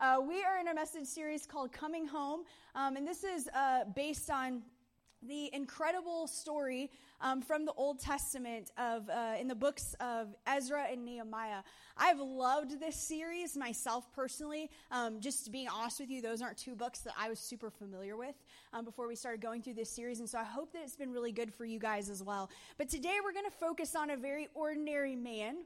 Uh, 0.00 0.18
we 0.26 0.42
are 0.42 0.58
in 0.58 0.68
a 0.68 0.74
message 0.74 1.06
series 1.06 1.44
called 1.44 1.70
Coming 1.72 2.06
Home, 2.06 2.44
um, 2.74 2.96
and 2.96 3.06
this 3.06 3.22
is 3.22 3.50
uh, 3.54 3.80
based 3.94 4.30
on 4.30 4.62
the 5.28 5.50
incredible 5.52 6.26
story 6.26 6.90
um, 7.20 7.42
from 7.42 7.66
the 7.66 7.72
Old 7.74 8.00
Testament 8.00 8.70
of 8.78 9.10
uh, 9.10 9.34
in 9.38 9.46
the 9.46 9.54
books 9.54 9.94
of 10.00 10.34
Ezra 10.46 10.86
and 10.90 11.04
Nehemiah. 11.04 11.62
I've 11.98 12.18
loved 12.18 12.80
this 12.80 12.96
series 12.96 13.58
myself 13.58 14.10
personally. 14.14 14.70
Um, 14.90 15.20
just 15.20 15.52
being 15.52 15.68
honest 15.68 16.00
with 16.00 16.08
you, 16.08 16.22
those 16.22 16.40
aren't 16.40 16.56
two 16.56 16.74
books 16.74 17.00
that 17.00 17.12
I 17.18 17.28
was 17.28 17.38
super 17.38 17.68
familiar 17.68 18.16
with 18.16 18.36
um, 18.72 18.86
before 18.86 19.06
we 19.06 19.14
started 19.14 19.42
going 19.42 19.60
through 19.60 19.74
this 19.74 19.90
series, 19.90 20.20
and 20.20 20.28
so 20.30 20.38
I 20.38 20.44
hope 20.44 20.72
that 20.72 20.80
it's 20.82 20.96
been 20.96 21.12
really 21.12 21.32
good 21.32 21.52
for 21.52 21.66
you 21.66 21.78
guys 21.78 22.08
as 22.08 22.22
well. 22.22 22.48
But 22.78 22.88
today 22.88 23.18
we're 23.22 23.34
going 23.34 23.44
to 23.44 23.58
focus 23.58 23.94
on 23.94 24.08
a 24.08 24.16
very 24.16 24.48
ordinary 24.54 25.14
man 25.14 25.56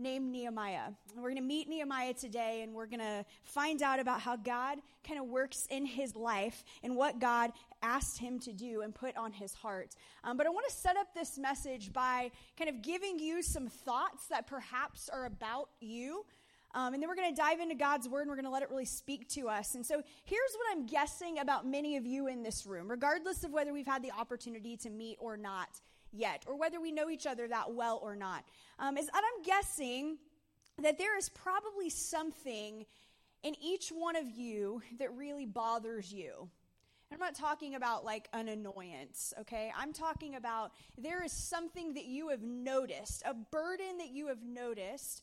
named 0.00 0.32
Nehemiah. 0.32 0.92
We're 1.16 1.30
going 1.30 1.36
to 1.36 1.42
meet 1.42 1.68
Nehemiah 1.68 2.14
today 2.14 2.62
and 2.62 2.74
we're 2.74 2.86
going 2.86 3.00
to 3.00 3.24
find 3.44 3.82
out 3.82 4.00
about 4.00 4.20
how 4.20 4.36
God 4.36 4.78
kind 5.06 5.20
of 5.20 5.26
works 5.26 5.66
in 5.70 5.84
his 5.86 6.16
life 6.16 6.64
and 6.82 6.96
what 6.96 7.20
God 7.20 7.52
asked 7.82 8.18
him 8.18 8.38
to 8.40 8.52
do 8.52 8.80
and 8.82 8.94
put 8.94 9.16
on 9.16 9.32
his 9.32 9.54
heart. 9.54 9.94
Um, 10.24 10.36
but 10.36 10.46
I 10.46 10.50
want 10.50 10.66
to 10.68 10.74
set 10.74 10.96
up 10.96 11.14
this 11.14 11.38
message 11.38 11.92
by 11.92 12.30
kind 12.58 12.70
of 12.70 12.82
giving 12.82 13.18
you 13.18 13.42
some 13.42 13.68
thoughts 13.68 14.26
that 14.28 14.46
perhaps 14.46 15.08
are 15.08 15.26
about 15.26 15.68
you. 15.80 16.24
Um, 16.72 16.94
and 16.94 17.02
then 17.02 17.08
we're 17.08 17.16
going 17.16 17.34
to 17.34 17.40
dive 17.40 17.60
into 17.60 17.74
God's 17.74 18.08
word 18.08 18.22
and 18.22 18.30
we're 18.30 18.36
going 18.36 18.44
to 18.44 18.50
let 18.50 18.62
it 18.62 18.70
really 18.70 18.84
speak 18.84 19.28
to 19.30 19.48
us. 19.48 19.74
And 19.74 19.84
so 19.84 20.02
here's 20.24 20.52
what 20.56 20.66
I'm 20.72 20.86
guessing 20.86 21.38
about 21.38 21.66
many 21.66 21.96
of 21.96 22.06
you 22.06 22.28
in 22.28 22.42
this 22.42 22.64
room, 22.64 22.88
regardless 22.88 23.44
of 23.44 23.52
whether 23.52 23.72
we've 23.72 23.86
had 23.86 24.02
the 24.02 24.12
opportunity 24.12 24.76
to 24.78 24.90
meet 24.90 25.16
or 25.20 25.36
not 25.36 25.80
yet, 26.12 26.44
or 26.46 26.56
whether 26.56 26.80
we 26.80 26.92
know 26.92 27.10
each 27.10 27.26
other 27.26 27.48
that 27.48 27.72
well 27.74 28.00
or 28.02 28.16
not, 28.16 28.44
um, 28.78 28.96
is 28.96 29.06
that 29.06 29.22
I'm 29.24 29.42
guessing 29.42 30.18
that 30.82 30.98
there 30.98 31.16
is 31.16 31.28
probably 31.28 31.90
something 31.90 32.86
in 33.42 33.54
each 33.62 33.90
one 33.90 34.16
of 34.16 34.30
you 34.30 34.82
that 34.98 35.14
really 35.14 35.46
bothers 35.46 36.12
you. 36.12 36.48
I'm 37.12 37.18
not 37.18 37.34
talking 37.34 37.74
about 37.74 38.04
like 38.04 38.28
an 38.32 38.48
annoyance, 38.48 39.34
okay? 39.40 39.72
I'm 39.76 39.92
talking 39.92 40.36
about 40.36 40.72
there 40.96 41.24
is 41.24 41.32
something 41.32 41.94
that 41.94 42.04
you 42.04 42.28
have 42.28 42.42
noticed, 42.42 43.22
a 43.26 43.34
burden 43.34 43.98
that 43.98 44.10
you 44.10 44.28
have 44.28 44.44
noticed 44.44 45.22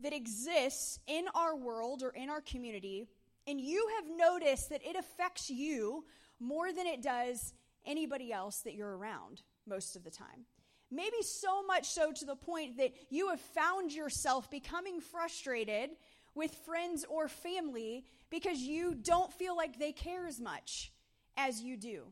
that 0.00 0.12
exists 0.12 0.98
in 1.06 1.26
our 1.34 1.56
world 1.56 2.02
or 2.02 2.10
in 2.10 2.28
our 2.28 2.40
community, 2.40 3.06
and 3.46 3.60
you 3.60 3.88
have 3.96 4.16
noticed 4.16 4.70
that 4.70 4.84
it 4.84 4.96
affects 4.96 5.48
you 5.48 6.04
more 6.40 6.72
than 6.72 6.86
it 6.86 7.02
does 7.02 7.52
anybody 7.86 8.32
else 8.32 8.60
that 8.60 8.74
you're 8.74 8.96
around 8.96 9.42
most 9.68 9.96
of 9.96 10.04
the 10.04 10.10
time. 10.10 10.46
Maybe 10.90 11.22
so 11.22 11.62
much 11.62 11.88
so 11.88 12.12
to 12.12 12.24
the 12.24 12.36
point 12.36 12.78
that 12.78 12.92
you 13.10 13.28
have 13.28 13.40
found 13.40 13.92
yourself 13.92 14.50
becoming 14.50 15.00
frustrated 15.00 15.90
with 16.34 16.54
friends 16.54 17.04
or 17.08 17.28
family 17.28 18.04
because 18.30 18.58
you 18.58 18.94
don't 18.94 19.32
feel 19.32 19.56
like 19.56 19.78
they 19.78 19.92
care 19.92 20.26
as 20.26 20.40
much 20.40 20.92
as 21.36 21.60
you 21.60 21.76
do. 21.76 22.04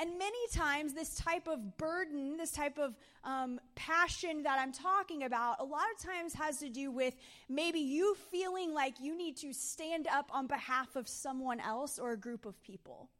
And 0.00 0.16
many 0.16 0.38
times, 0.52 0.94
this 0.94 1.16
type 1.16 1.48
of 1.48 1.76
burden, 1.76 2.36
this 2.36 2.52
type 2.52 2.78
of 2.78 2.96
um, 3.24 3.58
passion 3.74 4.44
that 4.44 4.58
I'm 4.60 4.72
talking 4.72 5.24
about, 5.24 5.56
a 5.58 5.64
lot 5.64 5.86
of 5.92 6.00
times 6.00 6.34
has 6.34 6.58
to 6.58 6.68
do 6.68 6.92
with 6.92 7.14
maybe 7.48 7.80
you 7.80 8.16
feeling 8.30 8.72
like 8.72 9.00
you 9.00 9.16
need 9.16 9.36
to 9.38 9.52
stand 9.52 10.06
up 10.06 10.30
on 10.32 10.46
behalf 10.46 10.94
of 10.94 11.08
someone 11.08 11.58
else 11.58 11.98
or 11.98 12.12
a 12.12 12.16
group 12.16 12.46
of 12.46 12.62
people 12.62 13.10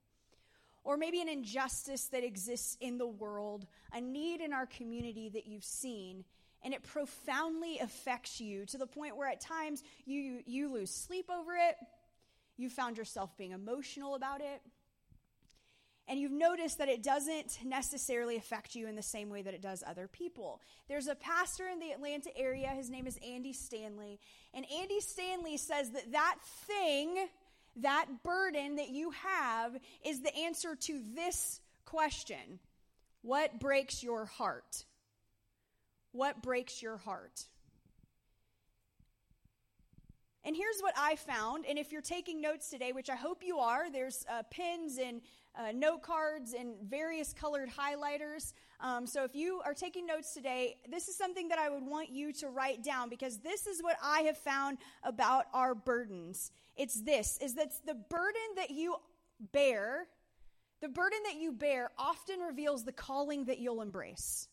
or 0.89 0.97
maybe 0.97 1.21
an 1.21 1.29
injustice 1.29 2.05
that 2.05 2.25
exists 2.25 2.79
in 2.81 2.97
the 2.97 3.07
world, 3.07 3.67
a 3.93 4.01
need 4.01 4.41
in 4.41 4.55
our 4.55 4.65
community 4.65 5.29
that 5.29 5.47
you've 5.47 5.63
seen, 5.63 6.25
and 6.63 6.73
it 6.73 6.83
profoundly 6.83 7.79
affects 7.79 8.41
you 8.41 8.65
to 8.65 8.79
the 8.79 8.87
point 8.87 9.15
where 9.15 9.29
at 9.29 9.39
times 9.39 9.83
you, 10.07 10.41
you 10.47 10.73
lose 10.73 10.91
sleep 10.91 11.27
over 11.29 11.53
it, 11.53 11.77
you 12.57 12.71
found 12.71 12.97
yourself 12.97 13.37
being 13.37 13.51
emotional 13.51 14.15
about 14.15 14.41
it, 14.41 14.63
and 16.09 16.19
you've 16.19 16.33
noticed 16.33 16.79
that 16.79 16.89
it 16.89 17.03
doesn't 17.03 17.59
necessarily 17.63 18.37
affect 18.37 18.75
you 18.75 18.89
in 18.89 18.97
the 18.97 19.03
same 19.03 19.29
way 19.29 19.43
that 19.43 19.53
it 19.53 19.61
does 19.61 19.85
other 19.87 20.09
people. 20.09 20.63
There's 20.89 21.07
a 21.07 21.15
pastor 21.15 21.69
in 21.69 21.81
the 21.81 21.91
Atlanta 21.91 22.35
area, 22.35 22.69
his 22.69 22.89
name 22.89 23.07
is 23.07 23.19
Andy 23.23 23.53
Stanley, 23.53 24.19
and 24.55 24.65
Andy 24.73 25.01
Stanley 25.01 25.59
says 25.59 25.91
that 25.91 26.13
that 26.13 26.37
thing 26.67 27.29
that 27.83 28.07
burden 28.23 28.77
that 28.77 28.91
you 28.91 29.11
have 29.11 29.77
is 30.05 30.21
the 30.21 30.35
answer 30.37 30.75
to 30.75 31.01
this 31.15 31.61
question 31.85 32.59
What 33.23 33.59
breaks 33.61 34.03
your 34.03 34.27
heart? 34.27 34.85
What 36.13 36.43
breaks 36.43 36.83
your 36.83 36.97
heart? 36.97 37.47
And 40.45 40.57
here's 40.57 40.81
what 40.81 40.95
I 40.97 41.17
found. 41.17 41.67
And 41.67 41.79
if 41.79 41.93
you're 41.93 42.01
taking 42.01 42.41
notes 42.41 42.71
today, 42.71 42.93
which 42.93 43.11
I 43.11 43.17
hope 43.17 43.43
you 43.45 43.59
are, 43.59 43.91
there's 43.91 44.25
uh, 44.31 44.45
pens 44.45 44.99
and 44.99 45.21
uh, 45.55 45.73
note 45.75 46.03
cards 46.03 46.55
and 46.55 46.77
various 46.83 47.35
colored 47.35 47.69
highlighters. 47.69 48.55
Um, 48.81 49.07
so 49.07 49.25
if 49.25 49.35
you 49.35 49.61
are 49.65 49.75
taking 49.75 50.07
notes 50.07 50.33
today, 50.33 50.77
this 50.89 51.09
is 51.09 51.17
something 51.17 51.49
that 51.49 51.59
I 51.59 51.69
would 51.69 51.83
want 51.85 52.11
you 52.11 52.33
to 52.35 52.49
write 52.49 52.85
down 52.85 53.09
because 53.09 53.39
this 53.39 53.67
is 53.67 53.83
what 53.83 53.97
I 54.03 54.21
have 54.21 54.39
found 54.39 54.79
about 55.03 55.47
our 55.53 55.75
burdens. 55.75 56.53
It's 56.77 57.01
this, 57.01 57.39
is 57.43 57.55
that 57.55 57.73
the 57.85 57.95
burden 57.95 58.55
that 58.57 58.71
you 58.71 58.97
bear, 59.53 60.07
the 60.81 60.89
burden 60.89 61.19
that 61.25 61.41
you 61.41 61.51
bear 61.51 61.91
often 61.99 62.39
reveals 62.39 62.85
the 62.85 62.93
calling 62.93 63.47
that 63.47 63.59
you'll 63.59 63.83
embrace. 63.83 64.47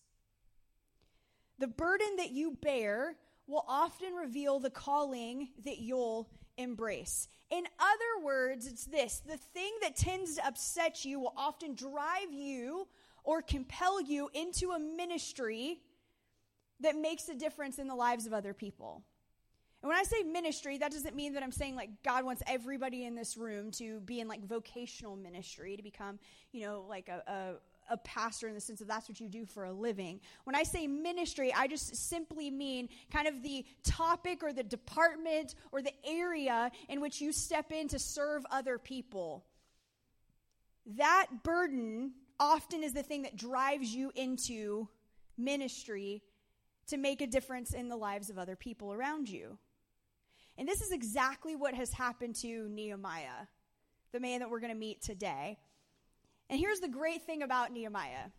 The 1.60 1.68
burden 1.68 2.16
that 2.18 2.32
you 2.32 2.58
bear 2.60 3.16
will 3.48 3.64
often 3.68 4.14
reveal 4.14 4.60
the 4.60 4.72
calling 4.72 5.50
that 5.66 5.78
you'll 5.78 6.30
embrace. 6.58 7.28
In 7.52 7.64
other 7.80 8.26
words, 8.26 8.66
it's 8.66 8.86
this 8.86 9.22
the 9.26 9.38
thing 9.38 9.72
that 9.82 9.96
tends 9.96 10.36
to 10.36 10.48
upset 10.48 11.06
you 11.06 11.20
will 11.20 11.34
often 11.38 11.76
drive 11.76 12.32
you 12.32 12.88
or 13.26 13.42
compel 13.42 14.02
you 14.02 14.30
into 14.34 14.72
a 14.72 14.80
ministry 14.80 15.82
that 16.80 16.96
makes 16.96 17.30
a 17.30 17.36
difference 17.36 17.80
in 17.80 17.88
the 17.88 17.96
lives 17.96 18.26
of 18.26 18.34
other 18.34 18.54
people. 18.54 19.04
And 19.82 19.90
when 19.90 20.00
I 20.00 20.04
say 20.04 20.24
ministry, 20.24 20.80
that 20.80 20.92
doesn't 20.92 21.16
mean 21.16 21.34
that 21.34 21.44
I'm 21.44 21.52
saying 21.52 21.76
like 21.76 21.90
God 22.04 22.26
wants 22.26 22.42
everybody 22.48 23.06
in 23.06 23.14
this 23.14 23.38
room 23.38 23.70
to 23.74 24.00
be 24.00 24.20
in 24.20 24.28
like 24.28 24.44
vocational 24.44 25.16
ministry, 25.16 25.78
to 25.78 25.84
become, 25.84 26.18
you 26.52 26.66
know, 26.66 26.86
like 26.90 27.08
a, 27.08 27.22
a, 27.32 27.94
a 27.94 27.98
pastor 27.98 28.48
in 28.48 28.56
the 28.56 28.62
sense 28.62 28.82
of 28.82 28.88
that's 28.88 29.08
what 29.08 29.20
you 29.20 29.30
do 29.30 29.46
for 29.46 29.66
a 29.66 29.72
living. 29.72 30.22
When 30.44 30.56
I 30.56 30.64
say 30.64 30.88
ministry, 30.88 31.54
I 31.54 31.68
just 31.68 31.96
simply 31.96 32.50
mean 32.50 32.90
kind 33.12 33.28
of 33.28 33.44
the 33.44 33.64
topic 33.84 34.42
or 34.42 34.54
the 34.54 34.64
department 34.64 35.54
or 35.72 35.84
the 35.84 35.94
area 36.04 36.72
in 36.90 37.00
which 37.00 37.22
you 37.22 37.32
step 37.32 37.72
in 37.72 37.88
to 37.90 38.00
serve 38.00 38.44
other 38.50 38.80
people. 38.80 39.46
That 40.98 41.28
burden 41.44 42.14
often 42.40 42.84
is 42.84 42.94
the 42.94 43.04
thing 43.04 43.24
that 43.24 43.36
drives 43.36 43.94
you 43.94 44.12
into 44.16 44.88
ministry 45.38 46.24
to 46.88 46.98
make 46.98 47.22
a 47.22 47.28
difference 47.28 47.74
in 47.74 47.90
the 47.90 47.96
lives 47.96 48.30
of 48.30 48.38
other 48.38 48.56
people 48.56 48.94
around 48.94 49.28
you. 49.28 49.58
And 50.58 50.68
this 50.68 50.82
is 50.82 50.92
exactly 50.92 51.56
what 51.56 51.74
has 51.74 51.92
happened 51.92 52.36
to 52.42 52.70
Nehemiah, 52.70 53.48
the 54.12 54.20
man 54.20 54.40
that 54.40 54.50
we're 54.50 54.60
going 54.60 54.74
to 54.74 54.80
meet 54.80 55.02
today. 55.02 55.58
And 56.50 56.60
here's 56.60 56.80
the 56.80 56.88
great 56.88 57.24
thing 57.24 57.42
about 57.42 57.72
Nehemiah 57.72 58.30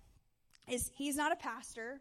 is 0.68 0.90
he's 0.94 1.16
not 1.16 1.32
a 1.32 1.36
pastor, 1.36 2.00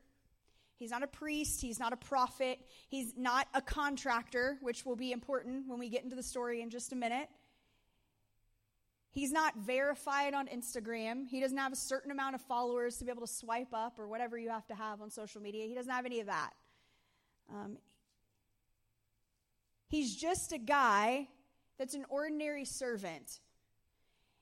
he's 0.76 0.92
not 0.92 1.04
a 1.04 1.08
priest, 1.08 1.62
he's 1.62 1.80
not 1.80 1.94
a 1.94 1.98
prophet, 1.98 2.60
he's 2.88 3.14
not 3.18 3.48
a 3.54 3.62
contractor, 3.62 4.58
which 4.62 4.86
will 4.86 4.96
be 4.96 5.12
important 5.12 5.68
when 5.68 5.80
we 5.80 5.90
get 5.90 6.04
into 6.04 6.16
the 6.16 6.24
story 6.24 6.62
in 6.62 6.70
just 6.70 6.94
a 6.94 6.96
minute. 6.96 7.28
He's 9.16 9.32
not 9.32 9.56
verified 9.56 10.34
on 10.34 10.48
Instagram. 10.48 11.28
He 11.28 11.40
doesn't 11.40 11.58
have 11.58 11.72
a 11.72 11.78
certain 11.78 12.12
amount 12.12 12.36
of 12.36 12.42
followers 12.42 12.98
to 12.98 13.06
be 13.06 13.12
able 13.12 13.26
to 13.26 13.34
swipe 13.34 13.74
up 13.74 13.98
or 13.98 14.08
whatever 14.08 14.38
you 14.38 14.50
have 14.50 14.68
to 14.68 14.76
have 14.76 15.02
on 15.02 15.10
social 15.10 15.42
media. 15.42 15.66
He 15.66 15.74
doesn't 15.74 15.92
have 15.92 16.06
any 16.06 16.20
of 16.20 16.28
that. 16.28 16.52
Um, 17.50 17.78
He's 19.88 20.14
just 20.14 20.52
a 20.52 20.58
guy 20.58 21.30
that's 21.78 21.94
an 21.94 22.06
ordinary 22.10 22.66
servant. 22.66 23.40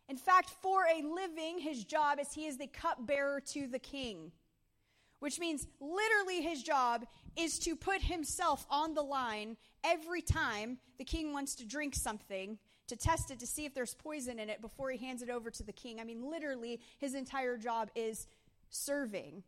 In 0.10 0.18
fact, 0.18 0.50
for 0.62 0.86
a 0.86 1.06
living, 1.06 1.60
his 1.60 1.84
job 1.84 2.20
is 2.20 2.34
he 2.34 2.48
is 2.48 2.58
the 2.58 2.66
cupbearer 2.66 3.40
to 3.52 3.68
the 3.68 3.78
king, 3.78 4.32
which 5.20 5.40
means 5.40 5.68
literally 5.80 6.42
his 6.42 6.64
job 6.64 7.06
is 7.38 7.60
to 7.60 7.76
put 7.76 8.02
himself 8.02 8.66
on 8.70 8.94
the 8.94 9.04
line 9.04 9.58
every 9.84 10.22
time 10.22 10.80
the 10.98 11.04
king 11.04 11.34
wants 11.34 11.56
to 11.56 11.66
drink 11.66 11.94
something 11.94 12.58
to 12.88 12.96
test 12.96 13.32
it 13.32 13.40
to 13.40 13.48
see 13.48 13.66
if 13.66 13.74
there's 13.74 13.94
poison 13.94 14.40
in 14.40 14.50
it 14.50 14.62
before 14.62 14.90
he 14.92 14.98
hands 14.98 15.22
it 15.22 15.30
over 15.30 15.50
to 15.52 15.64
the 15.64 15.72
king. 15.72 16.00
I 16.00 16.04
mean, 16.04 16.30
literally, 16.30 16.80
his 17.00 17.16
entire 17.16 17.58
job 17.58 17.90
is 17.96 18.28
serving. 18.70 19.44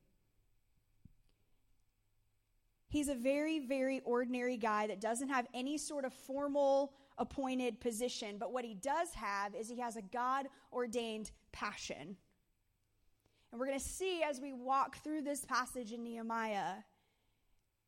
He's 2.88 3.10
a 3.10 3.16
very, 3.16 3.60
very 3.60 4.00
ordinary 4.06 4.58
guy 4.58 4.88
that 4.88 5.02
doesn't 5.02 5.30
have 5.30 5.48
any 5.54 5.78
sort 5.78 6.06
of 6.06 6.14
formal 6.14 6.94
appointed 7.18 7.80
position, 7.80 8.38
but 8.38 8.54
what 8.54 8.64
he 8.64 8.74
does 8.74 9.14
have 9.16 9.54
is 9.56 9.70
he 9.70 9.80
has 9.80 9.96
a 9.98 10.02
God 10.02 10.48
ordained 10.72 11.32
passion. 11.52 12.16
And 13.52 13.60
we're 13.60 13.68
going 13.68 13.80
to 13.80 13.86
see 13.86 14.22
as 14.22 14.40
we 14.40 14.54
walk 14.54 14.98
through 15.04 15.22
this 15.22 15.46
passage 15.46 15.92
in 15.92 16.04
Nehemiah 16.04 16.76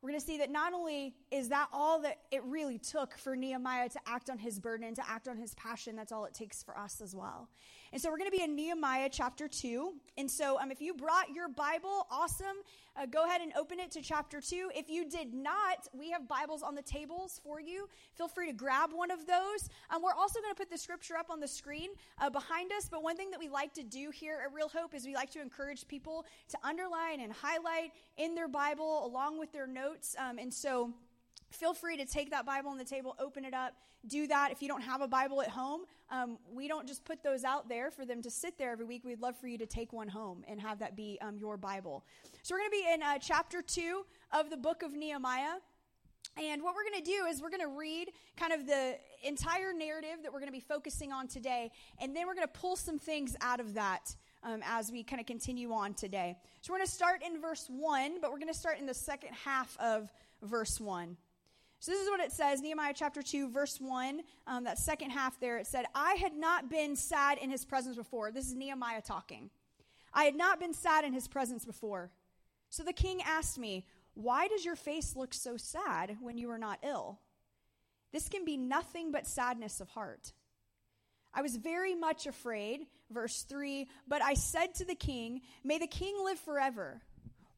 we're 0.00 0.10
going 0.10 0.20
to 0.20 0.26
see 0.26 0.38
that 0.38 0.50
not 0.50 0.72
only 0.72 1.14
is 1.30 1.48
that 1.48 1.68
all 1.72 2.00
that 2.02 2.18
it 2.30 2.42
really 2.44 2.78
took 2.78 3.18
for 3.18 3.34
Nehemiah 3.34 3.88
to 3.88 3.98
act 4.06 4.30
on 4.30 4.38
his 4.38 4.60
burden 4.60 4.94
to 4.94 5.02
act 5.08 5.26
on 5.26 5.36
his 5.36 5.54
passion, 5.54 5.96
that's 5.96 6.12
all 6.12 6.24
it 6.24 6.34
takes 6.34 6.62
for 6.62 6.78
us 6.78 7.00
as 7.00 7.16
well. 7.16 7.48
And 7.92 8.00
so 8.00 8.10
we're 8.10 8.18
going 8.18 8.30
to 8.30 8.36
be 8.36 8.42
in 8.42 8.54
Nehemiah 8.54 9.08
chapter 9.10 9.48
2. 9.48 9.94
And 10.18 10.30
so 10.30 10.58
um, 10.60 10.70
if 10.70 10.80
you 10.80 10.92
brought 10.92 11.30
your 11.30 11.48
Bible, 11.48 12.06
awesome. 12.10 12.58
Uh, 12.96 13.06
go 13.06 13.24
ahead 13.24 13.40
and 13.40 13.52
open 13.56 13.80
it 13.80 13.90
to 13.92 14.02
chapter 14.02 14.40
2. 14.40 14.72
If 14.74 14.90
you 14.90 15.08
did 15.08 15.32
not, 15.32 15.88
we 15.96 16.10
have 16.10 16.28
Bibles 16.28 16.62
on 16.62 16.74
the 16.74 16.82
tables 16.82 17.40
for 17.42 17.60
you. 17.60 17.88
Feel 18.14 18.28
free 18.28 18.46
to 18.48 18.52
grab 18.52 18.90
one 18.92 19.10
of 19.10 19.26
those. 19.26 19.70
Um, 19.88 20.02
we're 20.02 20.12
also 20.12 20.40
going 20.40 20.52
to 20.52 20.58
put 20.58 20.70
the 20.70 20.76
scripture 20.76 21.16
up 21.16 21.30
on 21.30 21.40
the 21.40 21.48
screen 21.48 21.90
uh, 22.20 22.28
behind 22.28 22.72
us. 22.72 22.88
But 22.90 23.02
one 23.02 23.16
thing 23.16 23.30
that 23.30 23.40
we 23.40 23.48
like 23.48 23.72
to 23.74 23.82
do 23.82 24.10
here 24.10 24.40
at 24.44 24.52
Real 24.52 24.68
Hope 24.68 24.94
is 24.94 25.06
we 25.06 25.14
like 25.14 25.30
to 25.30 25.40
encourage 25.40 25.88
people 25.88 26.26
to 26.48 26.58
underline 26.62 27.20
and 27.20 27.32
highlight 27.32 27.92
in 28.18 28.34
their 28.34 28.48
Bible 28.48 29.06
along 29.06 29.38
with 29.38 29.50
their 29.52 29.66
notes. 29.66 30.14
Um, 30.18 30.38
and 30.38 30.52
so 30.52 30.92
feel 31.50 31.72
free 31.72 31.96
to 31.96 32.04
take 32.04 32.30
that 32.30 32.44
Bible 32.44 32.70
on 32.70 32.76
the 32.76 32.84
table, 32.84 33.16
open 33.18 33.44
it 33.44 33.54
up, 33.54 33.74
do 34.06 34.26
that. 34.26 34.50
If 34.52 34.60
you 34.62 34.68
don't 34.68 34.82
have 34.82 35.00
a 35.00 35.08
Bible 35.08 35.40
at 35.40 35.48
home, 35.48 35.82
um, 36.10 36.38
we 36.52 36.68
don't 36.68 36.86
just 36.86 37.04
put 37.04 37.22
those 37.22 37.44
out 37.44 37.68
there 37.68 37.90
for 37.90 38.04
them 38.04 38.22
to 38.22 38.30
sit 38.30 38.58
there 38.58 38.72
every 38.72 38.84
week. 38.84 39.04
We'd 39.04 39.20
love 39.20 39.36
for 39.36 39.46
you 39.46 39.58
to 39.58 39.66
take 39.66 39.92
one 39.92 40.08
home 40.08 40.44
and 40.48 40.60
have 40.60 40.78
that 40.78 40.96
be 40.96 41.18
um, 41.20 41.36
your 41.36 41.56
Bible. 41.56 42.04
So 42.42 42.54
we're 42.54 42.60
going 42.60 42.70
to 42.70 42.76
be 42.76 42.92
in 42.94 43.02
uh, 43.02 43.18
chapter 43.18 43.60
2 43.62 44.04
of 44.32 44.50
the 44.50 44.56
book 44.56 44.82
of 44.82 44.94
Nehemiah. 44.94 45.56
And 46.36 46.62
what 46.62 46.74
we're 46.74 46.84
going 46.88 47.02
to 47.02 47.10
do 47.10 47.26
is 47.26 47.42
we're 47.42 47.50
going 47.50 47.62
to 47.62 47.76
read 47.76 48.10
kind 48.36 48.52
of 48.52 48.66
the 48.66 48.96
entire 49.24 49.72
narrative 49.72 50.22
that 50.22 50.32
we're 50.32 50.38
going 50.38 50.52
to 50.52 50.56
be 50.56 50.60
focusing 50.60 51.12
on 51.12 51.26
today, 51.26 51.70
and 52.00 52.14
then 52.14 52.26
we're 52.26 52.34
going 52.34 52.46
to 52.46 52.60
pull 52.60 52.76
some 52.76 52.98
things 52.98 53.36
out 53.40 53.60
of 53.60 53.74
that 53.74 54.14
um, 54.44 54.60
as 54.64 54.92
we 54.92 55.02
kind 55.02 55.20
of 55.20 55.26
continue 55.26 55.72
on 55.72 55.94
today. 55.94 56.36
So 56.60 56.72
we're 56.72 56.78
going 56.78 56.86
to 56.86 56.92
start 56.92 57.22
in 57.24 57.40
verse 57.40 57.66
1, 57.68 58.20
but 58.20 58.30
we're 58.30 58.38
going 58.38 58.52
to 58.52 58.58
start 58.58 58.78
in 58.78 58.86
the 58.86 58.94
second 58.94 59.30
half 59.44 59.76
of 59.78 60.12
verse 60.42 60.80
1. 60.80 61.16
So 61.80 61.92
this 61.92 62.00
is 62.02 62.10
what 62.10 62.20
it 62.20 62.32
says, 62.32 62.60
Nehemiah 62.60 62.92
chapter 62.94 63.22
2, 63.22 63.50
verse 63.50 63.80
1, 63.80 64.22
um, 64.48 64.64
that 64.64 64.78
second 64.78 65.10
half 65.10 65.38
there. 65.38 65.58
It 65.58 65.66
said, 65.66 65.84
I 65.94 66.14
had 66.14 66.34
not 66.34 66.68
been 66.68 66.96
sad 66.96 67.38
in 67.38 67.50
his 67.50 67.64
presence 67.64 67.96
before. 67.96 68.32
This 68.32 68.48
is 68.48 68.54
Nehemiah 68.54 69.00
talking. 69.00 69.50
I 70.12 70.24
had 70.24 70.34
not 70.34 70.58
been 70.58 70.74
sad 70.74 71.04
in 71.04 71.12
his 71.12 71.28
presence 71.28 71.64
before. 71.64 72.10
So 72.68 72.82
the 72.82 72.92
king 72.92 73.22
asked 73.22 73.58
me, 73.58 73.86
Why 74.14 74.48
does 74.48 74.64
your 74.64 74.74
face 74.74 75.14
look 75.14 75.32
so 75.32 75.56
sad 75.56 76.16
when 76.20 76.36
you 76.36 76.50
are 76.50 76.58
not 76.58 76.80
ill? 76.82 77.20
This 78.12 78.28
can 78.28 78.44
be 78.44 78.56
nothing 78.56 79.12
but 79.12 79.26
sadness 79.26 79.80
of 79.80 79.88
heart. 79.90 80.32
I 81.32 81.42
was 81.42 81.56
very 81.56 81.94
much 81.94 82.26
afraid, 82.26 82.86
verse 83.10 83.42
3, 83.42 83.86
but 84.08 84.22
I 84.22 84.34
said 84.34 84.74
to 84.76 84.84
the 84.84 84.94
king, 84.96 85.42
May 85.62 85.78
the 85.78 85.86
king 85.86 86.16
live 86.24 86.40
forever. 86.40 87.02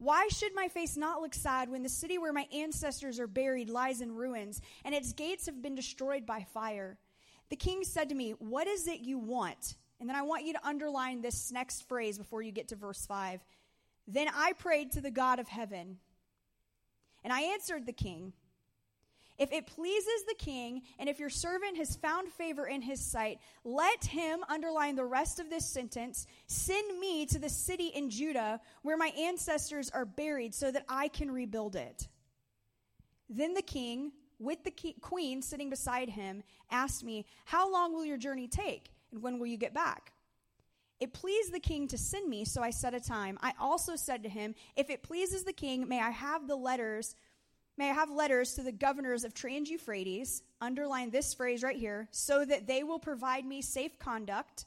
Why 0.01 0.29
should 0.29 0.55
my 0.55 0.67
face 0.67 0.97
not 0.97 1.21
look 1.21 1.35
sad 1.35 1.69
when 1.69 1.83
the 1.83 1.89
city 1.91 2.17
where 2.17 2.33
my 2.33 2.47
ancestors 2.55 3.21
are 3.21 3.27
buried 3.27 3.69
lies 3.69 4.01
in 4.01 4.15
ruins 4.15 4.63
and 4.83 4.95
its 4.95 5.13
gates 5.13 5.45
have 5.45 5.61
been 5.61 5.75
destroyed 5.75 6.25
by 6.25 6.47
fire? 6.55 6.97
The 7.51 7.57
king 7.57 7.85
said 7.85 8.09
to 8.09 8.15
me, 8.15 8.31
What 8.39 8.67
is 8.67 8.89
it 8.89 9.01
you 9.01 9.19
want? 9.19 9.77
And 10.01 10.09
then 10.09 10.17
I 10.17 10.23
want 10.23 10.47
you 10.47 10.55
to 10.55 10.67
underline 10.67 11.21
this 11.21 11.53
next 11.53 11.87
phrase 11.87 12.17
before 12.17 12.41
you 12.41 12.51
get 12.51 12.69
to 12.69 12.77
verse 12.77 13.05
5. 13.05 13.45
Then 14.09 14.29
I 14.35 14.55
prayed 14.55 14.93
to 14.93 15.03
the 15.03 15.11
God 15.11 15.39
of 15.39 15.49
heaven. 15.49 15.99
And 17.23 17.31
I 17.31 17.43
answered 17.43 17.85
the 17.85 17.93
king, 17.93 18.33
if 19.41 19.53
it 19.53 19.67
pleases 19.67 20.25
the 20.29 20.35
king, 20.35 20.83
and 20.99 21.09
if 21.09 21.19
your 21.19 21.31
servant 21.31 21.79
has 21.79 21.97
found 21.97 22.29
favor 22.29 22.67
in 22.67 22.83
his 22.83 23.01
sight, 23.01 23.41
let 23.65 24.05
him, 24.05 24.41
underline 24.51 24.97
the 24.97 25.05
rest 25.07 25.41
of 25.41 25.49
this 25.49 25.65
sentence, 25.65 26.27
send 26.47 27.01
me 27.01 27.25
to 27.25 27.39
the 27.39 27.49
city 27.49 27.87
in 27.87 28.11
Judah 28.11 28.61
where 28.83 28.99
my 28.99 29.09
ancestors 29.19 29.89
are 29.91 30.05
buried 30.05 30.55
so 30.55 30.71
that 30.71 30.85
I 30.91 31.09
can 31.09 31.31
rebuild 31.31 31.75
it. 31.75 32.07
Then 33.31 33.55
the 33.55 33.63
king, 33.63 34.13
with 34.39 34.63
the 34.63 34.75
queen 35.01 35.41
sitting 35.41 35.71
beside 35.71 36.11
him, 36.11 36.43
asked 36.71 37.03
me, 37.03 37.25
How 37.47 37.73
long 37.73 37.95
will 37.95 38.05
your 38.05 38.19
journey 38.19 38.47
take, 38.47 38.93
and 39.11 39.23
when 39.23 39.39
will 39.39 39.47
you 39.47 39.57
get 39.57 39.73
back? 39.73 40.13
It 41.01 41.15
pleased 41.15 41.55
the 41.55 41.61
king 41.61 41.89
to 41.89 41.97
send 41.97 42.29
me, 42.29 42.45
so 42.45 42.63
I 42.63 42.69
set 42.69 42.93
a 42.93 43.01
time. 43.01 43.39
I 43.41 43.55
also 43.59 43.97
said 43.97 44.23
to 44.25 44.29
him, 44.29 44.55
If 44.77 44.91
it 44.91 45.03
pleases 45.03 45.45
the 45.45 45.53
king, 45.55 45.89
may 45.89 45.99
I 45.99 46.11
have 46.11 46.47
the 46.47 46.57
letters 46.57 47.15
May 47.81 47.89
I 47.89 47.95
have 47.95 48.11
letters 48.11 48.57
to 48.57 48.63
the 48.63 48.73
governors 48.73 49.25
of 49.25 49.33
Trans 49.33 49.71
Euphrates, 49.71 50.43
underline 50.61 51.09
this 51.09 51.33
phrase 51.33 51.63
right 51.63 51.79
here, 51.79 52.09
so 52.11 52.45
that 52.45 52.67
they 52.67 52.83
will 52.83 52.99
provide 52.99 53.47
me 53.47 53.63
safe 53.63 53.99
conduct 53.99 54.67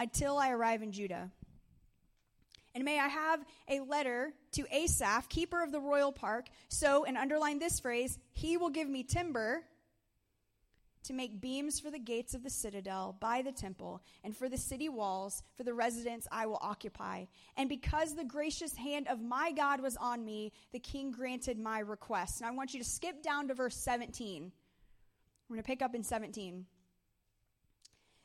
until 0.00 0.36
I 0.36 0.50
arrive 0.50 0.82
in 0.82 0.90
Judah. 0.90 1.30
And 2.74 2.84
may 2.84 2.98
I 2.98 3.06
have 3.06 3.44
a 3.68 3.78
letter 3.78 4.32
to 4.54 4.66
Asaph, 4.74 5.28
keeper 5.28 5.62
of 5.62 5.70
the 5.70 5.78
royal 5.78 6.10
park, 6.10 6.48
so, 6.68 7.04
and 7.04 7.16
underline 7.16 7.60
this 7.60 7.78
phrase, 7.78 8.18
he 8.32 8.56
will 8.56 8.70
give 8.70 8.88
me 8.88 9.04
timber 9.04 9.62
to 11.04 11.12
make 11.12 11.40
beams 11.40 11.80
for 11.80 11.90
the 11.90 11.98
gates 11.98 12.34
of 12.34 12.42
the 12.42 12.50
citadel 12.50 13.16
by 13.20 13.42
the 13.42 13.52
temple 13.52 14.02
and 14.22 14.36
for 14.36 14.48
the 14.48 14.58
city 14.58 14.88
walls 14.88 15.42
for 15.56 15.62
the 15.62 15.74
residence 15.74 16.26
I 16.30 16.46
will 16.46 16.58
occupy. 16.60 17.24
And 17.56 17.68
because 17.68 18.14
the 18.14 18.24
gracious 18.24 18.74
hand 18.76 19.08
of 19.08 19.20
my 19.20 19.52
God 19.52 19.80
was 19.80 19.96
on 19.96 20.24
me, 20.24 20.52
the 20.72 20.78
king 20.78 21.10
granted 21.10 21.58
my 21.58 21.80
request. 21.80 22.40
And 22.40 22.48
I 22.48 22.52
want 22.52 22.74
you 22.74 22.80
to 22.80 22.88
skip 22.88 23.22
down 23.22 23.48
to 23.48 23.54
verse 23.54 23.76
17. 23.76 24.52
We're 25.48 25.56
going 25.56 25.62
to 25.62 25.66
pick 25.66 25.82
up 25.82 25.94
in 25.94 26.02
17. 26.02 26.66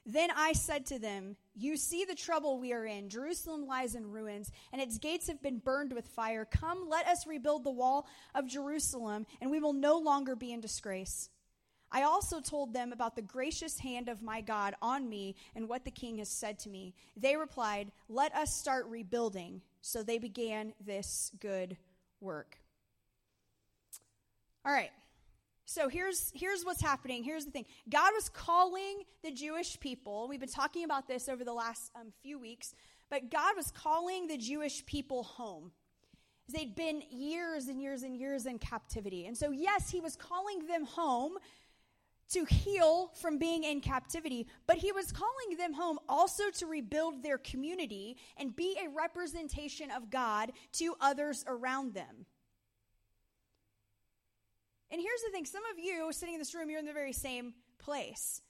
Then 0.06 0.30
I 0.36 0.54
said 0.54 0.88
to 0.88 0.98
them, 1.00 1.36
You 1.54 1.78
see 1.78 2.06
the 2.06 2.16
trouble 2.16 2.60
we 2.60 2.74
are 2.74 2.86
in. 2.86 3.10
Jerusalem 3.10 3.68
lies 3.68 3.94
in 3.94 4.10
ruins, 4.10 4.52
and 4.72 4.82
its 4.82 4.98
gates 4.98 5.28
have 5.28 5.42
been 5.42 5.60
burned 5.60 5.94
with 5.94 6.08
fire. 6.08 6.46
Come, 6.46 6.88
let 6.90 7.06
us 7.08 7.28
rebuild 7.28 7.64
the 7.64 7.70
wall 7.70 8.08
of 8.34 8.48
Jerusalem, 8.48 9.28
and 9.40 9.52
we 9.52 9.60
will 9.60 9.74
no 9.74 10.00
longer 10.00 10.36
be 10.36 10.52
in 10.52 10.62
disgrace. 10.62 11.30
I 11.92 12.04
also 12.04 12.40
told 12.40 12.74
them 12.74 12.92
about 12.92 13.16
the 13.16 13.22
gracious 13.22 13.80
hand 13.80 14.10
of 14.10 14.22
my 14.22 14.42
God 14.42 14.76
on 14.82 15.10
me 15.10 15.36
and 15.56 15.68
what 15.68 15.86
the 15.86 15.92
king 15.92 16.20
has 16.20 16.30
said 16.30 16.60
to 16.60 16.70
me. 16.70 16.94
They 17.18 17.36
replied, 17.36 17.92
Let 18.08 18.36
us 18.36 18.56
start 18.56 18.86
rebuilding. 18.88 19.62
So 19.82 20.04
they 20.04 20.18
began 20.18 20.74
this 20.86 21.32
good 21.40 21.78
work. 22.22 22.58
All 24.66 24.74
right. 24.74 24.92
So 25.66 25.88
here's 25.88 26.32
here's 26.34 26.64
what's 26.64 26.82
happening. 26.82 27.24
Here's 27.24 27.46
the 27.46 27.52
thing. 27.52 27.66
God 27.90 28.12
was 28.16 28.28
calling 28.30 29.04
the 29.24 29.32
Jewish 29.32 29.80
people. 29.80 30.28
We've 30.28 30.40
been 30.40 30.50
talking 30.50 30.84
about 30.84 31.08
this 31.08 31.30
over 31.30 31.44
the 31.44 31.54
last 31.54 31.92
um, 31.96 32.12
few 32.24 32.40
weeks, 32.40 32.74
but 33.10 33.30
God 33.30 33.56
was 33.56 33.72
calling 33.72 34.28
the 34.28 34.38
Jewish 34.38 34.84
people 34.86 35.24
home. 35.24 35.72
They'd 36.52 36.76
been 36.76 37.04
years 37.12 37.68
and 37.68 37.80
years 37.80 38.02
and 38.02 38.18
years 38.18 38.48
in 38.48 38.58
captivity. 38.58 39.28
And 39.28 39.38
so 39.38 39.52
yes, 39.52 39.92
he 39.92 40.02
was 40.02 40.16
calling 40.16 40.66
them 40.66 40.86
home 40.86 41.38
to 42.30 42.46
heal 42.46 43.12
from 43.16 43.38
being 43.38 43.64
in 43.64 43.82
captivity, 43.82 44.48
but 44.68 44.78
he 44.78 44.92
was 44.92 45.12
calling 45.12 45.58
them 45.58 45.74
home 45.74 46.00
also 46.08 46.44
to 46.52 46.68
rebuild 46.68 47.24
their 47.24 47.38
community 47.40 48.18
and 48.38 48.56
be 48.56 48.78
a 48.84 48.90
representation 48.90 49.90
of 49.92 50.10
God 50.10 50.52
to 50.74 50.96
others 51.02 51.44
around 51.48 51.94
them. 51.94 52.26
And 54.92 55.02
here's 55.02 55.22
the 55.22 55.32
thing 55.32 55.46
some 55.46 55.64
of 55.72 55.84
you 55.84 56.12
sitting 56.12 56.36
in 56.36 56.40
this 56.40 56.54
room, 56.54 56.70
you're 56.70 56.80
in 56.80 56.86
the 56.86 56.94
very 56.94 57.14
same 57.14 57.54
place. 57.78 58.42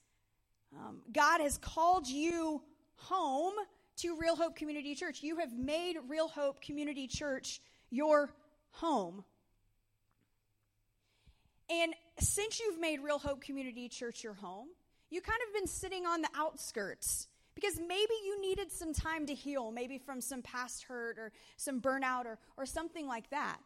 Um, 0.76 1.00
God 1.12 1.40
has 1.40 1.58
called 1.58 2.06
you 2.06 2.62
home 2.96 3.54
to 3.96 4.16
Real 4.18 4.36
Hope 4.36 4.56
Community 4.56 4.94
Church. 4.94 5.22
You 5.22 5.38
have 5.38 5.52
made 5.52 5.96
Real 6.08 6.28
Hope 6.28 6.60
Community 6.62 7.06
Church 7.06 7.60
your 7.90 8.30
home. 8.70 9.24
And 11.68 11.94
since 12.22 12.60
you've 12.60 12.80
made 12.80 13.00
Real 13.00 13.18
Hope 13.18 13.40
Community 13.40 13.88
Church 13.88 14.22
your 14.22 14.34
home, 14.34 14.68
you 15.10 15.20
kind 15.20 15.40
of 15.46 15.54
been 15.54 15.66
sitting 15.66 16.06
on 16.06 16.22
the 16.22 16.28
outskirts 16.36 17.28
because 17.54 17.78
maybe 17.78 18.14
you 18.24 18.40
needed 18.40 18.70
some 18.70 18.92
time 18.92 19.26
to 19.26 19.34
heal, 19.34 19.70
maybe 19.70 19.98
from 19.98 20.20
some 20.20 20.42
past 20.42 20.84
hurt 20.84 21.18
or 21.18 21.32
some 21.56 21.80
burnout 21.80 22.26
or, 22.26 22.38
or 22.56 22.64
something 22.64 23.06
like 23.06 23.28
that. 23.30 23.58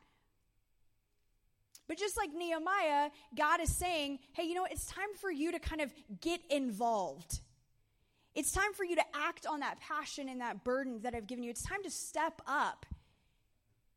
But 1.87 1.99
just 1.99 2.17
like 2.17 2.33
Nehemiah, 2.33 3.11
God 3.37 3.61
is 3.61 3.75
saying, 3.75 4.19
hey, 4.33 4.45
you 4.45 4.55
know, 4.55 4.67
it's 4.71 4.87
time 4.87 5.15
for 5.21 5.31
you 5.31 5.53
to 5.53 5.59
kind 5.59 5.83
of 5.83 5.93
get 6.21 6.41
involved. 6.49 7.41
It's 8.35 8.53
time 8.53 8.73
for 8.73 8.85
you 8.85 8.97
to 8.97 9.05
act 9.15 9.47
on 9.47 9.61
that 9.61 9.81
passion 9.81 10.29
and 10.29 10.41
that 10.41 10.65
burden 10.65 11.01
that 11.03 11.15
I've 11.15 11.27
given 11.27 11.45
you. 11.45 11.51
It's 11.51 11.63
time 11.63 11.83
to 11.85 11.91
step 11.91 12.41
up 12.47 12.87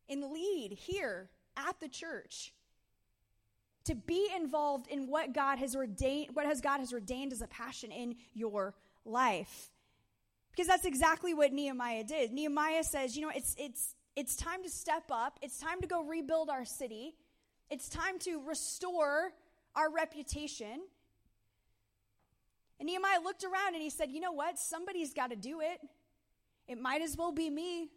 and 0.10 0.32
lead 0.32 0.74
here 0.74 1.30
at 1.56 1.80
the 1.80 1.88
church 1.88 2.54
to 3.88 3.96
be 3.96 4.30
involved 4.36 4.88
in 4.88 5.08
what 5.08 5.34
God 5.34 5.60
has 5.60 5.76
ordained, 5.76 6.30
what 6.34 6.46
has 6.46 6.62
God 6.62 6.80
has 6.80 6.94
ordained 6.94 7.34
as 7.34 7.42
a 7.42 7.48
passion 7.48 7.92
in 7.92 8.16
your 8.34 8.74
life. 9.06 9.70
Because 10.52 10.68
that's 10.68 10.86
exactly 10.86 11.34
what 11.34 11.54
Nehemiah 11.54 12.04
did. 12.04 12.32
Nehemiah 12.32 12.84
says, 12.84 13.16
you 13.16 13.22
know, 13.22 13.32
it's 13.36 13.56
it's 13.58 13.96
it's 14.16 14.36
time 14.36 14.64
to 14.64 14.70
step 14.70 15.04
up. 15.12 15.38
It's 15.42 15.60
time 15.60 15.82
to 15.82 15.88
go 15.88 16.04
rebuild 16.04 16.50
our 16.50 16.66
city. 16.66 17.16
It's 17.70 17.90
time 17.90 18.18
to 18.20 18.42
restore 18.48 19.32
our 19.76 19.92
reputation. 19.92 20.82
And 22.80 22.88
Nehemiah 22.88 23.20
looked 23.24 23.44
around 23.44 23.74
and 23.74 23.82
he 23.82 23.90
said, 23.90 24.10
You 24.10 24.22
know 24.22 24.32
what? 24.32 24.58
Somebody's 24.58 25.14
got 25.14 25.30
to 25.30 25.36
do 25.36 25.62
it. 25.62 25.80
It 26.68 26.80
might 26.80 27.02
as 27.02 27.16
well 27.16 27.32
be 27.32 27.50
me. 27.50 27.90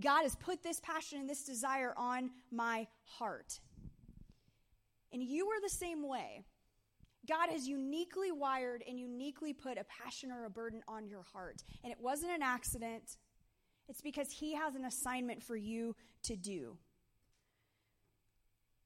God 0.00 0.22
has 0.22 0.36
put 0.36 0.62
this 0.62 0.80
passion 0.80 1.18
and 1.18 1.28
this 1.28 1.44
desire 1.44 1.92
on 1.96 2.30
my 2.52 2.86
heart. 3.04 3.58
And 5.12 5.22
you 5.22 5.48
are 5.48 5.60
the 5.60 5.68
same 5.68 6.06
way. 6.06 6.42
God 7.28 7.50
has 7.50 7.68
uniquely 7.68 8.32
wired 8.32 8.82
and 8.88 8.98
uniquely 8.98 9.52
put 9.52 9.78
a 9.78 9.84
passion 9.84 10.30
or 10.30 10.44
a 10.44 10.50
burden 10.50 10.82
on 10.88 11.06
your 11.06 11.22
heart. 11.22 11.62
And 11.84 11.92
it 11.92 11.98
wasn't 12.00 12.32
an 12.32 12.42
accident, 12.42 13.18
it's 13.88 14.00
because 14.00 14.30
He 14.30 14.54
has 14.54 14.74
an 14.74 14.84
assignment 14.84 15.42
for 15.42 15.56
you 15.56 15.94
to 16.24 16.36
do. 16.36 16.76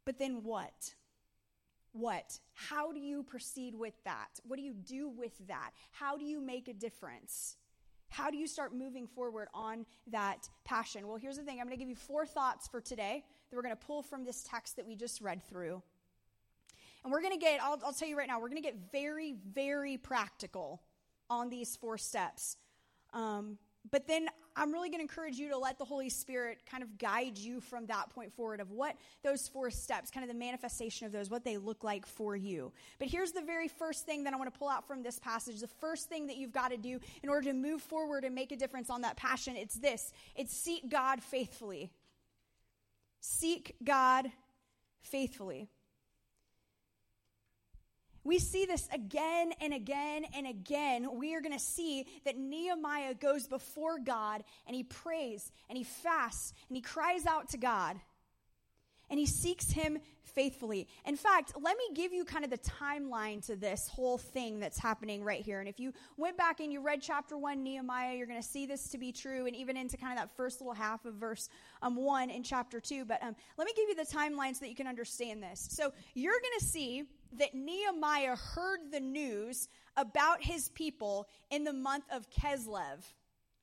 But 0.05 0.19
then 0.19 0.43
what? 0.43 0.95
What? 1.93 2.39
How 2.55 2.93
do 2.93 2.99
you 2.99 3.23
proceed 3.23 3.75
with 3.75 3.95
that? 4.05 4.41
What 4.45 4.57
do 4.57 4.63
you 4.63 4.73
do 4.75 5.09
with 5.09 5.47
that? 5.47 5.71
How 5.91 6.17
do 6.17 6.25
you 6.25 6.41
make 6.41 6.69
a 6.69 6.73
difference? 6.73 7.57
How 8.09 8.31
do 8.31 8.37
you 8.37 8.47
start 8.47 8.75
moving 8.75 9.07
forward 9.07 9.49
on 9.55 9.87
that 10.11 10.49
passion? 10.65 11.07
Well, 11.07 11.17
here's 11.17 11.37
the 11.37 11.43
thing 11.43 11.61
I'm 11.61 11.67
going 11.67 11.77
to 11.77 11.81
give 11.81 11.89
you 11.89 11.97
four 11.97 12.27
thoughts 12.27 12.69
for 12.69 12.81
today 12.81 13.25
that 13.51 13.57
we're 13.57 13.63
going 13.63 13.77
to 13.77 13.87
pull 13.87 14.03
from 14.03 14.25
this 14.25 14.43
text 14.43 14.77
that 14.77 14.87
we 14.87 14.97
just 14.97 15.21
read 15.21 15.43
through. 15.43 15.83
And 17.05 17.13
we're 17.13 17.21
going 17.21 17.33
to 17.33 17.39
get, 17.39 17.63
I'll, 17.63 17.79
I'll 17.85 17.93
tell 17.93 18.09
you 18.09 18.17
right 18.17 18.29
now, 18.29 18.41
we're 18.41 18.49
going 18.49 18.63
to 18.63 18.69
get 18.69 18.91
very, 18.93 19.35
very 19.53 19.97
practical 19.97 20.83
on 21.29 21.49
these 21.49 21.77
four 21.77 21.99
steps. 21.99 22.57
Um, 23.13 23.59
but 23.91 24.07
then 24.07 24.29
I'm 24.55 24.71
really 24.71 24.89
going 24.91 24.99
to 24.99 25.03
encourage 25.03 25.37
you 25.37 25.49
to 25.51 25.59
let 25.59 25.79
the 25.79 25.85
Holy 25.85 26.09
Spirit 26.09 26.59
kind 26.71 26.83
of 26.83 26.99
guide 26.99 27.39
you 27.39 27.61
from 27.61 27.87
that 27.87 28.11
point 28.11 28.33
forward 28.33 28.61
of 28.61 28.71
what 28.71 28.97
those 29.25 29.49
four 29.49 29.71
steps, 29.71 30.11
kind 30.11 30.23
of 30.23 30.29
the 30.29 30.39
manifestation 30.39 31.07
of 31.07 31.13
those, 31.13 31.31
what 31.31 31.45
they 31.45 31.57
look 31.57 31.83
like 31.83 32.07
for 32.07 32.37
you. 32.37 32.73
But 32.99 33.09
here's 33.09 33.33
the 33.33 33.41
very 33.41 33.69
first 33.69 34.07
thing 34.07 34.25
that 34.25 34.35
I 34.35 34.37
want 34.37 34.53
to 34.53 34.59
pull 34.59 34.69
out 34.69 34.87
from 34.87 35.03
this 35.03 35.19
passage. 35.19 35.61
The 35.61 35.67
first 35.67 36.09
thing 36.09 36.27
that 36.27 36.37
you've 36.37 36.53
got 36.53 36.71
to 36.71 36.77
do 36.77 37.01
in 37.23 37.29
order 37.29 37.49
to 37.49 37.55
move 37.55 37.83
forward 37.83 38.25
and 38.25 38.35
make 38.35 38.53
a 38.53 38.57
difference 38.57 38.91
on 38.91 39.01
that 39.03 39.17
passion, 39.17 39.57
it's 39.57 39.75
this 39.75 40.13
it's 40.37 40.55
seek 40.55 40.89
God 40.89 41.23
faithfully. 41.23 41.91
Seek 43.21 43.77
God 43.83 44.31
faithfully. 45.03 45.69
We 48.25 48.39
see 48.39 48.67
this 48.67 48.89
again 48.93 49.53
and 49.61 49.75
again 49.75 50.25
and 50.35 50.47
again. 50.47 51.09
We 51.19 51.35
are 51.35 51.41
going 51.41 51.59
to 51.59 51.65
see 51.65 52.07
that 52.25 52.37
Nehemiah 52.39 53.15
goes 53.15 53.49
before 53.49 53.99
God 53.99 54.45
and 54.67 54.77
he 54.77 54.85
prays 54.85 55.51
and 55.69 55.77
he 55.77 55.85
fasts 55.85 56.53
and 56.69 56.77
he 56.77 56.83
cries 56.83 57.27
out 57.27 57.49
to 57.51 57.59
God 57.59 58.01
and 59.13 59.19
he 59.19 59.27
seeks 59.27 59.71
him 59.71 59.99
faithfully. 60.23 60.89
In 61.05 61.17
fact, 61.17 61.53
let 61.61 61.77
me 61.77 61.85
give 61.95 62.15
you 62.15 62.25
kind 62.25 62.45
of 62.45 62.51
the 62.51 62.59
timeline 62.59 63.45
to 63.47 63.57
this 63.57 63.87
whole 63.87 64.17
thing 64.17 64.59
that's 64.59 64.79
happening 64.79 65.23
right 65.23 65.43
here. 65.43 65.61
And 65.61 65.69
if 65.69 65.79
you 65.79 65.93
went 66.17 66.39
back 66.39 66.61
and 66.61 66.73
you 66.73 66.81
read 66.81 67.03
chapter 67.03 67.37
1 67.37 67.63
Nehemiah, 67.63 68.15
you're 68.15 68.27
going 68.27 68.41
to 68.41 68.49
see 68.49 68.65
this 68.65 68.89
to 68.89 68.99
be 68.99 69.13
true 69.13 69.47
and 69.47 69.55
even 69.55 69.77
into 69.77 69.99
kind 69.99 70.13
of 70.13 70.19
that 70.19 70.35
first 70.35 70.63
little 70.63 70.73
half 70.73 71.05
of 71.05 71.15
verse 71.15 71.51
um, 71.83 71.97
1 71.97 72.31
in 72.31 72.43
chapter 72.43 72.81
2. 72.81 73.05
But 73.05 73.23
um, 73.23 73.37
let 73.59 73.67
me 73.67 73.73
give 73.77 73.89
you 73.91 73.97
the 73.97 74.07
timeline 74.07 74.55
so 74.55 74.61
that 74.61 74.71
you 74.71 74.77
can 74.77 74.87
understand 74.87 75.43
this. 75.43 75.69
So 75.71 75.93
you're 76.15 76.33
going 76.33 76.59
to 76.61 76.65
see 76.65 77.05
that 77.39 77.55
Nehemiah 77.55 78.37
heard 78.37 78.81
the 78.91 79.01
news 79.01 79.69
about 79.97 80.43
his 80.43 80.69
people 80.71 81.29
in 81.51 81.65
the 81.65 81.73
month 81.73 82.05
of 82.11 82.31
Keslev. 82.31 83.05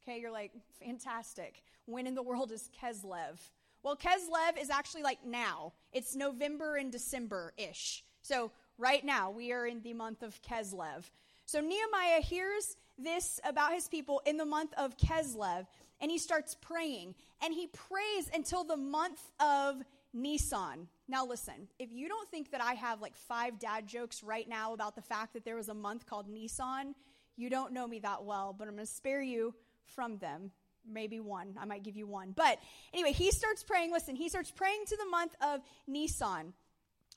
Okay, 0.03 0.19
you're 0.19 0.31
like, 0.31 0.51
fantastic. 0.83 1.63
When 1.85 2.07
in 2.07 2.15
the 2.15 2.23
world 2.23 2.51
is 2.51 2.69
Keslev? 2.81 3.39
Well, 3.83 3.95
Keslev 3.95 4.61
is 4.61 4.69
actually 4.69 5.03
like 5.03 5.25
now. 5.25 5.73
It's 5.93 6.15
November 6.15 6.75
and 6.75 6.91
December 6.91 7.53
ish. 7.57 8.03
So, 8.21 8.51
right 8.77 9.03
now, 9.03 9.31
we 9.31 9.51
are 9.51 9.65
in 9.65 9.81
the 9.81 9.93
month 9.93 10.21
of 10.21 10.41
Keslev. 10.41 11.09
So, 11.45 11.61
Nehemiah 11.61 12.21
hears 12.21 12.75
this 12.97 13.39
about 13.43 13.73
his 13.73 13.88
people 13.88 14.21
in 14.25 14.38
the 14.38 14.45
month 14.45 14.73
of 14.77 14.97
Keslev, 14.97 15.65
and 16.01 16.11
he 16.11 16.17
starts 16.17 16.55
praying. 16.55 17.15
And 17.41 17.53
he 17.53 17.67
prays 17.67 18.29
until 18.33 18.63
the 18.63 18.77
month 18.77 19.21
of 19.39 19.77
Nisan. 20.13 20.88
Now, 21.09 21.25
listen, 21.25 21.67
if 21.79 21.91
you 21.91 22.07
don't 22.07 22.29
think 22.29 22.51
that 22.51 22.61
I 22.61 22.73
have 22.73 23.01
like 23.01 23.17
five 23.17 23.57
dad 23.57 23.87
jokes 23.87 24.21
right 24.21 24.47
now 24.47 24.73
about 24.75 24.95
the 24.95 25.01
fact 25.01 25.33
that 25.33 25.43
there 25.43 25.55
was 25.55 25.67
a 25.67 25.73
month 25.73 26.05
called 26.05 26.29
Nissan, 26.29 26.93
you 27.35 27.49
don't 27.49 27.73
know 27.73 27.87
me 27.87 27.97
that 27.99 28.23
well, 28.23 28.55
but 28.57 28.67
I'm 28.67 28.75
going 28.75 28.85
to 28.85 28.93
spare 28.93 29.21
you 29.21 29.55
from 29.95 30.19
them. 30.19 30.51
Maybe 30.87 31.19
one. 31.19 31.55
I 31.59 31.65
might 31.65 31.83
give 31.83 31.95
you 31.95 32.05
one. 32.05 32.33
But 32.35 32.59
anyway, 32.93 33.11
he 33.11 33.31
starts 33.31 33.63
praying. 33.63 33.91
Listen, 33.91 34.15
he 34.15 34.29
starts 34.29 34.51
praying 34.51 34.83
to 34.87 34.97
the 34.97 35.05
month 35.05 35.35
of 35.41 35.61
Nissan. 35.89 36.53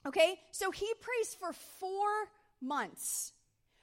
Okay? 0.07 0.37
So 0.53 0.71
he 0.71 0.91
prays 1.01 1.37
for 1.39 1.53
four 1.53 2.09
months. 2.63 3.33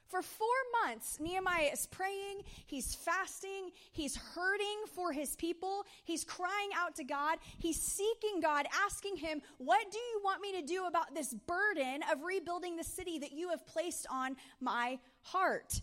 For 0.10 0.24
four 0.24 0.48
months, 0.84 1.20
Nehemiah 1.20 1.70
is 1.72 1.86
praying, 1.86 2.42
he's 2.66 2.96
fasting, 2.96 3.70
he's 3.92 4.16
hurting 4.16 4.86
for 4.92 5.12
his 5.12 5.36
people, 5.36 5.86
he's 6.04 6.24
crying 6.24 6.72
out 6.76 6.96
to 6.96 7.04
God, 7.04 7.38
he's 7.60 7.80
seeking 7.80 8.40
God, 8.42 8.66
asking 8.84 9.18
him, 9.18 9.40
What 9.60 9.92
do 9.92 10.00
you 10.00 10.22
want 10.24 10.42
me 10.42 10.60
to 10.60 10.66
do 10.66 10.86
about 10.88 11.14
this 11.14 11.36
burden 11.46 12.02
of 12.12 12.24
rebuilding 12.24 12.76
the 12.76 12.84
city 12.84 13.20
that 13.20 13.34
you 13.34 13.50
have 13.50 13.68
placed 13.68 14.08
on 14.10 14.36
my 14.60 14.98
heart? 15.22 15.80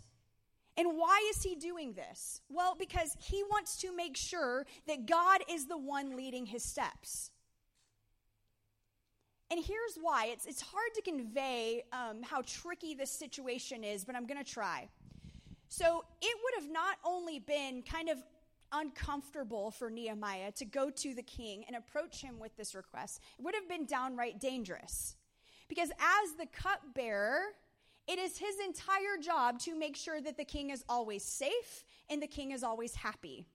And 0.76 0.98
why 0.98 1.24
is 1.30 1.42
he 1.42 1.54
doing 1.54 1.92
this? 1.92 2.40
Well, 2.48 2.74
because 2.76 3.16
he 3.20 3.44
wants 3.44 3.76
to 3.78 3.94
make 3.94 4.16
sure 4.16 4.66
that 4.88 5.06
God 5.06 5.40
is 5.48 5.66
the 5.66 5.78
one 5.78 6.16
leading 6.16 6.46
his 6.46 6.64
steps. 6.64 7.30
And 9.50 9.64
here's 9.64 9.96
why 10.00 10.26
it's, 10.26 10.46
it's 10.46 10.60
hard 10.60 10.92
to 10.94 11.02
convey 11.02 11.84
um, 11.92 12.22
how 12.22 12.42
tricky 12.42 12.94
this 12.94 13.10
situation 13.10 13.84
is, 13.84 14.04
but 14.04 14.16
I'm 14.16 14.26
going 14.26 14.42
to 14.42 14.50
try. 14.50 14.88
So 15.68 16.04
it 16.20 16.36
would 16.42 16.62
have 16.62 16.72
not 16.72 16.96
only 17.04 17.38
been 17.38 17.82
kind 17.82 18.08
of 18.08 18.18
uncomfortable 18.72 19.70
for 19.70 19.88
Nehemiah 19.88 20.50
to 20.52 20.64
go 20.64 20.90
to 20.90 21.14
the 21.14 21.22
king 21.22 21.64
and 21.66 21.76
approach 21.76 22.20
him 22.20 22.38
with 22.40 22.56
this 22.56 22.74
request, 22.74 23.20
it 23.38 23.44
would 23.44 23.54
have 23.54 23.68
been 23.68 23.86
downright 23.86 24.40
dangerous. 24.40 25.16
Because 25.68 25.90
as 25.90 26.32
the 26.38 26.46
cupbearer, 26.46 27.40
it 28.08 28.18
is 28.18 28.38
his 28.38 28.56
entire 28.64 29.16
job 29.20 29.58
to 29.60 29.76
make 29.76 29.96
sure 29.96 30.20
that 30.20 30.36
the 30.36 30.44
king 30.44 30.70
is 30.70 30.84
always 30.88 31.24
safe 31.24 31.84
and 32.08 32.22
the 32.22 32.26
king 32.26 32.52
is 32.52 32.62
always 32.62 32.94
happy. 32.94 33.46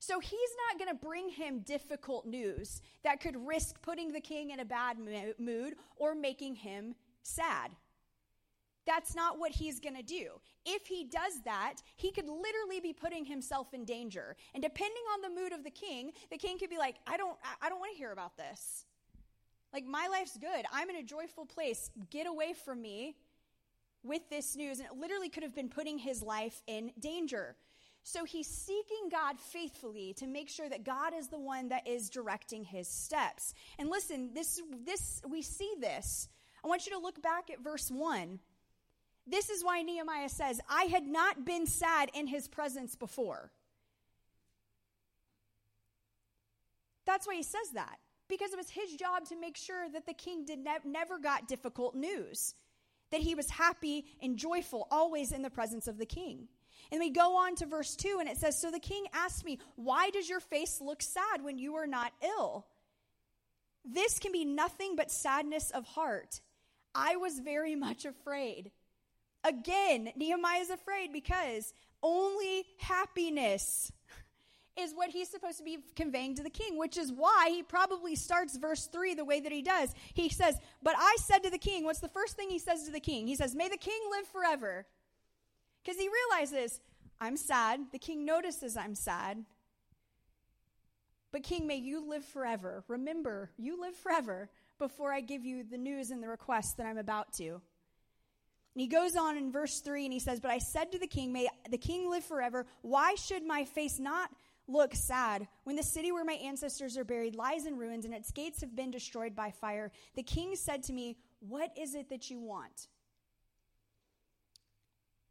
So 0.00 0.18
he's 0.18 0.50
not 0.66 0.78
going 0.78 0.96
to 0.96 1.06
bring 1.06 1.28
him 1.28 1.60
difficult 1.60 2.26
news 2.26 2.80
that 3.04 3.20
could 3.20 3.36
risk 3.46 3.80
putting 3.82 4.12
the 4.12 4.20
king 4.20 4.50
in 4.50 4.60
a 4.60 4.64
bad 4.64 4.96
mood 5.38 5.74
or 5.96 6.14
making 6.14 6.56
him 6.56 6.94
sad. 7.22 7.70
That's 8.86 9.14
not 9.14 9.38
what 9.38 9.52
he's 9.52 9.78
going 9.78 9.96
to 9.96 10.02
do. 10.02 10.40
If 10.64 10.86
he 10.86 11.04
does 11.04 11.42
that, 11.44 11.74
he 11.96 12.10
could 12.10 12.28
literally 12.28 12.80
be 12.80 12.94
putting 12.94 13.26
himself 13.26 13.74
in 13.74 13.84
danger. 13.84 14.36
And 14.54 14.62
depending 14.62 15.02
on 15.12 15.20
the 15.20 15.40
mood 15.40 15.52
of 15.52 15.64
the 15.64 15.70
king, 15.70 16.12
the 16.30 16.38
king 16.38 16.58
could 16.58 16.70
be 16.70 16.78
like, 16.78 16.96
"I 17.06 17.18
don't 17.18 17.38
I 17.60 17.68
don't 17.68 17.78
want 17.78 17.92
to 17.92 17.98
hear 17.98 18.12
about 18.12 18.38
this. 18.38 18.86
Like 19.72 19.84
my 19.84 20.08
life's 20.08 20.38
good. 20.38 20.64
I'm 20.72 20.88
in 20.88 20.96
a 20.96 21.02
joyful 21.02 21.44
place. 21.44 21.90
Get 22.08 22.26
away 22.26 22.54
from 22.54 22.80
me." 22.80 23.16
With 24.02 24.30
this 24.30 24.56
news, 24.56 24.78
and 24.78 24.88
it 24.88 24.96
literally 24.96 25.28
could 25.28 25.42
have 25.42 25.54
been 25.54 25.68
putting 25.68 25.98
his 25.98 26.22
life 26.22 26.62
in 26.66 26.90
danger. 26.98 27.54
So 28.02 28.24
he's 28.24 28.46
seeking 28.46 29.08
God 29.10 29.38
faithfully 29.38 30.14
to 30.14 30.26
make 30.26 30.48
sure 30.48 30.68
that 30.68 30.84
God 30.84 31.12
is 31.14 31.28
the 31.28 31.38
one 31.38 31.68
that 31.68 31.86
is 31.86 32.08
directing 32.08 32.64
his 32.64 32.88
steps. 32.88 33.54
And 33.78 33.88
listen, 33.88 34.30
this 34.34 34.60
this 34.84 35.20
we 35.28 35.42
see 35.42 35.74
this. 35.78 36.28
I 36.64 36.68
want 36.68 36.86
you 36.86 36.92
to 36.92 36.98
look 36.98 37.22
back 37.22 37.50
at 37.50 37.60
verse 37.60 37.90
1. 37.90 38.40
This 39.26 39.50
is 39.50 39.64
why 39.64 39.82
Nehemiah 39.82 40.28
says, 40.28 40.60
"I 40.68 40.84
had 40.84 41.06
not 41.06 41.44
been 41.44 41.66
sad 41.66 42.10
in 42.14 42.26
his 42.26 42.48
presence 42.48 42.96
before." 42.96 43.52
That's 47.04 47.26
why 47.26 47.34
he 47.36 47.42
says 47.42 47.70
that. 47.74 47.98
Because 48.28 48.52
it 48.52 48.56
was 48.56 48.70
his 48.70 48.94
job 48.94 49.24
to 49.26 49.36
make 49.36 49.56
sure 49.56 49.88
that 49.88 50.06
the 50.06 50.14
king 50.14 50.44
did 50.44 50.60
ne- 50.60 50.78
never 50.84 51.18
got 51.18 51.48
difficult 51.48 51.94
news. 51.94 52.54
That 53.10 53.20
he 53.20 53.34
was 53.34 53.50
happy 53.50 54.06
and 54.22 54.36
joyful 54.36 54.86
always 54.90 55.32
in 55.32 55.42
the 55.42 55.50
presence 55.50 55.88
of 55.88 55.98
the 55.98 56.06
king. 56.06 56.48
And 56.92 57.00
we 57.00 57.10
go 57.10 57.36
on 57.36 57.54
to 57.56 57.66
verse 57.66 57.94
2, 57.94 58.16
and 58.20 58.28
it 58.28 58.36
says 58.36 58.60
So 58.60 58.70
the 58.70 58.80
king 58.80 59.06
asked 59.12 59.44
me, 59.44 59.58
Why 59.76 60.10
does 60.10 60.28
your 60.28 60.40
face 60.40 60.80
look 60.80 61.02
sad 61.02 61.42
when 61.42 61.58
you 61.58 61.74
are 61.76 61.86
not 61.86 62.12
ill? 62.22 62.66
This 63.84 64.18
can 64.18 64.32
be 64.32 64.44
nothing 64.44 64.96
but 64.96 65.10
sadness 65.10 65.70
of 65.70 65.84
heart. 65.84 66.40
I 66.94 67.16
was 67.16 67.38
very 67.38 67.74
much 67.86 68.04
afraid. 68.04 68.72
Again, 69.44 70.12
Nehemiah 70.16 70.60
is 70.60 70.70
afraid 70.70 71.12
because 71.12 71.72
only 72.02 72.64
happiness 72.78 73.90
is 74.78 74.92
what 74.94 75.10
he's 75.10 75.28
supposed 75.28 75.58
to 75.58 75.64
be 75.64 75.78
conveying 75.96 76.34
to 76.34 76.42
the 76.42 76.50
king, 76.50 76.76
which 76.76 76.98
is 76.98 77.12
why 77.12 77.48
he 77.50 77.62
probably 77.62 78.16
starts 78.16 78.56
verse 78.56 78.86
3 78.86 79.14
the 79.14 79.24
way 79.24 79.40
that 79.40 79.52
he 79.52 79.62
does. 79.62 79.94
He 80.12 80.28
says, 80.28 80.58
But 80.82 80.94
I 80.98 81.16
said 81.20 81.42
to 81.44 81.50
the 81.50 81.58
king, 81.58 81.84
what's 81.84 82.00
the 82.00 82.08
first 82.08 82.36
thing 82.36 82.50
he 82.50 82.58
says 82.58 82.84
to 82.84 82.90
the 82.90 83.00
king? 83.00 83.26
He 83.26 83.36
says, 83.36 83.54
May 83.54 83.68
the 83.68 83.76
king 83.76 84.00
live 84.10 84.26
forever. 84.26 84.86
Because 85.82 85.98
he 85.98 86.08
realizes, 86.08 86.80
I'm 87.20 87.36
sad. 87.36 87.80
The 87.92 87.98
king 87.98 88.24
notices 88.24 88.76
I'm 88.76 88.94
sad. 88.94 89.44
But, 91.32 91.44
King, 91.44 91.66
may 91.66 91.76
you 91.76 92.08
live 92.08 92.24
forever. 92.24 92.82
Remember, 92.88 93.52
you 93.56 93.80
live 93.80 93.94
forever 93.94 94.50
before 94.80 95.12
I 95.12 95.20
give 95.20 95.44
you 95.44 95.62
the 95.62 95.78
news 95.78 96.10
and 96.10 96.20
the 96.22 96.28
request 96.28 96.76
that 96.76 96.86
I'm 96.86 96.98
about 96.98 97.32
to. 97.34 97.60
And 98.74 98.80
he 98.80 98.88
goes 98.88 99.14
on 99.14 99.36
in 99.36 99.52
verse 99.52 99.80
3 99.80 100.06
and 100.06 100.12
he 100.12 100.18
says, 100.18 100.40
But 100.40 100.50
I 100.50 100.58
said 100.58 100.90
to 100.92 100.98
the 100.98 101.06
king, 101.06 101.32
May 101.32 101.48
the 101.70 101.78
king 101.78 102.10
live 102.10 102.24
forever. 102.24 102.66
Why 102.82 103.14
should 103.14 103.44
my 103.44 103.64
face 103.64 104.00
not 104.00 104.30
look 104.70 104.94
sad. 104.94 105.48
When 105.64 105.76
the 105.76 105.82
city 105.82 106.12
where 106.12 106.24
my 106.24 106.34
ancestors 106.34 106.96
are 106.96 107.04
buried 107.04 107.34
lies 107.34 107.66
in 107.66 107.76
ruins 107.76 108.04
and 108.04 108.14
its 108.14 108.30
gates 108.30 108.60
have 108.60 108.76
been 108.76 108.90
destroyed 108.90 109.34
by 109.34 109.50
fire, 109.50 109.90
the 110.14 110.22
king 110.22 110.54
said 110.54 110.82
to 110.84 110.92
me, 110.92 111.16
What 111.40 111.76
is 111.76 111.94
it 111.94 112.08
that 112.10 112.30
you 112.30 112.38
want? 112.38 112.88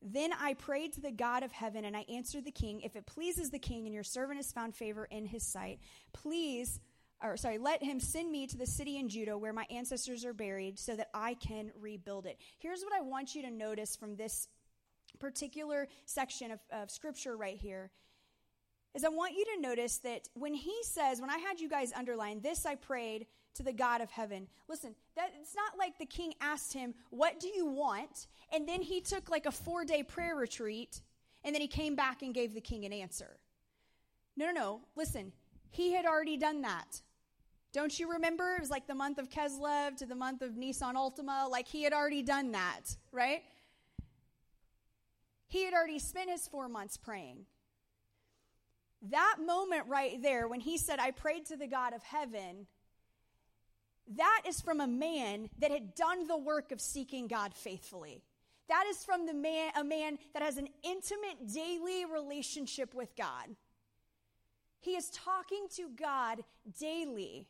Then 0.02 0.32
I 0.40 0.54
prayed 0.54 0.94
to 0.94 1.02
the 1.02 1.12
God 1.12 1.44
of 1.44 1.52
heaven, 1.52 1.84
and 1.84 1.96
I 1.96 2.06
answered 2.10 2.46
the 2.46 2.52
king, 2.52 2.82
If 2.82 2.96
it 2.96 3.06
pleases 3.06 3.50
the 3.50 3.60
king 3.60 3.86
and 3.86 3.94
your 3.94 4.04
servant 4.04 4.38
has 4.38 4.52
found 4.52 4.76
favor 4.76 5.06
in 5.06 5.26
his 5.26 5.44
sight, 5.44 5.80
please, 6.14 6.80
or 7.22 7.36
sorry, 7.36 7.58
let 7.58 7.84
him 7.84 8.00
send 8.00 8.32
me 8.32 8.48
to 8.48 8.58
the 8.58 8.66
city 8.66 8.98
in 8.98 9.10
Judah 9.10 9.38
where 9.38 9.52
my 9.52 9.66
ancestors 9.70 10.24
are 10.24 10.34
buried 10.34 10.80
so 10.80 10.96
that 10.96 11.10
I 11.14 11.34
can 11.34 11.72
rebuild 11.78 12.26
it. 12.26 12.38
Here's 12.60 12.82
what 12.82 12.94
I 12.94 13.02
want 13.02 13.36
you 13.36 13.42
to 13.42 13.52
notice 13.52 13.98
from 13.98 14.16
this 14.16 14.48
particular 15.20 15.90
section 16.06 16.52
of, 16.52 16.60
of 16.72 16.90
scripture 16.90 17.36
right 17.36 17.58
here 17.58 17.92
is 18.96 19.04
I 19.04 19.10
want 19.10 19.36
you 19.36 19.46
to 19.56 19.62
notice 19.62 19.98
that 20.00 20.30
when 20.34 20.54
he 20.54 20.76
says, 20.84 21.22
when 21.22 21.30
I 21.30 21.38
had 21.38 21.60
you 21.60 21.70
guys 21.70 21.92
underline, 21.94 22.42
this 22.42 22.66
I 22.66 22.76
prayed 22.76 23.28
to 23.56 23.64
the 23.64 23.74
God 23.74 24.02
of 24.02 24.12
heaven. 24.12 24.48
Listen, 24.68 24.96
that 25.16 25.32
it's 25.40 25.56
not 25.56 25.78
like 25.78 25.98
the 25.98 26.06
king 26.06 26.34
asked 26.42 26.74
him, 26.74 26.94
What 27.10 27.40
do 27.40 27.48
you 27.48 27.66
want? 27.66 28.28
And 28.54 28.68
then 28.68 28.82
he 28.82 29.02
took 29.02 29.30
like 29.30 29.46
a 29.46 29.52
four 29.52 29.86
day 29.86 30.04
prayer 30.04 30.36
retreat 30.36 31.02
and 31.44 31.54
then 31.54 31.62
he 31.62 31.68
came 31.68 31.96
back 31.96 32.22
and 32.22 32.34
gave 32.34 32.54
the 32.54 32.62
king 32.62 32.86
an 32.86 32.94
answer. 32.94 33.40
No, 34.36 34.48
no, 34.48 34.52
no. 34.52 34.82
Listen, 34.96 35.32
he 35.70 35.94
had 35.94 36.06
already 36.06 36.38
done 36.38 36.62
that. 36.62 37.02
Don't 37.72 37.98
you 38.00 38.12
remember? 38.12 38.56
It 38.56 38.62
was 38.62 38.70
like 38.70 38.88
the 38.88 38.96
month 38.96 39.20
of 39.20 39.30
Keslev 39.30 39.98
to 39.98 40.06
the 40.06 40.16
month 40.16 40.42
of 40.42 40.52
Nissan 40.54 40.96
Altima. 40.96 41.50
Like 41.50 41.68
he 41.68 41.84
had 41.84 41.94
already 41.94 42.24
done 42.24 42.52
that, 42.54 42.96
right? 43.12 43.44
He 45.48 45.64
had 45.64 45.74
already 45.74 46.00
spent 46.00 46.30
his 46.30 46.48
four 46.48 46.68
months 46.68 46.98
praying. 46.98 47.46
That 49.02 49.38
moment 49.46 49.84
right 49.88 50.22
there, 50.22 50.48
when 50.48 50.60
he 50.60 50.78
said, 50.78 51.00
I 51.00 51.12
prayed 51.12 51.46
to 51.48 51.58
the 51.58 51.68
God 51.68 51.94
of 51.94 52.04
heaven, 52.04 52.68
that 54.18 54.44
is 54.48 54.62
from 54.62 54.82
a 54.82 54.88
man 54.88 55.50
that 55.60 55.72
had 55.72 55.96
done 55.96 56.28
the 56.28 56.38
work 56.38 56.72
of 56.72 56.82
seeking 56.82 57.28
God 57.28 57.54
faithfully. 57.54 58.24
That 58.68 58.86
is 58.90 59.04
from 59.04 59.26
the 59.26 59.34
man, 59.34 59.72
a 59.76 59.84
man 59.84 60.20
that 60.34 60.44
has 60.44 60.58
an 60.58 60.68
intimate 60.84 61.52
daily 61.54 62.06
relationship 62.06 62.94
with 62.94 63.16
God. 63.16 63.56
He 64.80 64.92
is 64.92 65.10
talking 65.10 65.68
to 65.76 65.90
God 65.90 66.44
daily. 66.80 67.48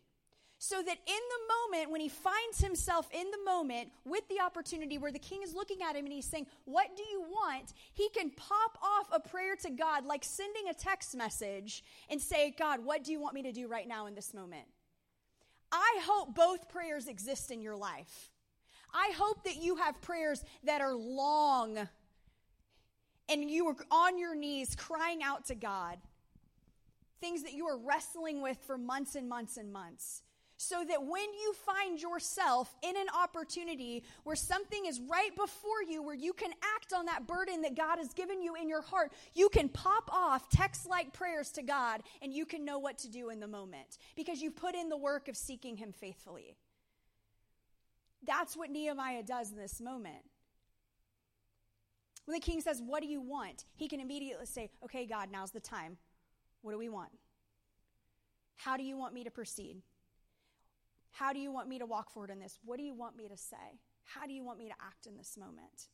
So 0.62 0.76
that 0.76 0.88
in 0.88 0.96
the 1.06 1.78
moment, 1.78 1.90
when 1.90 2.02
he 2.02 2.10
finds 2.10 2.60
himself 2.60 3.08
in 3.14 3.32
the 3.32 3.38
moment 3.46 3.90
with 4.04 4.28
the 4.28 4.42
opportunity 4.42 4.98
where 4.98 5.12
the 5.12 5.20
king 5.20 5.42
is 5.42 5.54
looking 5.54 5.82
at 5.82 5.96
him 5.96 6.04
and 6.04 6.14
he's 6.14 6.26
saying, 6.26 6.48
What 6.66 6.98
do 6.98 7.04
you 7.04 7.22
want? 7.22 7.74
He 7.94 8.10
can 8.10 8.30
pop 8.32 8.78
off 8.84 9.08
a 9.14 9.22
prayer 9.22 9.56
to 9.56 9.70
God, 9.70 10.06
like 10.06 10.26
sending 10.26 10.68
a 10.70 10.74
text 10.74 11.16
message, 11.16 11.82
and 12.10 12.20
say, 12.20 12.54
God, 12.58 12.84
what 12.84 13.06
do 13.06 13.14
you 13.14 13.22
want 13.22 13.36
me 13.36 13.44
to 13.44 13.54
do 13.54 13.70
right 13.70 13.88
now 13.88 14.08
in 14.08 14.16
this 14.16 14.34
moment? 14.34 14.66
I 15.72 16.00
hope 16.04 16.36
both 16.36 16.70
prayers 16.70 17.08
exist 17.08 17.52
in 17.52 17.62
your 17.62 17.76
life. 17.76 18.30
I 18.94 19.12
hope 19.16 19.44
that 19.44 19.58
you 19.58 19.76
have 19.76 20.02
prayers 20.02 20.44
that 20.64 20.82
are 20.82 20.96
long 20.96 21.88
and 23.28 23.50
you 23.50 23.68
are 23.68 23.76
on 23.92 24.18
your 24.18 24.36
knees 24.36 24.76
crying 24.76 25.22
out 25.22 25.46
to 25.46 25.56
God. 25.56 25.98
Things 27.22 27.44
that 27.44 27.54
you 27.54 27.68
are 27.68 27.78
wrestling 27.78 28.42
with 28.42 28.58
for 28.66 28.78
months 28.78 29.16
and 29.16 29.30
months 29.30 29.58
and 29.58 29.72
months 29.72 30.24
so 30.62 30.84
that 30.84 31.02
when 31.02 31.34
you 31.42 31.54
find 31.66 32.02
yourself 32.02 32.76
in 32.84 32.98
an 32.98 33.06
opportunity 33.18 34.04
where 34.26 34.36
something 34.36 34.86
is 34.86 35.00
right 35.10 35.34
before 35.38 35.82
you, 35.88 36.04
where 36.04 36.14
you 36.14 36.34
can 36.34 36.52
act 36.76 36.92
on 36.94 37.06
that 37.06 37.26
burden 37.26 37.62
that 37.62 37.78
God 37.78 37.98
has 37.98 38.12
given 38.12 38.42
you 38.42 38.56
in 38.56 38.68
your 38.68 38.82
heart, 38.82 39.14
you 39.34 39.48
can 39.48 39.70
pop 39.70 40.14
off 40.14 40.50
text 40.50 40.86
like 40.86 41.14
prayers 41.14 41.50
to 41.52 41.62
God 41.62 42.02
and 42.22 42.34
you 42.34 42.46
can 42.46 42.66
know 42.66 42.78
what 42.78 42.98
to 43.00 43.08
do 43.08 43.30
in 43.30 43.40
the 43.40 43.48
moment 43.48 44.00
because 44.18 44.42
you've 44.42 44.58
put 44.58 44.76
in 44.76 44.90
the 44.90 44.98
work 44.98 45.30
of 45.30 45.38
seeking 45.38 45.78
Him 45.78 45.94
faithfully. 45.94 46.58
That's 48.28 48.58
what 48.58 48.70
Nehemiah 48.70 49.24
does 49.24 49.54
in 49.54 49.58
this 49.58 49.80
moment. 49.80 50.26
When 52.26 52.36
the 52.36 52.42
king 52.42 52.60
says, 52.60 52.82
What 52.86 53.02
do 53.02 53.08
you 53.08 53.22
want? 53.22 53.64
he 53.78 53.88
can 53.88 54.02
immediately 54.02 54.46
say, 54.46 54.72
Okay, 54.84 55.06
God, 55.06 55.30
now's 55.32 55.52
the 55.52 55.62
time. 55.62 55.96
What 56.64 56.74
do 56.74 56.78
we 56.78 56.90
want? 56.90 57.12
How 58.58 58.76
do 58.76 58.84
you 58.84 58.98
want 58.98 59.14
me 59.14 59.24
to 59.24 59.32
proceed? 59.32 59.78
How 61.12 61.34
do 61.34 61.40
you 61.40 61.52
want 61.52 61.68
me 61.68 61.80
to 61.80 61.86
walk 61.86 62.12
forward 62.12 62.30
in 62.30 62.40
this? 62.40 62.60
What 62.64 62.78
do 62.78 62.84
you 62.84 62.94
want 62.94 63.18
me 63.18 63.28
to 63.28 63.38
say? 63.38 63.80
How 64.04 64.26
do 64.26 64.34
you 64.34 64.44
want 64.44 64.60
me 64.60 64.68
to 64.68 64.76
act 64.82 65.06
in 65.06 65.18
this 65.18 65.38
moment? 65.38 65.88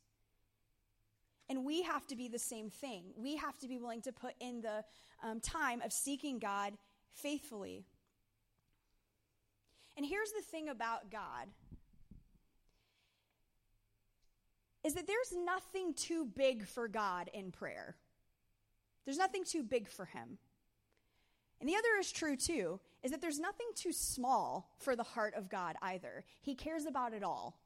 And 1.50 1.64
we 1.64 1.84
have 1.84 2.08
to 2.08 2.16
be 2.16 2.28
the 2.28 2.40
same 2.40 2.70
thing. 2.70 3.04
We 3.16 3.36
have 3.38 3.58
to 3.60 3.68
be 3.68 3.78
willing 3.78 4.02
to 4.04 4.12
put 4.12 4.34
in 4.40 4.62
the 4.62 4.84
um, 5.24 5.40
time 5.40 5.82
of 5.82 5.94
seeking 5.94 6.40
God 6.40 6.74
faithfully. 7.14 7.86
And 9.96 10.06
here's 10.06 10.32
the 10.32 10.42
thing 10.42 10.70
about 10.70 11.12
God 11.12 11.48
is 14.84 14.94
that 14.94 15.08
there's 15.08 15.34
nothing 15.44 15.96
too 15.96 16.26
big 16.26 16.68
for 16.68 16.88
God 16.88 17.30
in 17.34 17.52
prayer. 17.52 17.96
There's 19.04 19.18
nothing 19.18 19.44
too 19.44 19.64
big 19.64 19.88
for 19.88 20.06
him. 20.06 20.38
And 21.60 21.68
the 21.68 21.76
other 21.76 22.00
is 22.00 22.12
true 22.12 22.36
too, 22.36 22.80
is 23.06 23.12
that 23.12 23.22
there's 23.22 23.40
nothing 23.40 23.68
too 23.76 23.92
small 23.92 24.68
for 24.80 24.96
the 24.96 25.04
heart 25.04 25.36
of 25.36 25.48
God 25.48 25.76
either. 25.84 26.26
He 26.42 26.56
cares 26.56 26.88
about 26.88 27.14
it 27.14 27.24
all. 27.24 27.60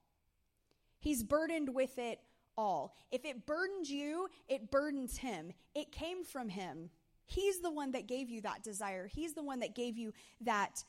He's 1.00 1.24
burdened 1.24 1.74
with 1.74 1.98
it 1.98 2.20
all. 2.58 2.94
If 3.10 3.24
it 3.24 3.46
burdens 3.46 3.90
you, 3.90 4.28
it 4.50 4.70
burdens 4.70 5.16
him. 5.16 5.54
It 5.74 5.94
came 5.94 6.26
from 6.26 6.50
him. 6.50 6.90
He's 7.26 7.62
the 7.62 7.72
one 7.72 7.94
that 7.94 8.06
gave 8.06 8.30
you 8.30 8.42
that 8.42 8.64
desire. 8.64 9.08
He's 9.08 9.34
the 9.34 9.42
one 9.42 9.62
that 9.62 9.76
gave 9.76 9.98
you 9.98 10.12
that 10.42 10.84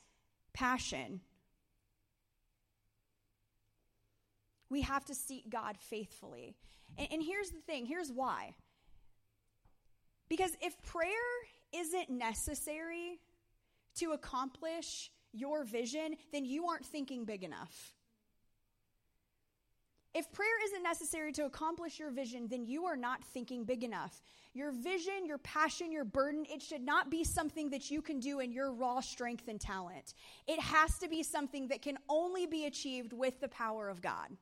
passion. 0.52 1.20
We 4.68 4.80
have 4.80 5.04
to 5.04 5.14
seek 5.14 5.48
God 5.48 5.76
faithfully. 5.78 6.56
And, 6.98 7.06
and 7.12 7.22
here's 7.22 7.50
the 7.50 7.60
thing 7.60 7.86
here's 7.86 8.10
why. 8.10 8.56
Because 10.28 10.50
if 10.60 10.74
prayer 10.82 11.12
isn't 11.72 12.10
necessary 12.10 13.20
to 13.96 14.12
accomplish 14.12 15.10
your 15.32 15.64
vision, 15.64 16.16
then 16.32 16.44
you 16.44 16.66
aren't 16.66 16.86
thinking 16.86 17.24
big 17.24 17.44
enough. 17.44 17.94
If 20.12 20.32
prayer 20.32 20.64
isn't 20.64 20.82
necessary 20.82 21.32
to 21.32 21.44
accomplish 21.44 22.00
your 22.00 22.10
vision, 22.10 22.48
then 22.48 22.64
you 22.64 22.86
are 22.86 22.96
not 22.96 23.22
thinking 23.22 23.64
big 23.64 23.84
enough. 23.84 24.20
Your 24.54 24.72
vision, 24.72 25.24
your 25.24 25.38
passion, 25.38 25.92
your 25.92 26.04
burden, 26.04 26.44
it 26.52 26.60
should 26.60 26.82
not 26.82 27.10
be 27.10 27.22
something 27.22 27.70
that 27.70 27.92
you 27.92 28.02
can 28.02 28.18
do 28.18 28.40
in 28.40 28.50
your 28.50 28.72
raw 28.72 28.98
strength 28.98 29.46
and 29.46 29.60
talent. 29.60 30.14
It 30.48 30.58
has 30.58 30.98
to 30.98 31.08
be 31.08 31.22
something 31.22 31.68
that 31.68 31.82
can 31.82 31.96
only 32.08 32.46
be 32.46 32.66
achieved 32.66 33.12
with 33.12 33.40
the 33.40 33.48
power 33.48 33.88
of 33.88 34.02
God. 34.02 34.36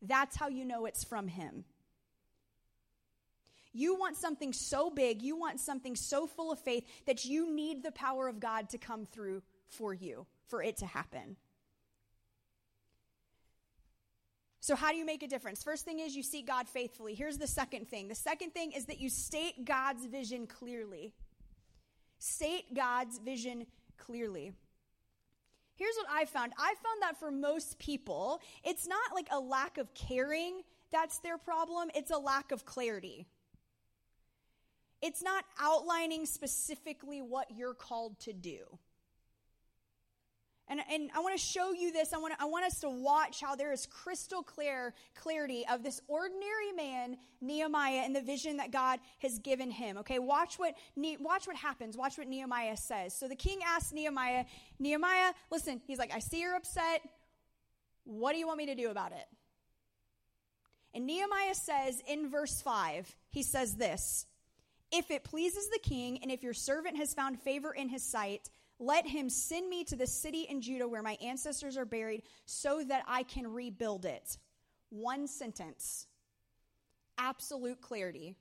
That's 0.00 0.36
how 0.36 0.48
you 0.48 0.64
know 0.64 0.86
it's 0.86 1.04
from 1.04 1.28
Him. 1.28 1.64
You 3.72 3.98
want 3.98 4.16
something 4.16 4.52
so 4.52 4.90
big, 4.90 5.22
you 5.22 5.36
want 5.36 5.60
something 5.60 5.96
so 5.96 6.26
full 6.26 6.52
of 6.52 6.58
faith 6.58 6.84
that 7.06 7.24
you 7.24 7.50
need 7.50 7.82
the 7.82 7.92
power 7.92 8.28
of 8.28 8.40
God 8.40 8.68
to 8.70 8.78
come 8.78 9.06
through 9.06 9.42
for 9.68 9.94
you, 9.94 10.26
for 10.48 10.62
it 10.62 10.76
to 10.78 10.86
happen. 10.86 11.36
So, 14.60 14.76
how 14.76 14.92
do 14.92 14.96
you 14.96 15.04
make 15.04 15.22
a 15.22 15.26
difference? 15.26 15.62
First 15.62 15.84
thing 15.84 15.98
is 15.98 16.14
you 16.14 16.22
seek 16.22 16.46
God 16.46 16.68
faithfully. 16.68 17.14
Here's 17.14 17.38
the 17.38 17.48
second 17.48 17.88
thing 17.88 18.08
the 18.08 18.14
second 18.14 18.52
thing 18.52 18.72
is 18.72 18.86
that 18.86 19.00
you 19.00 19.08
state 19.08 19.64
God's 19.64 20.06
vision 20.06 20.46
clearly. 20.46 21.12
State 22.18 22.72
God's 22.72 23.18
vision 23.18 23.66
clearly. 23.98 24.52
Here's 25.74 25.96
what 25.96 26.06
I 26.12 26.26
found 26.26 26.52
I 26.58 26.74
found 26.74 27.02
that 27.02 27.18
for 27.18 27.30
most 27.30 27.78
people, 27.78 28.40
it's 28.62 28.86
not 28.86 29.14
like 29.14 29.26
a 29.32 29.40
lack 29.40 29.78
of 29.78 29.92
caring 29.94 30.62
that's 30.92 31.18
their 31.20 31.38
problem, 31.38 31.90
it's 31.94 32.10
a 32.10 32.18
lack 32.18 32.52
of 32.52 32.64
clarity. 32.64 33.26
It's 35.02 35.22
not 35.22 35.44
outlining 35.60 36.26
specifically 36.26 37.20
what 37.20 37.50
you're 37.50 37.74
called 37.74 38.18
to 38.20 38.32
do. 38.32 38.60
And, 40.68 40.80
and 40.90 41.10
I 41.14 41.20
want 41.20 41.36
to 41.36 41.44
show 41.44 41.72
you 41.72 41.92
this. 41.92 42.12
I 42.12 42.18
want, 42.18 42.34
I 42.40 42.46
want 42.46 42.64
us 42.64 42.80
to 42.80 42.88
watch 42.88 43.42
how 43.42 43.56
there 43.56 43.72
is 43.72 43.84
crystal 43.84 44.42
clear 44.42 44.94
clarity 45.14 45.66
of 45.70 45.82
this 45.82 46.00
ordinary 46.08 46.72
man, 46.74 47.16
Nehemiah, 47.40 48.02
and 48.04 48.14
the 48.14 48.22
vision 48.22 48.56
that 48.58 48.70
God 48.70 49.00
has 49.18 49.38
given 49.40 49.70
him. 49.70 49.98
Okay, 49.98 50.18
watch 50.18 50.58
what, 50.58 50.74
watch 50.96 51.46
what 51.46 51.56
happens. 51.56 51.96
Watch 51.96 52.16
what 52.16 52.28
Nehemiah 52.28 52.76
says. 52.76 53.12
So 53.18 53.28
the 53.28 53.36
king 53.36 53.58
asks 53.66 53.92
Nehemiah, 53.92 54.44
Nehemiah, 54.78 55.32
listen, 55.50 55.82
he's 55.86 55.98
like, 55.98 56.14
I 56.14 56.20
see 56.20 56.40
you're 56.40 56.56
upset. 56.56 57.02
What 58.04 58.32
do 58.32 58.38
you 58.38 58.46
want 58.46 58.58
me 58.58 58.66
to 58.66 58.74
do 58.74 58.88
about 58.90 59.12
it? 59.12 59.26
And 60.94 61.06
Nehemiah 61.06 61.54
says 61.54 62.00
in 62.06 62.30
verse 62.30 62.62
5, 62.62 63.14
he 63.30 63.42
says 63.42 63.74
this 63.74 64.26
if 64.92 65.10
it 65.10 65.24
pleases 65.24 65.68
the 65.68 65.78
king, 65.78 66.18
and 66.22 66.30
if 66.30 66.42
your 66.42 66.54
servant 66.54 66.96
has 66.96 67.14
found 67.14 67.40
favor 67.40 67.72
in 67.72 67.88
his 67.88 68.02
sight, 68.02 68.50
let 68.78 69.06
him 69.06 69.28
send 69.28 69.68
me 69.68 69.84
to 69.84 69.96
the 69.96 70.06
city 70.06 70.42
in 70.42 70.60
Judah 70.60 70.86
where 70.86 71.02
my 71.02 71.16
ancestors 71.22 71.76
are 71.76 71.84
buried, 71.84 72.22
so 72.46 72.82
that 72.84 73.04
I 73.08 73.22
can 73.22 73.52
rebuild 73.52 74.04
it. 74.04 74.38
One 74.90 75.26
sentence. 75.26 76.06
Absolute 77.18 77.80
clarity. 77.80 78.36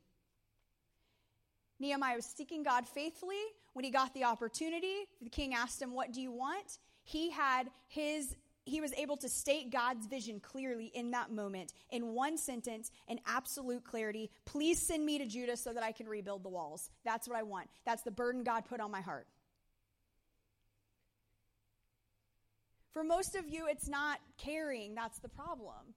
Nehemiah 1.80 2.16
was 2.16 2.26
seeking 2.26 2.64
God 2.64 2.88
faithfully 2.88 3.42
when 3.74 3.86
he 3.86 3.92
got 3.92 4.14
the 4.14 4.24
opportunity, 4.24 5.08
the 5.22 5.30
king 5.30 5.54
asked 5.54 5.82
him, 5.82 5.94
What 5.94 6.12
do 6.12 6.22
you 6.22 6.32
want? 6.32 6.80
He 7.04 7.30
had 7.30 7.70
his 7.88 8.36
he 8.72 8.80
was 8.80 8.94
able 8.94 9.18
to 9.18 9.28
state 9.28 9.70
God's 9.70 10.08
vision 10.08 10.40
clearly 10.40 10.92
in 10.96 11.12
that 11.12 11.30
moment 11.30 11.74
in 11.90 12.14
one 12.14 12.38
sentence 12.38 12.90
in 13.10 13.20
absolute 13.28 13.84
clarity. 13.84 14.32
Please 14.46 14.82
send 14.82 15.06
me 15.06 15.18
to 15.18 15.26
Judah 15.26 15.58
so 15.58 15.74
that 15.74 15.84
I 15.84 15.92
can 15.92 16.08
rebuild 16.08 16.44
the 16.44 16.50
walls. 16.50 16.90
That's 17.04 17.28
what 17.28 17.38
I 17.38 17.44
want. 17.44 17.68
That's 17.86 18.02
the 18.02 18.12
burden 18.12 18.44
God 18.44 18.64
put 18.66 18.80
on 18.80 18.90
my 18.90 19.02
heart. 19.02 19.28
For 22.94 23.04
most 23.04 23.36
of 23.36 23.50
you, 23.50 23.68
it's 23.68 23.90
not 23.90 24.20
caring 24.38 24.96
that's 24.96 25.20
the 25.20 25.30
problem, 25.30 25.94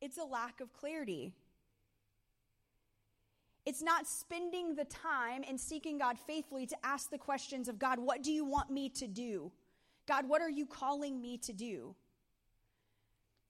it's 0.00 0.18
a 0.18 0.24
lack 0.24 0.60
of 0.60 0.72
clarity. 0.74 1.32
It's 3.66 3.82
not 3.82 4.06
spending 4.06 4.76
the 4.76 4.86
time 4.86 5.44
and 5.46 5.60
seeking 5.60 5.98
God 5.98 6.18
faithfully 6.18 6.64
to 6.66 6.76
ask 6.82 7.10
the 7.10 7.18
questions 7.18 7.68
of 7.68 7.78
God, 7.78 7.98
what 7.98 8.22
do 8.22 8.32
you 8.32 8.42
want 8.46 8.70
me 8.70 8.88
to 8.90 9.06
do? 9.06 9.52
God, 10.08 10.26
what 10.26 10.40
are 10.40 10.48
you 10.50 10.64
calling 10.64 11.20
me 11.20 11.36
to 11.38 11.52
do? 11.52 11.94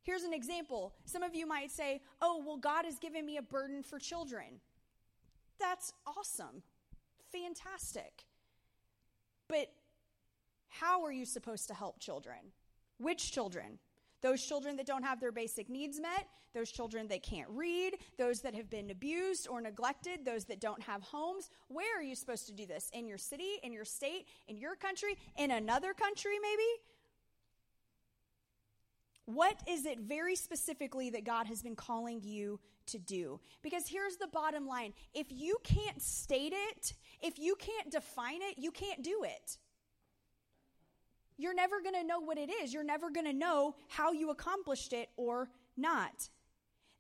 Here's 0.03 0.25
an 0.25 0.35
example. 0.35 0.95
Some 1.05 1.23
of 1.23 1.35
you 1.35 1.47
might 1.47 1.71
say, 1.71 2.03
oh, 2.21 2.43
well, 2.45 2.57
God 2.57 2.85
has 2.85 2.99
given 2.99 3.25
me 3.25 3.37
a 3.37 3.43
burden 3.43 3.85
for 3.85 4.01
children. 4.01 4.61
That's 5.61 5.93
awesome. 6.05 6.63
Fantastic. 7.31 8.25
But 9.49 9.69
how 10.69 11.05
are 11.05 11.13
you 11.13 11.25
supposed 11.25 11.69
to 11.69 11.75
help 11.75 12.01
children? 12.01 12.39
Which 12.99 13.31
children? 13.31 13.79
Those 14.21 14.43
children 14.43 14.77
that 14.77 14.87
don't 14.87 15.05
have 15.05 15.21
their 15.21 15.33
basic 15.33 15.69
needs 15.69 16.01
met, 16.01 16.27
those 16.55 16.71
children 16.71 17.07
that 17.09 17.23
can't 17.23 17.49
read, 17.51 17.95
those 18.17 18.41
that 18.41 18.55
have 18.55 18.69
been 18.69 18.91
abused 18.91 19.47
or 19.49 19.61
neglected, 19.61 20.25
those 20.25 20.45
that 20.47 20.61
don't 20.61 20.83
have 20.83 21.03
homes. 21.03 21.51
Where 21.69 21.99
are 21.99 22.03
you 22.03 22.15
supposed 22.15 22.47
to 22.47 22.53
do 22.53 22.67
this? 22.67 22.91
In 22.93 23.07
your 23.07 23.19
city, 23.19 23.59
in 23.63 23.73
your 23.73 23.85
state, 23.85 24.27
in 24.49 24.57
your 24.57 24.75
country, 24.75 25.17
in 25.37 25.51
another 25.51 25.95
country, 25.95 26.39
maybe? 26.43 26.63
What 29.27 29.61
is 29.69 29.85
it 29.85 30.01
very 30.01 30.35
specifically 30.35 31.11
that 31.11 31.25
God 31.25 31.47
has 31.47 31.63
been 31.63 31.77
calling 31.77 32.23
you 32.25 32.59
to 32.87 32.99
do? 32.99 33.41
Because 33.63 33.87
here's 33.87 34.17
the 34.17 34.27
bottom 34.27 34.67
line 34.67 34.95
if 35.13 35.27
you 35.31 35.59
can't 35.63 36.01
state 36.01 36.55
it, 36.55 36.95
if 37.21 37.39
you 37.39 37.55
can't 37.57 37.91
define 37.91 38.41
it, 38.43 38.55
you 38.57 38.71
can't 38.71 39.03
do 39.03 39.25
it 39.25 39.59
you're 41.39 41.55
never 41.55 41.81
going 41.81 41.95
to 41.95 42.05
know 42.05 42.21
what 42.21 42.37
it 42.37 42.51
is. 42.51 42.75
You're 42.75 42.85
never 42.85 43.11
going 43.11 43.27
to 43.27 43.33
know 43.33 43.77
how 43.89 44.13
you 44.13 44.31
accomplished 44.31 44.93
it 44.93 45.09
or 45.17 45.49
not. 45.77 46.29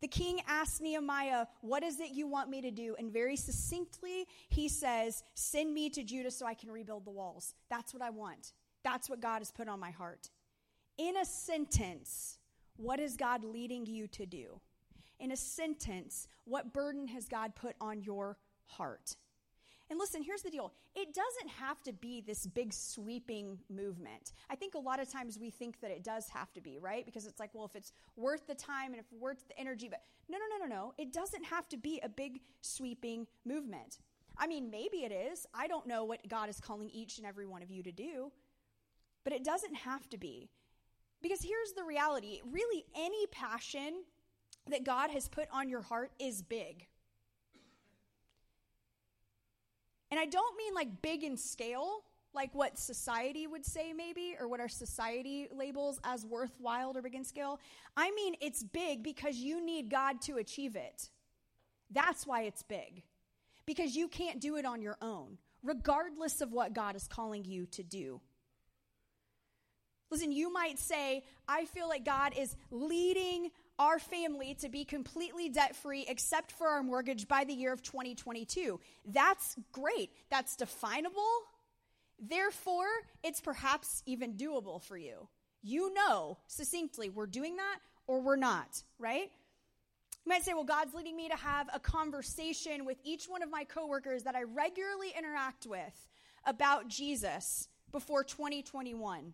The 0.00 0.08
king 0.08 0.40
asks 0.46 0.80
Nehemiah, 0.80 1.46
What 1.60 1.82
is 1.82 1.98
it 1.98 2.12
you 2.12 2.28
want 2.28 2.48
me 2.48 2.62
to 2.62 2.70
do? 2.70 2.94
And 2.98 3.12
very 3.12 3.36
succinctly, 3.36 4.26
he 4.48 4.68
says, 4.68 5.24
Send 5.34 5.74
me 5.74 5.90
to 5.90 6.04
Judah 6.04 6.30
so 6.30 6.46
I 6.46 6.54
can 6.54 6.70
rebuild 6.70 7.04
the 7.04 7.10
walls. 7.10 7.54
That's 7.68 7.92
what 7.92 8.02
I 8.02 8.10
want. 8.10 8.52
That's 8.84 9.10
what 9.10 9.20
God 9.20 9.38
has 9.38 9.50
put 9.50 9.68
on 9.68 9.80
my 9.80 9.90
heart. 9.90 10.30
In 10.98 11.16
a 11.16 11.24
sentence, 11.24 12.38
what 12.76 13.00
is 13.00 13.16
God 13.16 13.44
leading 13.44 13.86
you 13.86 14.06
to 14.08 14.24
do? 14.24 14.60
In 15.18 15.32
a 15.32 15.36
sentence, 15.36 16.28
what 16.44 16.72
burden 16.72 17.08
has 17.08 17.26
God 17.26 17.56
put 17.56 17.74
on 17.80 18.02
your 18.02 18.38
heart? 18.66 19.16
And 19.90 19.98
listen, 19.98 20.22
here's 20.22 20.42
the 20.42 20.50
deal 20.50 20.72
it 20.94 21.14
doesn't 21.14 21.48
have 21.48 21.82
to 21.84 21.92
be 21.92 22.20
this 22.20 22.46
big 22.46 22.72
sweeping 22.72 23.58
movement. 23.70 24.32
I 24.50 24.56
think 24.56 24.74
a 24.74 24.78
lot 24.78 25.00
of 25.00 25.10
times 25.10 25.38
we 25.38 25.50
think 25.50 25.80
that 25.80 25.90
it 25.90 26.04
does 26.04 26.28
have 26.28 26.52
to 26.54 26.60
be, 26.60 26.78
right? 26.78 27.06
Because 27.06 27.26
it's 27.26 27.40
like, 27.40 27.50
well, 27.54 27.64
if 27.64 27.74
it's 27.74 27.92
worth 28.16 28.46
the 28.46 28.54
time 28.54 28.92
and 28.92 28.96
if 28.96 29.06
it's 29.10 29.20
worth 29.20 29.46
the 29.48 29.58
energy, 29.58 29.88
but 29.88 30.02
no, 30.28 30.38
no, 30.38 30.58
no, 30.58 30.66
no, 30.66 30.74
no. 30.74 30.94
It 30.98 31.12
doesn't 31.12 31.44
have 31.44 31.68
to 31.68 31.76
be 31.76 32.00
a 32.02 32.08
big 32.08 32.40
sweeping 32.60 33.26
movement. 33.44 33.98
I 34.36 34.46
mean, 34.46 34.70
maybe 34.70 34.98
it 34.98 35.12
is. 35.12 35.46
I 35.54 35.66
don't 35.66 35.86
know 35.86 36.04
what 36.04 36.26
God 36.28 36.48
is 36.48 36.60
calling 36.60 36.90
each 36.90 37.18
and 37.18 37.26
every 37.26 37.46
one 37.46 37.62
of 37.62 37.70
you 37.70 37.82
to 37.82 37.92
do, 37.92 38.30
but 39.24 39.32
it 39.32 39.42
doesn't 39.44 39.74
have 39.74 40.08
to 40.10 40.18
be. 40.18 40.48
Because 41.20 41.42
here's 41.42 41.72
the 41.72 41.82
reality 41.82 42.40
really, 42.44 42.84
any 42.96 43.26
passion 43.26 44.04
that 44.70 44.84
God 44.84 45.10
has 45.10 45.28
put 45.28 45.48
on 45.52 45.68
your 45.68 45.82
heart 45.82 46.12
is 46.18 46.42
big. 46.42 46.86
And 50.10 50.18
I 50.18 50.26
don't 50.26 50.56
mean 50.56 50.74
like 50.74 51.02
big 51.02 51.22
in 51.22 51.36
scale, 51.36 52.04
like 52.34 52.54
what 52.54 52.78
society 52.78 53.46
would 53.46 53.64
say, 53.64 53.92
maybe, 53.92 54.36
or 54.38 54.48
what 54.48 54.60
our 54.60 54.68
society 54.68 55.48
labels 55.54 56.00
as 56.04 56.24
worthwhile 56.24 56.96
or 56.96 57.02
big 57.02 57.14
in 57.14 57.24
scale. 57.24 57.60
I 57.96 58.10
mean, 58.12 58.34
it's 58.40 58.62
big 58.62 59.02
because 59.02 59.36
you 59.36 59.64
need 59.64 59.90
God 59.90 60.20
to 60.22 60.36
achieve 60.36 60.76
it. 60.76 61.10
That's 61.90 62.26
why 62.26 62.42
it's 62.42 62.62
big, 62.62 63.02
because 63.66 63.96
you 63.96 64.08
can't 64.08 64.40
do 64.40 64.56
it 64.56 64.66
on 64.66 64.82
your 64.82 64.98
own, 65.00 65.38
regardless 65.62 66.40
of 66.40 66.52
what 66.52 66.74
God 66.74 66.96
is 66.96 67.08
calling 67.08 67.44
you 67.44 67.66
to 67.66 67.82
do. 67.82 68.20
Listen, 70.10 70.32
you 70.32 70.52
might 70.52 70.78
say, 70.78 71.24
I 71.46 71.66
feel 71.66 71.88
like 71.88 72.04
God 72.04 72.32
is 72.36 72.56
leading 72.70 73.50
our 73.78 73.98
family 73.98 74.54
to 74.54 74.68
be 74.68 74.84
completely 74.84 75.48
debt 75.48 75.76
free 75.76 76.04
except 76.08 76.52
for 76.52 76.66
our 76.68 76.82
mortgage 76.82 77.28
by 77.28 77.44
the 77.44 77.52
year 77.52 77.72
of 77.72 77.82
2022. 77.82 78.80
That's 79.06 79.56
great. 79.72 80.10
That's 80.30 80.56
definable. 80.56 81.22
Therefore, 82.18 82.88
it's 83.22 83.40
perhaps 83.40 84.02
even 84.06 84.34
doable 84.34 84.82
for 84.82 84.96
you. 84.96 85.28
You 85.62 85.92
know 85.94 86.38
succinctly, 86.46 87.08
we're 87.10 87.26
doing 87.26 87.56
that 87.56 87.78
or 88.06 88.20
we're 88.20 88.36
not, 88.36 88.82
right? 88.98 89.30
You 90.24 90.30
might 90.30 90.44
say, 90.44 90.54
well, 90.54 90.64
God's 90.64 90.94
leading 90.94 91.16
me 91.16 91.28
to 91.28 91.36
have 91.36 91.68
a 91.72 91.78
conversation 91.78 92.84
with 92.84 92.98
each 93.04 93.26
one 93.26 93.42
of 93.42 93.50
my 93.50 93.64
coworkers 93.64 94.24
that 94.24 94.34
I 94.34 94.42
regularly 94.42 95.12
interact 95.16 95.66
with 95.66 96.08
about 96.44 96.88
Jesus 96.88 97.68
before 97.92 98.24
2021. 98.24 99.32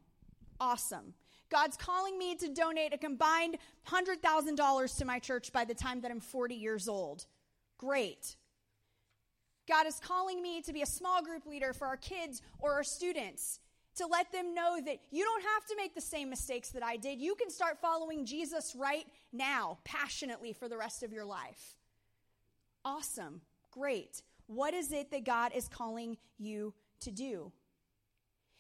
Awesome. 0.61 1.15
God's 1.51 1.77
calling 1.77 2.19
me 2.19 2.35
to 2.37 2.49
donate 2.49 2.93
a 2.93 2.99
combined 2.99 3.59
$100,000 3.89 4.99
to 4.99 5.05
my 5.05 5.19
church 5.19 5.53
by 5.53 5.65
the 5.65 5.75
time 5.75 6.01
that 6.01 6.11
I'm 6.11 6.21
40 6.21 6.55
years 6.55 6.89
old. 6.89 7.27
Great. 7.79 8.37
God 9.69 9.87
is 9.87 10.01
calling 10.01 10.43
me 10.43 10.61
to 10.63 10.73
be 10.73 10.83
a 10.83 10.87
small 10.87 11.23
group 11.23 11.47
leader 11.47 11.73
for 11.73 11.87
our 11.87 11.97
kids 11.97 12.43
or 12.59 12.73
our 12.73 12.85
students, 12.85 13.61
to 13.97 14.07
let 14.07 14.33
them 14.33 14.55
know 14.55 14.81
that 14.85 14.99
you 15.11 15.25
don't 15.25 15.43
have 15.43 15.65
to 15.67 15.77
make 15.77 15.95
the 15.95 16.01
same 16.01 16.29
mistakes 16.29 16.71
that 16.71 16.83
I 16.83 16.97
did. 16.97 17.21
You 17.21 17.35
can 17.37 17.49
start 17.51 17.79
following 17.81 18.27
Jesus 18.27 18.75
right 18.77 19.07
now, 19.33 19.79
passionately 19.85 20.53
for 20.53 20.69
the 20.69 20.77
rest 20.77 21.03
of 21.03 21.13
your 21.13 21.25
life. 21.25 21.77
Awesome. 22.85 23.41
Great. 23.71 24.23
What 24.47 24.75
is 24.75 24.93
it 24.93 25.11
that 25.13 25.25
God 25.25 25.53
is 25.55 25.69
calling 25.69 26.17
you 26.39 26.75
to 27.01 27.11
do? 27.11 27.53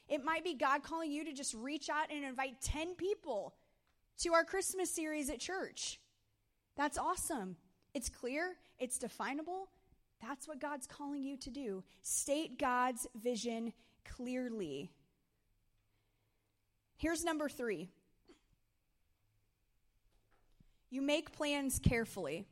It 0.09 0.25
might 0.25 0.45
be 0.45 0.55
God 0.55 0.83
calling 0.83 1.11
you 1.11 1.25
to 1.25 1.33
just 1.33 1.55
reach 1.55 1.89
out 1.89 2.13
and 2.15 2.25
invite 2.25 2.61
10 2.61 2.95
people 2.95 3.55
to 4.19 4.35
our 4.35 4.45
Christmas 4.45 4.91
series 4.91 5.31
at 5.31 5.41
church. 5.41 5.99
That's 6.77 6.99
awesome. 6.99 7.57
It's 7.95 8.09
clear, 8.09 8.57
it's 8.79 8.99
definable. 8.99 9.69
That's 10.21 10.49
what 10.49 10.61
God's 10.61 10.87
calling 10.87 11.23
you 11.23 11.37
to 11.39 11.51
do. 11.51 11.83
State 12.03 12.59
God's 12.59 13.07
vision 13.15 13.73
clearly. 14.05 14.91
Here's 16.97 17.25
number 17.25 17.49
three 17.49 17.91
you 20.91 21.03
make 21.03 21.33
plans 21.33 21.81
carefully. 21.81 22.47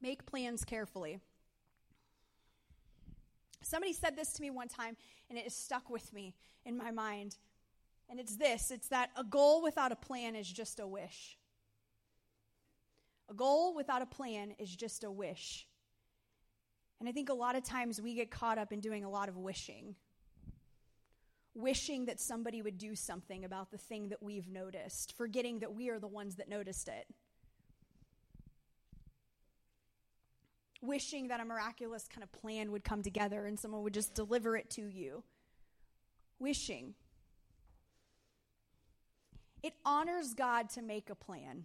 Make 0.00 0.26
plans 0.26 0.64
carefully. 0.64 1.20
Somebody 3.62 3.92
said 3.92 4.16
this 4.16 4.32
to 4.34 4.42
me 4.42 4.50
one 4.50 4.68
time, 4.68 4.96
and 5.28 5.38
it 5.38 5.44
has 5.44 5.54
stuck 5.54 5.90
with 5.90 6.12
me 6.12 6.34
in 6.64 6.76
my 6.76 6.90
mind. 6.90 7.36
And 8.10 8.18
it's 8.18 8.36
this 8.36 8.70
it's 8.70 8.88
that 8.88 9.10
a 9.16 9.24
goal 9.24 9.62
without 9.62 9.92
a 9.92 9.96
plan 9.96 10.34
is 10.34 10.50
just 10.50 10.80
a 10.80 10.86
wish. 10.86 11.36
A 13.30 13.34
goal 13.34 13.74
without 13.74 14.00
a 14.00 14.06
plan 14.06 14.54
is 14.58 14.74
just 14.74 15.04
a 15.04 15.10
wish. 15.10 15.66
And 17.00 17.08
I 17.08 17.12
think 17.12 17.28
a 17.28 17.34
lot 17.34 17.56
of 17.56 17.62
times 17.62 18.00
we 18.00 18.14
get 18.14 18.30
caught 18.30 18.58
up 18.58 18.72
in 18.72 18.80
doing 18.80 19.04
a 19.04 19.10
lot 19.10 19.28
of 19.28 19.36
wishing. 19.36 19.94
Wishing 21.54 22.06
that 22.06 22.20
somebody 22.20 22.62
would 22.62 22.78
do 22.78 22.94
something 22.94 23.44
about 23.44 23.70
the 23.70 23.78
thing 23.78 24.08
that 24.08 24.22
we've 24.22 24.48
noticed, 24.48 25.14
forgetting 25.16 25.58
that 25.60 25.74
we 25.74 25.90
are 25.90 25.98
the 25.98 26.08
ones 26.08 26.36
that 26.36 26.48
noticed 26.48 26.88
it. 26.88 27.06
Wishing 30.80 31.28
that 31.28 31.40
a 31.40 31.44
miraculous 31.44 32.06
kind 32.08 32.22
of 32.22 32.32
plan 32.32 32.72
would 32.72 32.84
come 32.84 33.02
together 33.02 33.46
and 33.46 33.58
someone 33.58 33.82
would 33.82 33.94
just 33.94 34.14
deliver 34.14 34.56
it 34.56 34.70
to 34.70 34.82
you. 34.82 35.22
Wishing. 36.38 36.94
It 39.62 39.74
honors 39.84 40.34
God 40.34 40.70
to 40.70 40.82
make 40.82 41.10
a 41.10 41.14
plan. 41.14 41.64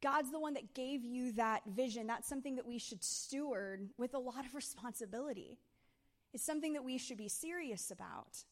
God's 0.00 0.30
the 0.30 0.40
one 0.40 0.54
that 0.54 0.74
gave 0.74 1.04
you 1.04 1.32
that 1.32 1.62
vision. 1.66 2.06
That's 2.06 2.28
something 2.28 2.56
that 2.56 2.66
we 2.66 2.78
should 2.78 3.02
steward 3.02 3.90
with 3.98 4.14
a 4.14 4.18
lot 4.18 4.46
of 4.46 4.54
responsibility. 4.54 5.58
It's 6.32 6.44
something 6.44 6.74
that 6.74 6.84
we 6.84 6.98
should 6.98 7.18
be 7.18 7.28
serious 7.28 7.90
about. 7.90 8.44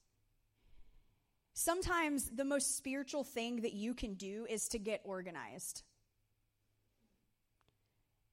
Sometimes 1.54 2.30
the 2.30 2.44
most 2.44 2.76
spiritual 2.76 3.24
thing 3.24 3.62
that 3.62 3.72
you 3.72 3.94
can 3.94 4.14
do 4.14 4.46
is 4.48 4.68
to 4.68 4.78
get 4.78 5.00
organized. 5.04 5.84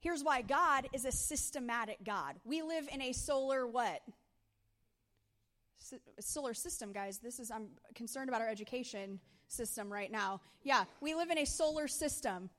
Here's 0.03 0.21
why 0.21 0.41
God 0.41 0.89
is 0.91 1.05
a 1.05 1.13
systematic 1.13 2.03
God. 2.03 2.35
We 2.43 2.61
live 2.61 2.89
in 2.91 3.01
a 3.01 3.13
solar 3.13 3.65
what? 3.65 4.01
Solar 6.19 6.53
system, 6.53 6.91
guys. 6.91 7.19
This 7.19 7.39
is, 7.39 7.49
I'm 7.49 7.67
concerned 7.95 8.27
about 8.27 8.41
our 8.41 8.49
education 8.49 9.21
system 9.47 9.91
right 9.91 10.11
now. 10.11 10.41
Yeah, 10.61 10.83
we 10.99 11.15
live 11.15 11.29
in 11.29 11.37
a 11.37 11.45
solar 11.45 11.87
system. 11.87 12.49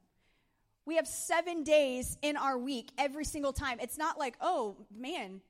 We 0.86 0.96
have 0.96 1.06
seven 1.06 1.64
days 1.64 2.16
in 2.22 2.38
our 2.38 2.56
week 2.56 2.90
every 2.96 3.26
single 3.26 3.52
time. 3.52 3.78
It's 3.78 3.98
not 3.98 4.18
like, 4.18 4.36
oh 4.40 4.76
man, 4.90 5.42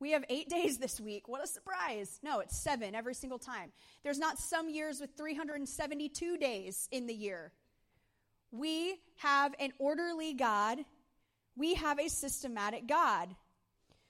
we 0.00 0.12
have 0.12 0.24
eight 0.30 0.48
days 0.58 0.78
this 0.78 0.98
week. 0.98 1.28
What 1.28 1.44
a 1.44 1.46
surprise. 1.46 2.18
No, 2.22 2.40
it's 2.40 2.56
seven 2.56 2.94
every 2.94 3.14
single 3.14 3.38
time. 3.38 3.72
There's 4.02 4.18
not 4.18 4.38
some 4.38 4.70
years 4.70 5.02
with 5.02 5.10
372 5.18 6.38
days 6.38 6.88
in 6.92 7.06
the 7.06 7.14
year. 7.14 7.52
We 8.52 9.00
have 9.16 9.54
an 9.60 9.72
orderly 9.78 10.32
God, 10.32 10.78
we 11.56 11.74
have 11.74 11.98
a 11.98 12.08
systematic 12.08 12.86
God. 12.86 13.34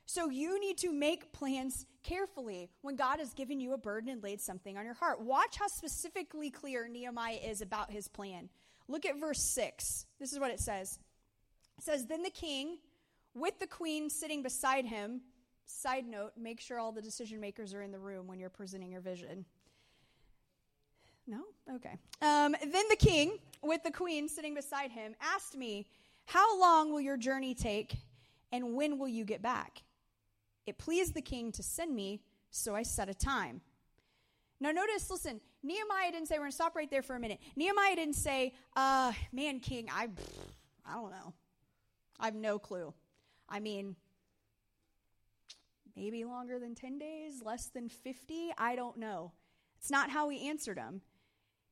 So 0.04 0.28
you 0.28 0.61
need 0.61 0.78
to 0.78 0.92
make 0.92 1.32
plans 1.32 1.87
carefully 2.02 2.70
when 2.82 2.94
God 2.94 3.18
has 3.18 3.35
given 3.35 3.59
you 3.59 3.72
a 3.72 3.78
burden 3.78 4.09
and 4.09 4.22
laid 4.22 4.40
something 4.40 4.78
on 4.78 4.85
your 4.85 4.94
heart. 4.94 5.20
Watch 5.20 5.56
how 5.56 5.66
specifically 5.66 6.50
clear 6.50 6.87
Nehemiah 6.87 7.40
is 7.44 7.61
about 7.61 7.90
his 7.90 8.06
plan. 8.06 8.48
Look 8.88 9.04
at 9.04 9.18
verse 9.18 9.40
6. 9.40 10.06
This 10.20 10.32
is 10.32 10.38
what 10.38 10.52
it 10.52 10.61
says. 10.61 11.00
It 11.78 11.85
says, 11.85 12.06
Then 12.06 12.22
the 12.22 12.30
king, 12.30 12.78
with 13.35 13.59
the 13.59 13.66
queen 13.66 14.09
sitting 14.09 14.42
beside 14.42 14.87
him, 14.87 15.22
side 15.66 16.06
note, 16.06 16.32
make 16.38 16.61
sure 16.61 16.78
all 16.78 16.92
the 16.92 17.02
decision 17.02 17.40
makers 17.40 17.74
are 17.74 17.82
in 17.82 17.90
the 17.90 17.98
room 17.98 18.28
when 18.28 18.38
you're 18.38 18.48
presenting 18.48 18.92
your 18.92 19.00
vision. 19.00 19.44
No? 21.26 21.42
Okay. 21.74 21.98
Um, 22.22 22.54
then 22.62 22.85
the 22.88 22.96
king, 22.96 23.38
with 23.62 23.82
the 23.82 23.90
queen 23.90 24.28
sitting 24.28 24.54
beside 24.54 24.92
him, 24.92 25.16
asked 25.20 25.56
me, 25.56 25.87
How 26.26 26.60
long 26.60 26.92
will 26.92 27.00
your 27.00 27.16
journey 27.16 27.54
take, 27.54 27.96
and 28.52 28.74
when 28.74 28.98
will 28.98 29.08
you 29.08 29.24
get 29.24 29.42
back? 29.42 29.82
It 30.66 30.78
pleased 30.78 31.14
the 31.14 31.22
king 31.22 31.52
to 31.52 31.62
send 31.62 31.94
me, 31.94 32.20
so 32.50 32.74
I 32.74 32.82
set 32.82 33.08
a 33.08 33.14
time. 33.14 33.60
Now, 34.58 34.72
notice, 34.72 35.08
listen, 35.10 35.40
Nehemiah 35.62 36.12
didn't 36.12 36.28
say, 36.28 36.34
we're 36.36 36.40
going 36.40 36.50
to 36.50 36.54
stop 36.54 36.74
right 36.74 36.90
there 36.90 37.02
for 37.02 37.14
a 37.14 37.20
minute. 37.20 37.38
Nehemiah 37.56 37.94
didn't 37.94 38.16
say, 38.16 38.54
uh, 38.74 39.12
man, 39.32 39.60
king, 39.60 39.88
I, 39.92 40.08
I 40.84 40.94
don't 40.94 41.10
know. 41.10 41.34
I 42.18 42.24
have 42.26 42.34
no 42.34 42.58
clue. 42.58 42.92
I 43.48 43.60
mean, 43.60 43.94
maybe 45.94 46.24
longer 46.24 46.58
than 46.58 46.74
10 46.74 46.98
days, 46.98 47.42
less 47.44 47.66
than 47.66 47.88
50, 47.88 48.52
I 48.58 48.74
don't 48.74 48.96
know. 48.96 49.32
It's 49.78 49.90
not 49.90 50.10
how 50.10 50.28
he 50.28 50.48
answered 50.48 50.78
him. 50.78 51.02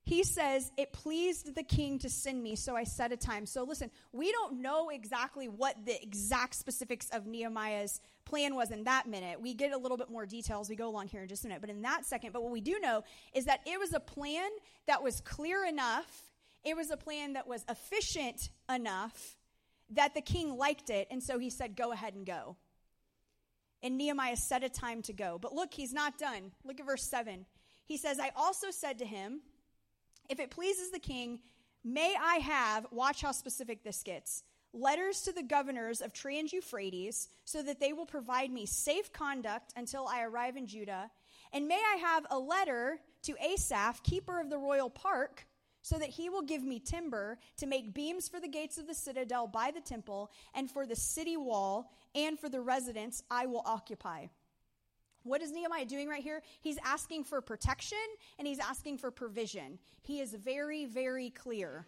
He 0.04 0.22
says, 0.22 0.70
It 0.76 0.92
pleased 0.92 1.54
the 1.54 1.62
king 1.62 1.98
to 2.00 2.10
send 2.10 2.42
me, 2.42 2.56
so 2.56 2.76
I 2.76 2.84
set 2.84 3.10
a 3.10 3.16
time. 3.16 3.46
So 3.46 3.64
listen, 3.64 3.90
we 4.12 4.30
don't 4.32 4.60
know 4.60 4.90
exactly 4.90 5.48
what 5.48 5.86
the 5.86 6.00
exact 6.02 6.54
specifics 6.54 7.08
of 7.10 7.26
Nehemiah's 7.26 8.00
plan 8.26 8.54
was 8.54 8.70
in 8.70 8.84
that 8.84 9.08
minute. 9.08 9.40
We 9.40 9.54
get 9.54 9.72
a 9.72 9.78
little 9.78 9.96
bit 9.96 10.10
more 10.10 10.26
details. 10.26 10.68
We 10.68 10.76
go 10.76 10.88
along 10.88 11.08
here 11.08 11.22
in 11.22 11.28
just 11.28 11.44
a 11.44 11.48
minute. 11.48 11.62
But 11.62 11.70
in 11.70 11.82
that 11.82 12.04
second, 12.04 12.32
but 12.32 12.42
what 12.42 12.52
we 12.52 12.60
do 12.60 12.78
know 12.80 13.02
is 13.32 13.46
that 13.46 13.60
it 13.66 13.78
was 13.78 13.94
a 13.94 14.00
plan 14.00 14.50
that 14.86 15.02
was 15.02 15.20
clear 15.22 15.64
enough, 15.64 16.22
it 16.64 16.76
was 16.76 16.90
a 16.90 16.96
plan 16.96 17.32
that 17.32 17.46
was 17.46 17.64
efficient 17.68 18.50
enough 18.72 19.36
that 19.90 20.14
the 20.14 20.20
king 20.20 20.56
liked 20.56 20.90
it. 20.90 21.08
And 21.10 21.22
so 21.22 21.38
he 21.38 21.48
said, 21.48 21.76
Go 21.76 21.92
ahead 21.92 22.14
and 22.14 22.26
go. 22.26 22.56
And 23.82 23.96
Nehemiah 23.96 24.36
set 24.36 24.64
a 24.64 24.68
time 24.68 25.00
to 25.02 25.14
go. 25.14 25.38
But 25.40 25.54
look, 25.54 25.72
he's 25.72 25.92
not 25.94 26.18
done. 26.18 26.52
Look 26.62 26.80
at 26.80 26.86
verse 26.86 27.04
7. 27.04 27.46
He 27.86 27.98
says, 27.98 28.18
I 28.18 28.32
also 28.34 28.70
said 28.70 28.98
to 28.98 29.04
him, 29.04 29.40
if 30.28 30.40
it 30.40 30.50
pleases 30.50 30.90
the 30.90 30.98
king, 30.98 31.40
may 31.84 32.14
I 32.20 32.36
have, 32.36 32.86
watch 32.90 33.22
how 33.22 33.32
specific 33.32 33.84
this 33.84 34.02
gets, 34.02 34.42
letters 34.72 35.22
to 35.22 35.32
the 35.32 35.42
governors 35.42 36.00
of 36.00 36.12
Trans 36.12 36.52
Euphrates, 36.52 37.28
so 37.44 37.62
that 37.62 37.80
they 37.80 37.92
will 37.92 38.06
provide 38.06 38.50
me 38.50 38.66
safe 38.66 39.12
conduct 39.12 39.72
until 39.76 40.06
I 40.06 40.22
arrive 40.22 40.56
in 40.56 40.66
Judah. 40.66 41.10
And 41.52 41.68
may 41.68 41.80
I 41.92 41.96
have 41.96 42.26
a 42.30 42.38
letter 42.38 42.98
to 43.22 43.36
Asaph, 43.40 44.02
keeper 44.02 44.40
of 44.40 44.50
the 44.50 44.58
royal 44.58 44.90
park, 44.90 45.46
so 45.82 45.98
that 45.98 46.08
he 46.08 46.30
will 46.30 46.42
give 46.42 46.64
me 46.64 46.80
timber 46.80 47.38
to 47.58 47.66
make 47.66 47.94
beams 47.94 48.28
for 48.28 48.40
the 48.40 48.48
gates 48.48 48.78
of 48.78 48.86
the 48.86 48.94
citadel 48.94 49.46
by 49.46 49.70
the 49.70 49.80
temple, 49.80 50.32
and 50.54 50.70
for 50.70 50.86
the 50.86 50.96
city 50.96 51.36
wall, 51.36 51.92
and 52.14 52.38
for 52.38 52.48
the 52.48 52.60
residence 52.60 53.22
I 53.30 53.46
will 53.46 53.62
occupy. 53.66 54.26
What 55.24 55.42
is 55.42 55.52
Nehemiah 55.52 55.86
doing 55.86 56.08
right 56.08 56.22
here? 56.22 56.42
He's 56.60 56.78
asking 56.84 57.24
for 57.24 57.40
protection 57.40 57.98
and 58.38 58.46
he's 58.46 58.58
asking 58.58 58.98
for 58.98 59.10
provision. 59.10 59.78
He 60.02 60.20
is 60.20 60.34
very, 60.34 60.84
very 60.84 61.30
clear. 61.30 61.86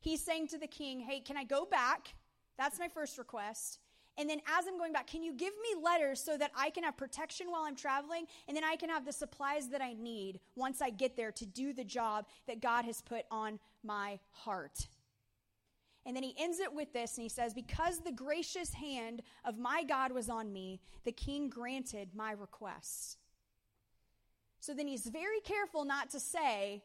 He's 0.00 0.24
saying 0.24 0.48
to 0.48 0.58
the 0.58 0.66
king, 0.66 1.00
Hey, 1.00 1.20
can 1.20 1.36
I 1.36 1.44
go 1.44 1.64
back? 1.64 2.14
That's 2.58 2.78
my 2.78 2.88
first 2.88 3.18
request. 3.18 3.80
And 4.18 4.28
then 4.28 4.40
as 4.58 4.66
I'm 4.66 4.76
going 4.76 4.92
back, 4.92 5.06
can 5.06 5.22
you 5.22 5.32
give 5.32 5.52
me 5.62 5.80
letters 5.82 6.20
so 6.22 6.36
that 6.36 6.50
I 6.56 6.70
can 6.70 6.82
have 6.82 6.96
protection 6.96 7.50
while 7.50 7.62
I'm 7.62 7.76
traveling? 7.76 8.26
And 8.48 8.56
then 8.56 8.64
I 8.64 8.74
can 8.74 8.90
have 8.90 9.06
the 9.06 9.12
supplies 9.12 9.68
that 9.68 9.80
I 9.80 9.94
need 9.94 10.40
once 10.56 10.82
I 10.82 10.90
get 10.90 11.16
there 11.16 11.30
to 11.32 11.46
do 11.46 11.72
the 11.72 11.84
job 11.84 12.26
that 12.48 12.60
God 12.60 12.84
has 12.84 13.00
put 13.00 13.24
on 13.30 13.60
my 13.84 14.18
heart. 14.30 14.88
And 16.08 16.16
then 16.16 16.24
he 16.24 16.34
ends 16.38 16.58
it 16.58 16.72
with 16.72 16.94
this 16.94 17.18
and 17.18 17.22
he 17.22 17.28
says, 17.28 17.52
Because 17.52 17.98
the 17.98 18.10
gracious 18.10 18.72
hand 18.72 19.20
of 19.44 19.58
my 19.58 19.84
God 19.84 20.10
was 20.10 20.30
on 20.30 20.50
me, 20.50 20.80
the 21.04 21.12
king 21.12 21.50
granted 21.50 22.08
my 22.14 22.32
request. 22.32 23.18
So 24.58 24.72
then 24.72 24.88
he's 24.88 25.06
very 25.06 25.40
careful 25.40 25.84
not 25.84 26.08
to 26.12 26.18
say, 26.18 26.82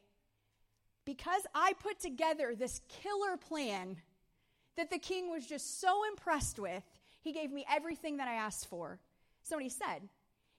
Because 1.06 1.44
I 1.56 1.72
put 1.82 2.02
together 2.02 2.54
this 2.54 2.82
killer 2.90 3.38
plan 3.38 3.96
that 4.76 4.92
the 4.92 5.00
king 5.00 5.32
was 5.32 5.48
just 5.48 5.80
so 5.80 6.02
impressed 6.10 6.60
with, 6.60 6.84
he 7.22 7.32
gave 7.32 7.50
me 7.50 7.66
everything 7.72 8.18
that 8.18 8.28
I 8.28 8.34
asked 8.34 8.68
for. 8.68 9.00
So 9.42 9.56
what 9.56 9.64
he 9.64 9.70
said. 9.70 10.02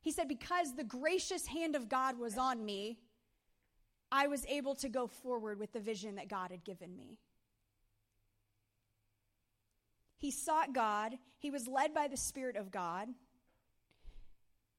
He 0.01 0.11
said, 0.11 0.27
Because 0.27 0.75
the 0.75 0.85
gracious 0.85 1.47
hand 1.47 1.77
of 1.77 1.91
God 1.91 2.19
was 2.19 2.39
on 2.39 2.65
me, 2.65 2.97
I 4.11 4.27
was 4.27 4.47
able 4.47 4.75
to 4.77 4.89
go 4.89 5.07
forward 5.07 5.59
with 5.59 5.75
the 5.75 5.81
vision 5.81 6.15
that 6.15 6.29
God 6.29 6.51
had 6.51 6.65
given 6.65 6.97
me. 6.97 7.19
He 10.25 10.31
sought 10.31 10.73
God. 10.73 11.19
He 11.39 11.51
was 11.51 11.69
led 11.69 11.93
by 11.93 12.09
the 12.09 12.17
Spirit 12.17 12.57
of 12.57 12.71
God. 12.71 13.09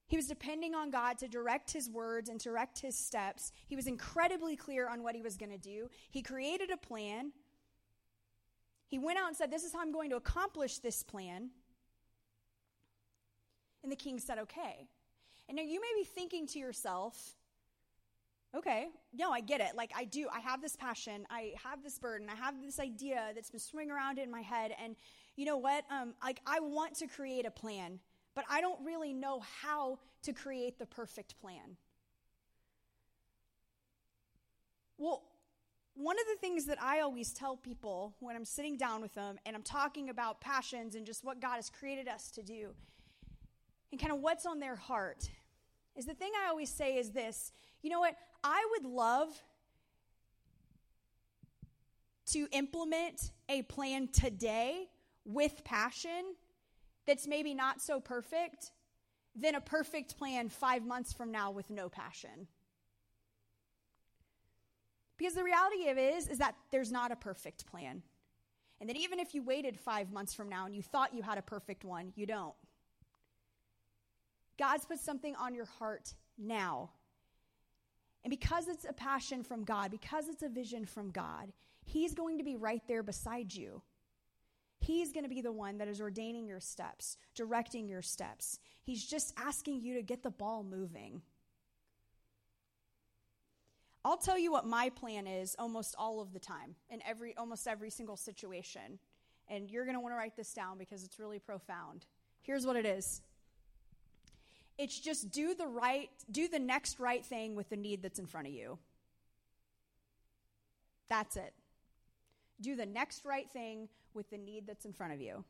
He 0.08 0.16
was 0.16 0.26
depending 0.26 0.74
on 0.74 0.90
God 0.90 1.20
to 1.20 1.28
direct 1.28 1.72
his 1.72 1.88
words 1.88 2.30
and 2.30 2.40
direct 2.40 2.80
his 2.80 2.98
steps. 2.98 3.52
He 3.68 3.76
was 3.76 3.86
incredibly 3.86 4.56
clear 4.56 4.90
on 4.90 5.04
what 5.04 5.14
he 5.14 5.22
was 5.22 5.38
going 5.38 5.52
to 5.52 5.60
do. 5.60 5.88
He 6.10 6.24
created 6.24 6.72
a 6.72 6.78
plan. 6.78 7.32
He 8.88 8.98
went 8.98 9.20
out 9.20 9.28
and 9.28 9.38
said, 9.38 9.52
This 9.52 9.64
is 9.64 9.72
how 9.72 9.82
I'm 9.82 9.92
going 9.92 10.10
to 10.10 10.16
accomplish 10.16 10.80
this 10.80 11.04
plan. 11.04 11.52
And 13.84 13.92
the 13.92 13.96
king 13.96 14.18
said, 14.18 14.40
Okay. 14.40 14.88
And 15.48 15.58
now 15.58 15.64
you 15.64 15.80
may 15.80 15.92
be 15.96 16.06
thinking 16.06 16.48
to 16.48 16.58
yourself, 16.58 17.36
Okay, 18.56 18.88
no, 19.14 19.32
I 19.32 19.42
get 19.42 19.60
it. 19.60 19.76
Like, 19.76 19.92
I 19.96 20.06
do. 20.06 20.28
I 20.34 20.40
have 20.40 20.62
this 20.62 20.78
passion. 20.78 21.28
I 21.30 21.54
have 21.62 21.84
this 21.84 22.00
burden. 22.00 22.30
I 22.32 22.36
have 22.36 22.56
this 22.64 22.80
idea 22.80 23.32
that's 23.36 23.52
been 23.52 23.60
swimming 23.60 23.92
around 23.92 24.18
in 24.18 24.32
my 24.32 24.42
head. 24.42 24.72
And 24.82 24.96
you 25.36 25.46
know 25.46 25.58
what? 25.58 25.86
Um, 25.92 26.14
like, 26.24 26.42
I 26.46 26.60
want 26.60 26.96
to 26.96 27.08
create 27.08 27.46
a 27.46 27.52
plan, 27.52 28.00
but 28.36 28.46
I 28.50 28.62
don't 28.62 28.84
really 28.84 29.14
know 29.14 29.42
how 29.62 30.00
to 30.24 30.34
create 30.34 30.80
the 30.80 30.86
perfect 30.86 31.40
plan. 31.40 31.78
Well, 34.98 35.24
one 35.96 36.18
of 36.20 36.26
the 36.34 36.40
things 36.40 36.66
that 36.66 36.82
I 36.82 37.00
always 37.00 37.32
tell 37.32 37.56
people 37.56 38.16
when 38.20 38.36
I'm 38.36 38.46
sitting 38.46 38.78
down 38.78 39.02
with 39.02 39.14
them 39.14 39.38
and 39.46 39.56
I'm 39.56 39.64
talking 39.64 40.10
about 40.10 40.42
passions 40.42 40.96
and 40.96 41.06
just 41.06 41.24
what 41.24 41.40
God 41.40 41.56
has 41.56 41.70
created 41.70 42.08
us 42.08 42.32
to 42.32 42.44
do 42.44 42.72
and 43.92 44.00
kind 44.00 44.12
of 44.12 44.20
what's 44.20 44.46
on 44.46 44.60
their 44.60 44.76
heart 44.76 45.30
is 45.96 46.06
the 46.06 46.14
thing 46.14 46.32
I 46.44 46.50
always 46.50 46.70
say 46.70 46.98
is 46.98 47.12
this 47.12 47.52
you 47.82 47.90
know 47.90 48.00
what? 48.00 48.16
I 48.44 48.66
would 48.72 48.90
love 48.90 49.30
to 52.32 52.48
implement 52.52 53.32
a 53.48 53.62
plan 53.62 54.08
today 54.08 54.90
with 55.26 55.64
passion 55.64 56.36
that's 57.06 57.28
maybe 57.28 57.54
not 57.54 57.82
so 57.82 58.00
perfect 58.00 58.72
than 59.36 59.56
a 59.56 59.62
perfect 59.62 60.18
plan 60.18 60.50
five 60.50 60.86
months 60.86 61.12
from 61.12 61.32
now 61.32 61.52
with 61.52 61.70
no 61.70 61.90
passion. 61.90 62.48
Because 65.18 65.34
the 65.34 65.44
reality 65.44 65.90
of 65.90 65.98
it 65.98 66.16
is, 66.16 66.28
is 66.28 66.38
that 66.40 66.56
there's 66.72 66.92
not 66.92 67.12
a 67.12 67.16
perfect 67.16 67.66
plan. 67.66 68.02
And 68.80 68.90
that 68.90 68.98
even 68.98 69.20
if 69.20 69.34
you 69.34 69.42
waited 69.42 69.80
five 69.80 70.12
months 70.12 70.34
from 70.34 70.50
now 70.50 70.66
and 70.66 70.76
you 70.76 70.82
thought 70.82 71.14
you 71.14 71.22
had 71.22 71.38
a 71.38 71.42
perfect 71.42 71.86
one, 71.86 72.12
you 72.16 72.26
don't. 72.26 72.54
God's 74.58 74.86
put 74.86 75.00
something 75.00 75.36
on 75.36 75.54
your 75.54 75.66
heart 75.66 76.14
now. 76.38 76.92
And 78.24 78.32
because 78.32 78.68
it's 78.68 78.86
a 78.86 78.94
passion 78.94 79.44
from 79.44 79.64
God, 79.64 79.92
because 79.92 80.28
it's 80.28 80.44
a 80.44 80.50
vision 80.50 80.86
from 80.86 81.12
God, 81.12 81.52
He's 81.84 82.14
going 82.14 82.40
to 82.40 82.44
be 82.44 82.56
right 82.56 82.82
there 82.88 83.04
beside 83.04 83.54
you. 83.54 83.82
He's 84.86 85.12
going 85.12 85.24
to 85.24 85.30
be 85.30 85.42
the 85.42 85.52
one 85.52 85.80
that 85.80 85.88
is 85.88 86.00
ordaining 86.00 86.48
your 86.48 86.60
steps, 86.60 87.18
directing 87.34 87.88
your 87.88 88.04
steps. 88.04 88.60
He's 88.84 89.04
just 89.04 89.34
asking 89.36 89.82
you 89.82 89.96
to 89.96 90.04
get 90.04 90.22
the 90.22 90.30
ball 90.30 90.64
moving. 90.64 91.24
I'll 94.04 94.18
tell 94.18 94.38
you 94.38 94.52
what 94.52 94.68
my 94.68 94.90
plan 94.90 95.26
is 95.26 95.56
almost 95.58 95.96
all 95.98 96.22
of 96.22 96.34
the 96.34 96.40
time 96.40 96.76
in 96.92 97.02
every 97.04 97.36
almost 97.36 97.68
every 97.68 97.90
single 97.90 98.16
situation. 98.16 99.00
and 99.48 99.70
you're 99.70 99.86
going 99.86 99.96
to 99.96 100.00
want 100.00 100.14
to 100.14 100.18
write 100.18 100.36
this 100.36 100.54
down 100.54 100.78
because 100.78 101.04
it's 101.04 101.20
really 101.20 101.40
profound. 101.40 102.06
Here's 102.42 102.66
what 102.66 102.76
it 102.76 102.86
is 102.86 103.22
it's 104.78 105.00
just 105.00 105.32
do 105.32 105.56
the 105.56 105.68
right, 105.68 106.10
do 106.30 106.48
the 106.48 106.60
next 106.60 107.00
right 107.00 107.26
thing 107.26 107.56
with 107.56 107.70
the 107.70 107.78
need 107.78 108.04
that's 108.04 108.20
in 108.20 108.28
front 108.28 108.48
of 108.48 108.54
you. 108.54 108.78
That's 111.10 111.38
it. 111.38 111.54
Do 112.62 112.76
the 112.76 112.86
next 112.86 113.26
right 113.26 113.50
thing 113.52 113.90
with 114.16 114.30
the 114.30 114.38
need 114.38 114.66
that's 114.68 114.86
in 114.86 114.94
front 114.94 115.14
of 115.14 115.22
you. 115.22 115.44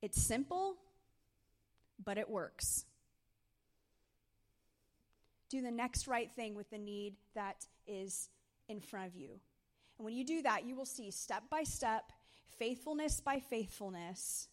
It's 0.00 0.20
simple, 0.20 0.76
but 2.02 2.18
it 2.18 2.30
works. 2.30 2.84
Do 5.50 5.60
the 5.60 5.70
next 5.70 6.06
right 6.06 6.30
thing 6.30 6.54
with 6.54 6.70
the 6.70 6.78
need 6.78 7.14
that 7.34 7.66
is 7.86 8.28
in 8.68 8.80
front 8.80 9.08
of 9.08 9.16
you. 9.16 9.40
And 9.98 10.04
when 10.04 10.14
you 10.14 10.24
do 10.24 10.42
that, 10.42 10.64
you 10.64 10.76
will 10.76 10.86
see 10.86 11.10
step 11.10 11.44
by 11.50 11.64
step, 11.64 12.12
faithfulness 12.58 13.20
by 13.20 13.40
faithfulness, 13.40 14.48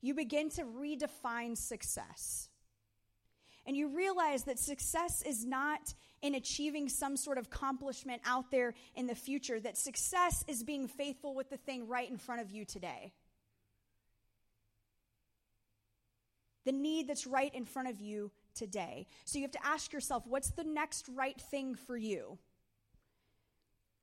you 0.00 0.14
begin 0.14 0.50
to 0.50 0.62
redefine 0.62 1.56
success. 1.56 2.48
And 3.66 3.76
you 3.76 3.88
realize 3.88 4.44
that 4.44 4.58
success 4.58 5.22
is 5.22 5.44
not 5.44 5.94
in 6.22 6.34
achieving 6.34 6.88
some 6.88 7.16
sort 7.16 7.38
of 7.38 7.46
accomplishment 7.46 8.22
out 8.24 8.50
there 8.50 8.74
in 8.94 9.06
the 9.06 9.14
future, 9.14 9.60
that 9.60 9.76
success 9.76 10.44
is 10.48 10.62
being 10.62 10.88
faithful 10.88 11.34
with 11.34 11.50
the 11.50 11.56
thing 11.56 11.86
right 11.88 12.08
in 12.08 12.16
front 12.16 12.40
of 12.40 12.50
you 12.50 12.64
today. 12.64 13.12
The 16.64 16.72
need 16.72 17.08
that's 17.08 17.26
right 17.26 17.54
in 17.54 17.64
front 17.64 17.88
of 17.88 18.00
you 18.00 18.32
today. 18.54 19.06
So 19.24 19.38
you 19.38 19.44
have 19.44 19.52
to 19.52 19.66
ask 19.66 19.92
yourself 19.92 20.24
what's 20.26 20.50
the 20.50 20.64
next 20.64 21.08
right 21.14 21.40
thing 21.40 21.74
for 21.74 21.96
you? 21.96 22.38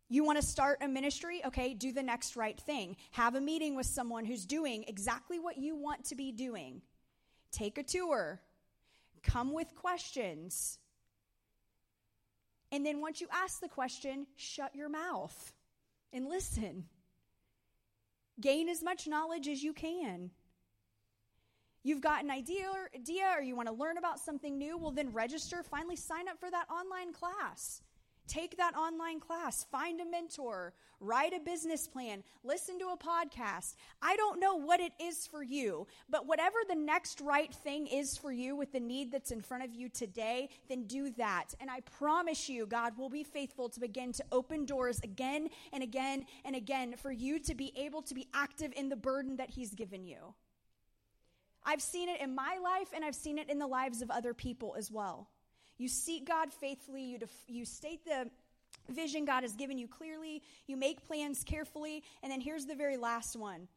You 0.07 0.23
want 0.23 0.39
to 0.39 0.45
start 0.45 0.77
a 0.81 0.87
ministry? 0.87 1.41
Okay, 1.45 1.73
do 1.73 1.91
the 1.91 2.03
next 2.03 2.35
right 2.35 2.59
thing. 2.59 2.95
Have 3.11 3.35
a 3.35 3.41
meeting 3.41 3.75
with 3.75 3.87
someone 3.87 4.25
who's 4.25 4.45
doing 4.45 4.85
exactly 4.87 5.39
what 5.39 5.57
you 5.57 5.75
want 5.75 6.05
to 6.05 6.15
be 6.15 6.31
doing. 6.31 6.81
Take 7.51 7.77
a 7.77 7.83
tour. 7.83 8.39
Come 9.23 9.53
with 9.53 9.73
questions. 9.75 10.77
And 12.71 12.85
then 12.85 13.01
once 13.01 13.21
you 13.21 13.27
ask 13.31 13.59
the 13.59 13.69
question, 13.69 14.27
shut 14.35 14.75
your 14.75 14.89
mouth 14.89 15.53
and 16.11 16.27
listen. 16.27 16.85
Gain 18.41 18.67
as 18.67 18.81
much 18.83 19.07
knowledge 19.07 19.47
as 19.47 19.63
you 19.63 19.73
can. 19.73 20.31
You've 21.83 22.01
got 22.01 22.23
an 22.23 22.31
idea 22.31 22.65
or, 22.73 22.89
idea 22.95 23.25
or 23.35 23.41
you 23.41 23.55
want 23.55 23.67
to 23.67 23.73
learn 23.73 23.97
about 23.97 24.19
something 24.19 24.57
new, 24.57 24.77
well, 24.77 24.91
then 24.91 25.11
register. 25.11 25.63
Finally, 25.63 25.97
sign 25.97 26.27
up 26.27 26.39
for 26.39 26.49
that 26.49 26.67
online 26.69 27.13
class. 27.13 27.81
Take 28.33 28.57
that 28.57 28.75
online 28.75 29.19
class, 29.19 29.63
find 29.71 30.01
a 30.01 30.05
mentor, 30.09 30.73
write 30.99 31.33
a 31.35 31.39
business 31.39 31.87
plan, 31.87 32.23
listen 32.43 32.79
to 32.79 32.87
a 32.87 32.97
podcast. 32.97 33.75
I 34.01 34.15
don't 34.15 34.39
know 34.39 34.55
what 34.55 34.79
it 34.79 34.91
is 34.99 35.27
for 35.27 35.43
you, 35.43 35.85
but 36.09 36.25
whatever 36.25 36.55
the 36.67 36.73
next 36.73 37.21
right 37.21 37.53
thing 37.53 37.85
is 37.85 38.17
for 38.17 38.31
you 38.31 38.55
with 38.55 38.71
the 38.71 38.79
need 38.79 39.11
that's 39.11 39.29
in 39.29 39.39
front 39.39 39.63
of 39.63 39.75
you 39.75 39.87
today, 39.87 40.49
then 40.67 40.85
do 40.85 41.11
that. 41.11 41.53
And 41.61 41.69
I 41.69 41.81
promise 41.81 42.49
you, 42.49 42.65
God 42.65 42.97
will 42.97 43.07
be 43.07 43.23
faithful 43.23 43.69
to 43.69 43.79
begin 43.79 44.11
to 44.13 44.23
open 44.31 44.65
doors 44.65 44.99
again 45.03 45.49
and 45.71 45.83
again 45.83 46.25
and 46.43 46.55
again 46.55 46.95
for 46.97 47.11
you 47.11 47.37
to 47.37 47.53
be 47.53 47.71
able 47.75 48.01
to 48.01 48.15
be 48.15 48.25
active 48.33 48.73
in 48.75 48.89
the 48.89 48.95
burden 48.95 49.37
that 49.37 49.51
He's 49.51 49.75
given 49.75 50.05
you. 50.05 50.33
I've 51.63 51.83
seen 51.83 52.09
it 52.09 52.19
in 52.19 52.33
my 52.33 52.57
life 52.63 52.93
and 52.95 53.05
I've 53.05 53.13
seen 53.13 53.37
it 53.37 53.47
in 53.47 53.59
the 53.59 53.67
lives 53.67 54.01
of 54.01 54.09
other 54.09 54.33
people 54.33 54.73
as 54.75 54.89
well. 54.89 55.27
You 55.77 55.87
seek 55.87 56.27
God 56.27 56.53
faithfully, 56.53 57.03
you, 57.03 57.17
def- 57.17 57.45
you 57.47 57.65
state 57.65 58.05
the 58.05 58.29
vision 58.89 59.25
God 59.25 59.43
has 59.43 59.55
given 59.55 59.77
you 59.77 59.87
clearly, 59.87 60.41
you 60.67 60.77
make 60.77 61.05
plans 61.05 61.43
carefully, 61.43 62.03
and 62.21 62.31
then 62.31 62.41
here's 62.41 62.65
the 62.65 62.75
very 62.75 62.97
last 62.97 63.35
one 63.35 63.67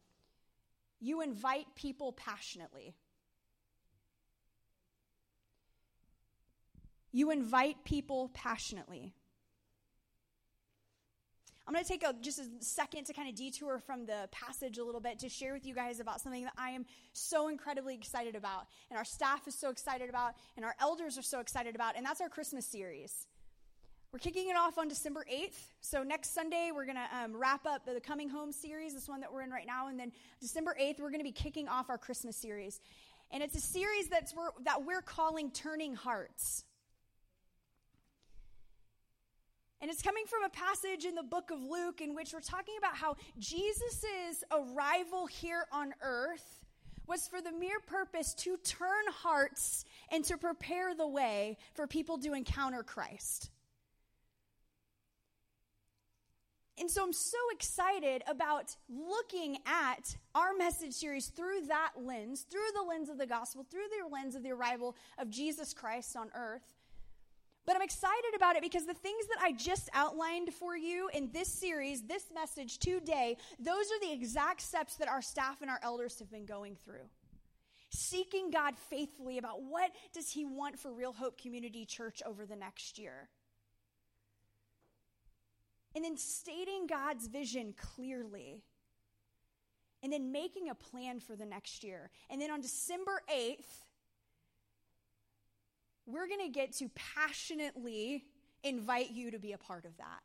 you 1.01 1.21
invite 1.21 1.67
people 1.75 2.13
passionately. 2.13 2.95
You 7.13 7.31
invite 7.31 7.85
people 7.85 8.31
passionately. 8.35 9.15
I'm 11.67 11.75
going 11.75 11.85
to 11.85 11.91
take 11.91 12.05
a, 12.05 12.15
just 12.21 12.39
a 12.39 12.45
second 12.61 13.07
to 13.07 13.13
kind 13.13 13.29
of 13.29 13.35
detour 13.35 13.81
from 13.81 14.07
the 14.07 14.29
passage 14.31 14.79
a 14.79 14.85
little 14.85 15.01
bit 15.01 15.19
to 15.19 15.29
share 15.29 15.53
with 15.53 15.67
you 15.67 15.75
guys 15.75 15.99
about 15.99 16.21
something 16.21 16.45
that 16.45 16.53
I 16.57 16.71
am 16.71 16.87
so 17.13 17.49
incredibly 17.49 17.95
excited 17.95 18.37
about, 18.37 18.67
and 18.89 18.97
our 18.97 19.05
staff 19.05 19.49
is 19.49 19.55
so 19.57 19.71
excited 19.71 20.09
about, 20.09 20.35
and 20.57 20.65
our 20.65 20.77
elders 20.81 21.19
are 21.19 21.23
so 21.23 21.41
excited 21.41 21.75
about, 21.75 21.97
and 21.97 22.07
that's 22.07 22.21
our 22.21 22.29
Christmas 22.29 22.67
series. 22.67 23.27
We're 24.13 24.21
kicking 24.21 24.49
it 24.49 24.57
off 24.57 24.79
on 24.79 24.89
December 24.89 25.27
8th. 25.31 25.59
So 25.81 26.03
next 26.03 26.33
Sunday, 26.33 26.71
we're 26.73 26.87
going 26.87 26.97
to 26.97 27.17
um, 27.25 27.37
wrap 27.37 27.67
up 27.67 27.85
the 27.85 28.01
Coming 28.01 28.31
Home 28.31 28.53
series, 28.53 28.95
this 28.95 29.09
one 29.09 29.21
that 29.21 29.33
we're 29.33 29.43
in 29.43 29.51
right 29.51 29.67
now. 29.67 29.89
And 29.89 29.99
then 29.99 30.13
December 30.41 30.75
8th, 30.81 31.01
we're 31.01 31.11
going 31.11 31.21
to 31.21 31.25
be 31.25 31.33
kicking 31.33 31.69
off 31.69 31.91
our 31.91 31.99
Christmas 31.99 32.37
series. 32.37 32.81
And 33.33 33.43
it's 33.43 33.57
a 33.57 33.61
series 33.61 34.09
that's 34.09 34.35
we're, 34.35 34.51
that 34.65 34.85
we're 34.85 35.03
calling 35.03 35.51
Turning 35.51 35.95
Hearts. 35.95 36.65
And 39.81 39.91
it's 39.91 40.03
coming 40.03 40.25
from 40.27 40.43
a 40.45 40.49
passage 40.49 41.05
in 41.05 41.15
the 41.15 41.23
book 41.23 41.51
of 41.51 41.63
Luke 41.63 42.01
in 42.01 42.15
which 42.15 42.33
we're 42.33 42.41
talking 42.41 42.77
about 42.79 42.97
how 42.97 43.17
Jesus' 43.39 44.43
arrival 44.51 45.27
here 45.27 45.67
on 45.71 45.93
earth 46.01 46.65
was 47.07 47.29
for 47.29 47.41
the 47.41 47.53
mere 47.53 47.81
purpose 47.81 48.35
to 48.35 48.57
turn 48.59 49.05
hearts 49.11 49.85
and 50.11 50.25
to 50.25 50.37
prepare 50.37 50.95
the 50.95 51.07
way 51.07 51.57
for 51.75 51.87
people 51.87 52.19
to 52.19 52.33
encounter 52.33 52.83
Christ. 52.83 53.51
And 56.79 56.91
so 56.91 57.03
I'm 57.03 57.13
so 57.13 57.39
excited 57.53 58.23
about 58.27 58.77
looking 58.89 59.57
at 59.65 60.17
our 60.35 60.53
message 60.55 60.93
series 60.93 61.29
through 61.29 61.67
that 61.69 61.93
lens, 61.99 62.47
through 62.51 62.69
the 62.75 62.83
lens 62.83 63.09
of 63.09 63.17
the 63.17 63.27
gospel, 63.27 63.65
through 63.71 63.87
the 63.99 64.15
lens 64.15 64.35
of 64.35 64.43
the 64.43 64.51
arrival 64.51 64.95
of 65.19 65.31
Jesus 65.31 65.73
Christ 65.73 66.17
on 66.17 66.29
earth. 66.35 66.76
But 67.67 67.75
I'm 67.75 67.83
excited 67.83 68.35
about 68.37 68.55
it 68.55 68.63
because 68.63 68.87
the 68.87 68.95
things 68.95 69.27
that 69.27 69.43
I 69.43 69.51
just 69.51 69.91
outlined 69.93 70.55
for 70.55 70.77
you 70.77 71.11
in 71.13 71.31
this 71.33 71.49
series, 71.49 72.03
this 72.03 72.27
message 72.33 72.79
today, 72.79 73.37
those 73.59 73.87
are 73.87 74.01
the 74.01 74.13
exact 74.13 74.61
steps 74.61 74.95
that 74.97 75.09
our 75.09 75.21
staff 75.21 75.63
and 75.63 75.71
our 75.71 75.81
elders 75.83 76.21
have 76.21 76.31
been 76.31 76.47
going 76.47 76.77
through. 76.77 77.09
Seeking 77.91 78.51
God 78.53 78.75
faithfully 78.89 79.39
about 79.39 79.63
what 79.63 79.91
does 80.13 80.31
he 80.31 80.45
want 80.45 80.79
for 80.79 80.93
Real 80.93 81.13
Hope 81.13 81.41
Community 81.41 81.85
Church 81.85 82.23
over 82.25 82.47
the 82.47 82.57
next 82.57 82.99
year. 82.99 83.29
And 85.97 86.05
then 86.05 86.17
stating 86.17 86.87
God's 86.87 87.27
vision 87.27 87.75
clearly. 87.77 88.63
And 90.05 90.13
then 90.13 90.31
making 90.31 90.69
a 90.69 90.75
plan 90.75 91.19
for 91.19 91.35
the 91.35 91.47
next 91.47 91.83
year. 91.83 92.11
And 92.31 92.41
then 92.41 92.51
on 92.51 92.61
December 92.61 93.23
8th, 93.35 93.86
we're 96.07 96.29
going 96.29 96.41
to 96.41 96.49
get 96.49 96.73
to 96.75 96.89
passionately 96.95 98.25
invite 98.63 99.11
you 99.11 99.31
to 99.31 99.39
be 99.39 99.53
a 99.53 99.59
part 99.59 99.85
of 99.85 99.97
that. 99.99 100.21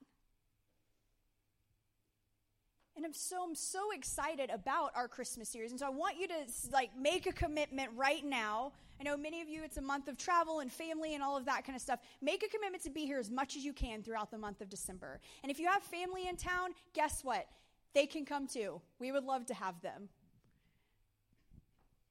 And 2.96 3.06
I'm 3.06 3.14
so 3.14 3.44
I'm 3.44 3.56
so 3.56 3.92
excited 3.92 4.50
about 4.52 4.92
our 4.96 5.08
Christmas 5.08 5.50
series. 5.50 5.72
And 5.72 5.80
so 5.80 5.88
I 5.88 5.90
want 5.90 6.20
you 6.20 6.28
to 6.28 6.36
like 6.72 6.92
make 7.00 7.26
a 7.26 7.32
commitment 7.32 7.90
right 7.96 8.24
now. 8.24 8.74
I 9.00 9.04
know 9.04 9.18
many 9.18 9.42
of 9.42 9.50
you 9.50 9.64
it's 9.64 9.78
a 9.78 9.82
month 9.82 10.08
of 10.08 10.18
travel 10.18 10.60
and 10.60 10.72
family 10.72 11.16
and 11.16 11.24
all 11.24 11.36
of 11.38 11.46
that 11.46 11.66
kind 11.66 11.76
of 11.76 11.82
stuff. 11.82 12.00
Make 12.22 12.44
a 12.44 12.50
commitment 12.50 12.84
to 12.84 12.90
be 12.90 13.06
here 13.06 13.18
as 13.18 13.32
much 13.32 13.56
as 13.56 13.64
you 13.64 13.74
can 13.74 14.04
throughout 14.04 14.30
the 14.30 14.38
month 14.38 14.62
of 14.62 14.70
December. 14.70 15.20
And 15.42 15.52
if 15.52 15.60
you 15.60 15.68
have 15.68 15.82
family 15.82 16.28
in 16.28 16.36
town, 16.36 16.72
guess 16.94 17.24
what? 17.24 17.48
They 17.94 18.06
can 18.06 18.26
come 18.26 18.46
too. 18.46 18.82
We 19.00 19.12
would 19.12 19.24
love 19.24 19.46
to 19.48 19.54
have 19.54 19.82
them 19.82 20.10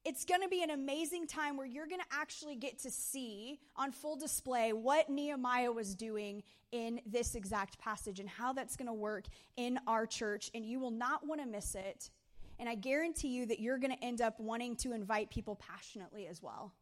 it's 0.04 0.24
going 0.24 0.40
to 0.40 0.48
be 0.48 0.62
an 0.62 0.70
amazing 0.70 1.26
time 1.26 1.56
where 1.56 1.66
you're 1.66 1.86
going 1.86 2.00
to 2.00 2.16
actually 2.16 2.56
get 2.56 2.78
to 2.80 2.90
see 2.90 3.58
on 3.76 3.92
full 3.92 4.16
display 4.16 4.72
what 4.72 5.10
Nehemiah 5.10 5.70
was 5.72 5.94
doing 5.94 6.42
in 6.72 7.00
this 7.04 7.34
exact 7.34 7.78
passage 7.78 8.18
and 8.18 8.28
how 8.28 8.52
that's 8.52 8.76
going 8.76 8.86
to 8.86 8.94
work 8.94 9.26
in 9.56 9.78
our 9.86 10.06
church. 10.06 10.50
And 10.54 10.64
you 10.64 10.80
will 10.80 10.90
not 10.90 11.26
want 11.26 11.40
to 11.42 11.46
miss 11.46 11.74
it. 11.74 12.10
And 12.58 12.68
I 12.68 12.76
guarantee 12.76 13.28
you 13.28 13.46
that 13.46 13.60
you're 13.60 13.78
going 13.78 13.94
to 13.94 14.04
end 14.04 14.20
up 14.22 14.40
wanting 14.40 14.76
to 14.76 14.92
invite 14.92 15.30
people 15.30 15.56
passionately 15.56 16.26
as 16.26 16.42
well 16.42 16.72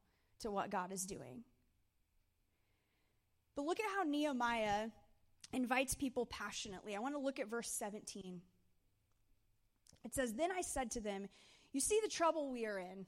to 0.41 0.51
what 0.51 0.71
God 0.71 0.93
is 0.93 1.05
doing. 1.05 1.43
But 3.57 3.65
look 3.65 3.81
at 3.81 3.87
how 3.97 4.05
Nehemiah 4.05 4.89
invites 5.53 5.95
people 5.95 6.27
passionately. 6.27 6.95
I 6.95 7.01
want 7.01 7.15
to 7.15 7.21
look 7.21 7.41
at 7.41 7.49
verse 7.49 7.71
17. 7.71 8.41
It 10.05 10.15
says, 10.15 10.35
Then 10.35 10.51
I 10.53 10.61
said 10.61 10.93
to 10.93 11.01
them, 11.01 11.29
you 11.73 11.81
see 11.81 12.01
the 12.03 12.09
trouble 12.09 12.51
we 12.51 12.67
are 12.67 12.79
in. 12.79 13.07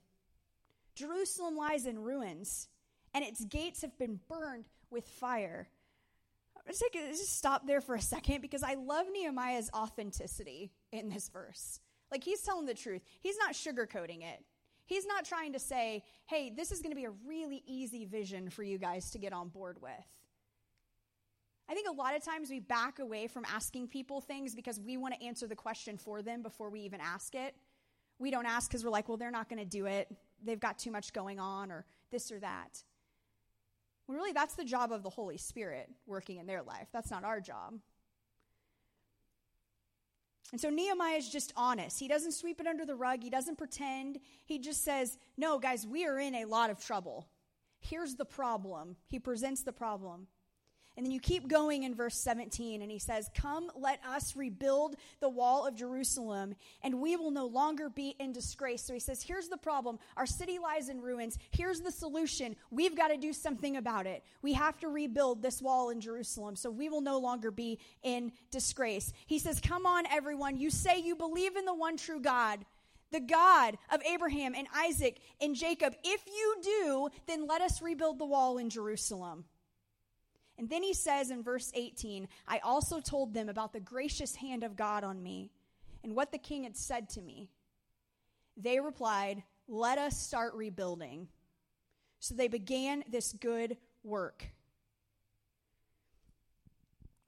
Jerusalem 0.94 1.56
lies 1.56 1.86
in 1.86 1.98
ruins, 1.98 2.68
and 3.14 3.24
its 3.24 3.44
gates 3.44 3.82
have 3.82 3.96
been 3.98 4.20
burned 4.28 4.66
with 4.90 5.06
fire. 5.06 5.68
Let's 6.66 6.80
take 6.80 6.94
a, 6.94 7.08
just 7.08 7.36
stop 7.36 7.66
there 7.66 7.80
for 7.80 7.94
a 7.94 8.00
second 8.00 8.42
because 8.42 8.62
I 8.62 8.74
love 8.74 9.06
Nehemiah's 9.12 9.70
authenticity 9.74 10.72
in 10.92 11.08
this 11.08 11.28
verse. 11.28 11.80
Like 12.10 12.24
he's 12.24 12.42
telling 12.42 12.66
the 12.66 12.74
truth. 12.74 13.02
He's 13.20 13.38
not 13.38 13.54
sugarcoating 13.54 14.22
it. 14.22 14.44
He's 14.84 15.06
not 15.06 15.24
trying 15.24 15.52
to 15.52 15.60
say, 15.60 16.02
hey, 16.26 16.52
this 16.54 16.72
is 16.72 16.80
going 16.82 16.90
to 16.90 16.96
be 16.96 17.04
a 17.04 17.12
really 17.26 17.62
easy 17.66 18.04
vision 18.04 18.50
for 18.50 18.64
you 18.64 18.76
guys 18.76 19.10
to 19.12 19.18
get 19.18 19.32
on 19.32 19.48
board 19.48 19.78
with. 19.80 19.92
I 21.68 21.74
think 21.74 21.88
a 21.88 21.92
lot 21.92 22.16
of 22.16 22.24
times 22.24 22.50
we 22.50 22.58
back 22.58 22.98
away 22.98 23.28
from 23.28 23.44
asking 23.44 23.86
people 23.86 24.20
things 24.20 24.56
because 24.56 24.80
we 24.80 24.96
want 24.96 25.14
to 25.14 25.24
answer 25.24 25.46
the 25.46 25.54
question 25.54 25.96
for 25.96 26.20
them 26.20 26.42
before 26.42 26.68
we 26.70 26.80
even 26.80 27.00
ask 27.00 27.36
it. 27.36 27.54
We 28.20 28.30
don't 28.30 28.46
ask 28.46 28.70
because 28.70 28.84
we're 28.84 28.90
like, 28.90 29.08
well, 29.08 29.16
they're 29.16 29.32
not 29.32 29.48
going 29.48 29.58
to 29.58 29.64
do 29.64 29.86
it. 29.86 30.14
They've 30.44 30.60
got 30.60 30.78
too 30.78 30.92
much 30.92 31.12
going 31.12 31.40
on, 31.40 31.72
or 31.72 31.84
this 32.12 32.30
or 32.30 32.38
that. 32.38 32.82
Well, 34.06 34.16
really, 34.16 34.32
that's 34.32 34.54
the 34.54 34.64
job 34.64 34.92
of 34.92 35.02
the 35.02 35.10
Holy 35.10 35.38
Spirit 35.38 35.90
working 36.06 36.36
in 36.36 36.46
their 36.46 36.62
life. 36.62 36.88
That's 36.92 37.10
not 37.10 37.24
our 37.24 37.40
job. 37.40 37.74
And 40.52 40.60
so 40.60 40.68
Nehemiah 40.68 41.16
is 41.16 41.28
just 41.28 41.52
honest. 41.56 41.98
He 41.98 42.08
doesn't 42.08 42.32
sweep 42.32 42.60
it 42.60 42.66
under 42.66 42.84
the 42.84 42.96
rug. 42.96 43.22
He 43.22 43.30
doesn't 43.30 43.56
pretend. 43.56 44.18
He 44.44 44.58
just 44.58 44.84
says, 44.84 45.16
No, 45.36 45.58
guys, 45.58 45.86
we 45.86 46.06
are 46.06 46.18
in 46.18 46.34
a 46.34 46.44
lot 46.44 46.70
of 46.70 46.84
trouble. 46.84 47.28
Here's 47.80 48.16
the 48.16 48.24
problem. 48.24 48.96
He 49.06 49.18
presents 49.18 49.62
the 49.62 49.72
problem. 49.72 50.26
And 50.96 51.06
then 51.06 51.12
you 51.12 51.20
keep 51.20 51.48
going 51.48 51.84
in 51.84 51.94
verse 51.94 52.16
17, 52.16 52.82
and 52.82 52.90
he 52.90 52.98
says, 52.98 53.30
Come, 53.34 53.70
let 53.74 54.00
us 54.04 54.36
rebuild 54.36 54.96
the 55.20 55.28
wall 55.28 55.66
of 55.66 55.74
Jerusalem, 55.74 56.54
and 56.82 57.00
we 57.00 57.16
will 57.16 57.30
no 57.30 57.46
longer 57.46 57.88
be 57.88 58.16
in 58.18 58.32
disgrace. 58.32 58.82
So 58.82 58.92
he 58.92 59.00
says, 59.00 59.22
Here's 59.22 59.48
the 59.48 59.56
problem. 59.56 59.98
Our 60.16 60.26
city 60.26 60.58
lies 60.58 60.88
in 60.88 61.00
ruins. 61.00 61.38
Here's 61.52 61.80
the 61.80 61.92
solution. 61.92 62.56
We've 62.70 62.96
got 62.96 63.08
to 63.08 63.16
do 63.16 63.32
something 63.32 63.76
about 63.76 64.06
it. 64.06 64.24
We 64.42 64.52
have 64.54 64.78
to 64.80 64.88
rebuild 64.88 65.42
this 65.42 65.62
wall 65.62 65.90
in 65.90 66.00
Jerusalem, 66.00 66.56
so 66.56 66.70
we 66.70 66.88
will 66.88 67.00
no 67.00 67.18
longer 67.18 67.50
be 67.50 67.78
in 68.02 68.32
disgrace. 68.50 69.12
He 69.26 69.38
says, 69.38 69.60
Come 69.60 69.86
on, 69.86 70.06
everyone. 70.06 70.58
You 70.58 70.70
say 70.70 70.98
you 70.98 71.14
believe 71.14 71.56
in 71.56 71.64
the 71.64 71.74
one 71.74 71.96
true 71.96 72.20
God 72.20 72.64
the 73.12 73.20
God 73.20 73.76
of 73.92 74.00
Abraham 74.02 74.54
and 74.54 74.66
Isaac 74.74 75.18
and 75.40 75.54
Jacob. 75.56 75.94
If 76.04 76.22
you 76.26 76.56
do, 76.62 77.08
then 77.26 77.46
let 77.46 77.60
us 77.60 77.82
rebuild 77.82 78.18
the 78.18 78.24
wall 78.24 78.58
in 78.58 78.70
Jerusalem. 78.70 79.44
And 80.60 80.68
then 80.68 80.82
he 80.82 80.92
says 80.92 81.30
in 81.30 81.42
verse 81.42 81.72
18, 81.74 82.28
I 82.46 82.58
also 82.58 83.00
told 83.00 83.32
them 83.32 83.48
about 83.48 83.72
the 83.72 83.80
gracious 83.80 84.34
hand 84.34 84.62
of 84.62 84.76
God 84.76 85.04
on 85.04 85.22
me 85.22 85.50
and 86.04 86.14
what 86.14 86.32
the 86.32 86.38
king 86.38 86.64
had 86.64 86.76
said 86.76 87.08
to 87.10 87.22
me. 87.22 87.48
They 88.58 88.78
replied, 88.78 89.42
Let 89.68 89.96
us 89.96 90.20
start 90.20 90.52
rebuilding. 90.52 91.28
So 92.18 92.34
they 92.34 92.46
began 92.46 93.04
this 93.10 93.32
good 93.32 93.78
work. 94.04 94.48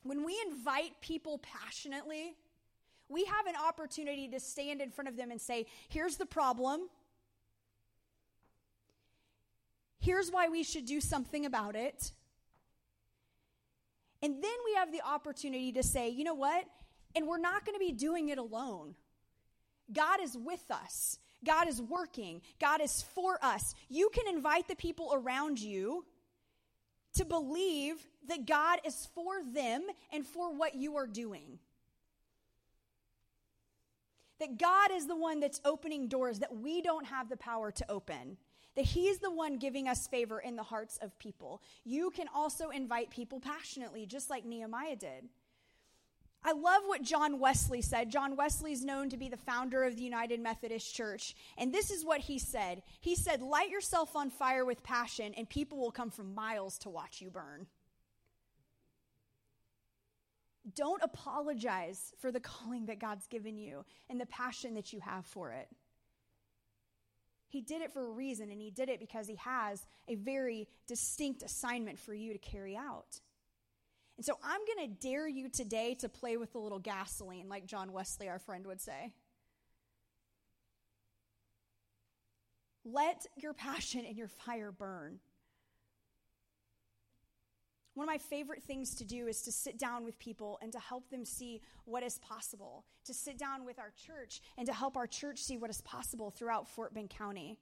When 0.02 0.26
we 0.26 0.38
invite 0.46 1.00
people 1.00 1.38
passionately, 1.38 2.36
we 3.08 3.24
have 3.24 3.46
an 3.46 3.54
opportunity 3.66 4.28
to 4.28 4.40
stand 4.40 4.82
in 4.82 4.90
front 4.90 5.08
of 5.08 5.16
them 5.16 5.30
and 5.30 5.40
say, 5.40 5.64
Here's 5.88 6.18
the 6.18 6.26
problem. 6.26 6.82
Here's 10.00 10.30
why 10.30 10.50
we 10.50 10.62
should 10.62 10.84
do 10.84 11.00
something 11.00 11.46
about 11.46 11.76
it. 11.76 12.12
And 14.22 14.42
then 14.42 14.52
we 14.64 14.74
have 14.74 14.92
the 14.92 15.02
opportunity 15.04 15.72
to 15.72 15.82
say, 15.82 16.08
you 16.08 16.24
know 16.24 16.34
what? 16.34 16.64
And 17.14 17.26
we're 17.26 17.38
not 17.38 17.66
going 17.66 17.74
to 17.74 17.84
be 17.84 17.92
doing 17.92 18.28
it 18.28 18.38
alone. 18.38 18.94
God 19.92 20.20
is 20.22 20.36
with 20.36 20.70
us. 20.70 21.18
God 21.44 21.68
is 21.68 21.82
working. 21.82 22.40
God 22.60 22.80
is 22.80 23.02
for 23.02 23.38
us. 23.42 23.74
You 23.88 24.10
can 24.14 24.32
invite 24.32 24.68
the 24.68 24.76
people 24.76 25.10
around 25.12 25.60
you 25.60 26.04
to 27.14 27.24
believe 27.24 27.96
that 28.28 28.46
God 28.46 28.78
is 28.86 29.08
for 29.14 29.42
them 29.52 29.82
and 30.12 30.24
for 30.24 30.54
what 30.54 30.76
you 30.76 30.96
are 30.96 31.06
doing. 31.06 31.58
That 34.38 34.56
God 34.56 34.90
is 34.92 35.06
the 35.06 35.16
one 35.16 35.40
that's 35.40 35.60
opening 35.64 36.08
doors 36.08 36.38
that 36.38 36.56
we 36.56 36.80
don't 36.80 37.06
have 37.06 37.28
the 37.28 37.36
power 37.36 37.70
to 37.72 37.90
open 37.90 38.36
that 38.76 38.84
He's 38.84 39.18
the 39.18 39.30
one 39.30 39.58
giving 39.58 39.88
us 39.88 40.06
favor 40.06 40.40
in 40.40 40.56
the 40.56 40.62
hearts 40.62 40.98
of 41.02 41.18
people. 41.18 41.62
You 41.84 42.10
can 42.10 42.28
also 42.34 42.70
invite 42.70 43.10
people 43.10 43.40
passionately, 43.40 44.06
just 44.06 44.30
like 44.30 44.44
Nehemiah 44.44 44.96
did. 44.96 45.28
I 46.44 46.52
love 46.52 46.82
what 46.86 47.02
John 47.02 47.38
Wesley 47.38 47.82
said. 47.82 48.10
John 48.10 48.34
Wesley 48.34 48.72
is 48.72 48.84
known 48.84 49.10
to 49.10 49.16
be 49.16 49.28
the 49.28 49.36
founder 49.36 49.84
of 49.84 49.96
the 49.96 50.02
United 50.02 50.40
Methodist 50.40 50.92
Church. 50.92 51.36
And 51.56 51.72
this 51.72 51.90
is 51.90 52.04
what 52.04 52.20
he 52.20 52.38
said 52.38 52.82
He 53.00 53.14
said, 53.14 53.42
Light 53.42 53.70
yourself 53.70 54.16
on 54.16 54.30
fire 54.30 54.64
with 54.64 54.82
passion, 54.82 55.34
and 55.36 55.48
people 55.48 55.78
will 55.78 55.92
come 55.92 56.10
from 56.10 56.34
miles 56.34 56.78
to 56.78 56.90
watch 56.90 57.20
you 57.20 57.30
burn. 57.30 57.66
Don't 60.74 61.02
apologize 61.02 62.12
for 62.20 62.30
the 62.30 62.40
calling 62.40 62.86
that 62.86 63.00
God's 63.00 63.26
given 63.26 63.58
you 63.58 63.84
and 64.08 64.20
the 64.20 64.26
passion 64.26 64.74
that 64.74 64.92
you 64.92 65.00
have 65.00 65.26
for 65.26 65.50
it. 65.50 65.68
He 67.52 67.60
did 67.60 67.82
it 67.82 67.92
for 67.92 68.06
a 68.06 68.10
reason, 68.10 68.50
and 68.50 68.58
he 68.58 68.70
did 68.70 68.88
it 68.88 68.98
because 68.98 69.28
he 69.28 69.36
has 69.36 69.84
a 70.08 70.14
very 70.14 70.66
distinct 70.86 71.42
assignment 71.42 71.98
for 71.98 72.14
you 72.14 72.32
to 72.32 72.38
carry 72.38 72.74
out. 72.74 73.20
And 74.16 74.24
so 74.24 74.38
I'm 74.42 74.62
going 74.64 74.88
to 74.88 75.06
dare 75.06 75.28
you 75.28 75.50
today 75.50 75.94
to 76.00 76.08
play 76.08 76.38
with 76.38 76.54
a 76.54 76.58
little 76.58 76.78
gasoline, 76.78 77.50
like 77.50 77.66
John 77.66 77.92
Wesley, 77.92 78.26
our 78.26 78.38
friend, 78.38 78.66
would 78.66 78.80
say. 78.80 79.12
Let 82.86 83.26
your 83.36 83.52
passion 83.52 84.06
and 84.06 84.16
your 84.16 84.28
fire 84.28 84.72
burn. 84.72 85.18
One 87.94 88.08
of 88.08 88.12
my 88.12 88.18
favorite 88.18 88.62
things 88.62 88.94
to 88.94 89.04
do 89.04 89.26
is 89.26 89.42
to 89.42 89.52
sit 89.52 89.78
down 89.78 90.04
with 90.04 90.18
people 90.18 90.58
and 90.62 90.72
to 90.72 90.78
help 90.78 91.10
them 91.10 91.26
see 91.26 91.60
what 91.84 92.02
is 92.02 92.18
possible, 92.18 92.86
to 93.04 93.12
sit 93.12 93.36
down 93.38 93.66
with 93.66 93.78
our 93.78 93.92
church 94.06 94.40
and 94.56 94.66
to 94.66 94.72
help 94.72 94.96
our 94.96 95.06
church 95.06 95.38
see 95.38 95.58
what 95.58 95.68
is 95.68 95.82
possible 95.82 96.30
throughout 96.30 96.68
Fort 96.68 96.94
Bend 96.94 97.10
County. 97.10 97.58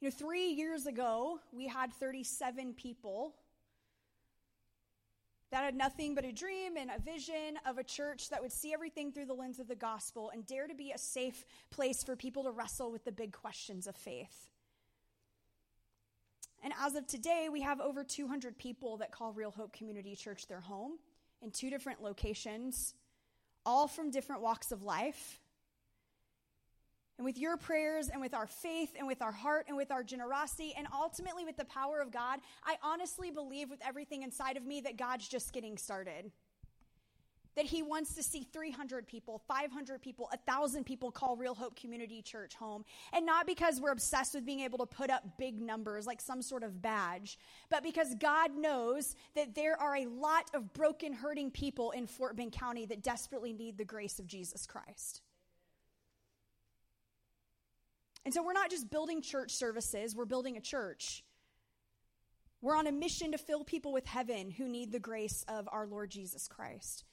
You 0.00 0.08
know, 0.08 0.14
three 0.16 0.48
years 0.48 0.86
ago, 0.86 1.40
we 1.52 1.66
had 1.66 1.92
37 1.92 2.74
people 2.74 3.34
that 5.50 5.64
had 5.64 5.74
nothing 5.74 6.14
but 6.14 6.24
a 6.24 6.32
dream 6.32 6.76
and 6.76 6.90
a 6.90 7.00
vision 7.00 7.58
of 7.66 7.78
a 7.78 7.84
church 7.84 8.30
that 8.30 8.40
would 8.40 8.52
see 8.52 8.72
everything 8.72 9.12
through 9.12 9.26
the 9.26 9.34
lens 9.34 9.58
of 9.60 9.68
the 9.68 9.76
gospel 9.76 10.30
and 10.32 10.46
dare 10.46 10.66
to 10.66 10.74
be 10.74 10.92
a 10.92 10.98
safe 10.98 11.44
place 11.70 12.02
for 12.02 12.16
people 12.16 12.44
to 12.44 12.50
wrestle 12.50 12.90
with 12.90 13.04
the 13.04 13.12
big 13.12 13.32
questions 13.32 13.86
of 13.86 13.94
faith. 13.94 14.51
And 16.62 16.72
as 16.80 16.94
of 16.94 17.06
today, 17.06 17.48
we 17.50 17.60
have 17.62 17.80
over 17.80 18.04
200 18.04 18.56
people 18.56 18.98
that 18.98 19.10
call 19.10 19.32
Real 19.32 19.50
Hope 19.50 19.72
Community 19.72 20.14
Church 20.14 20.46
their 20.46 20.60
home 20.60 20.92
in 21.42 21.50
two 21.50 21.70
different 21.70 22.02
locations, 22.02 22.94
all 23.66 23.88
from 23.88 24.10
different 24.10 24.42
walks 24.42 24.70
of 24.70 24.82
life. 24.82 25.40
And 27.18 27.24
with 27.24 27.36
your 27.36 27.56
prayers 27.56 28.08
and 28.08 28.20
with 28.20 28.32
our 28.32 28.46
faith 28.46 28.90
and 28.96 29.06
with 29.06 29.22
our 29.22 29.32
heart 29.32 29.66
and 29.68 29.76
with 29.76 29.90
our 29.90 30.02
generosity 30.02 30.72
and 30.76 30.86
ultimately 30.94 31.44
with 31.44 31.56
the 31.56 31.64
power 31.64 32.00
of 32.00 32.10
God, 32.10 32.40
I 32.64 32.76
honestly 32.82 33.30
believe 33.30 33.68
with 33.68 33.80
everything 33.84 34.22
inside 34.22 34.56
of 34.56 34.64
me 34.64 34.80
that 34.82 34.96
God's 34.96 35.28
just 35.28 35.52
getting 35.52 35.76
started 35.76 36.32
that 37.56 37.66
he 37.66 37.82
wants 37.82 38.14
to 38.14 38.22
see 38.22 38.46
300 38.52 39.06
people, 39.06 39.42
500 39.46 40.00
people, 40.00 40.26
1,000 40.30 40.84
people 40.84 41.10
call 41.10 41.36
Real 41.36 41.54
Hope 41.54 41.76
Community 41.76 42.22
Church 42.22 42.54
home. 42.54 42.84
And 43.12 43.26
not 43.26 43.46
because 43.46 43.80
we're 43.80 43.92
obsessed 43.92 44.34
with 44.34 44.46
being 44.46 44.60
able 44.60 44.78
to 44.78 44.86
put 44.86 45.10
up 45.10 45.38
big 45.38 45.60
numbers 45.60 46.06
like 46.06 46.20
some 46.20 46.42
sort 46.42 46.62
of 46.62 46.80
badge, 46.80 47.38
but 47.70 47.82
because 47.82 48.14
God 48.16 48.56
knows 48.56 49.16
that 49.34 49.54
there 49.54 49.80
are 49.80 49.96
a 49.96 50.06
lot 50.06 50.50
of 50.54 50.72
broken, 50.72 51.12
hurting 51.12 51.50
people 51.50 51.90
in 51.90 52.06
Fort 52.06 52.36
Bend 52.36 52.52
County 52.52 52.86
that 52.86 53.02
desperately 53.02 53.52
need 53.52 53.76
the 53.76 53.84
grace 53.84 54.18
of 54.18 54.26
Jesus 54.26 54.66
Christ. 54.66 55.20
And 58.24 58.32
so 58.32 58.42
we're 58.42 58.52
not 58.52 58.70
just 58.70 58.90
building 58.90 59.20
church 59.20 59.52
services, 59.52 60.14
we're 60.14 60.24
building 60.24 60.56
a 60.56 60.60
church. 60.60 61.24
We're 62.60 62.76
on 62.76 62.86
a 62.86 62.92
mission 62.92 63.32
to 63.32 63.38
fill 63.38 63.64
people 63.64 63.92
with 63.92 64.06
heaven 64.06 64.52
who 64.52 64.68
need 64.68 64.92
the 64.92 65.00
grace 65.00 65.44
of 65.48 65.68
our 65.72 65.84
Lord 65.84 66.10
Jesus 66.10 66.46
Christ. 66.46 67.04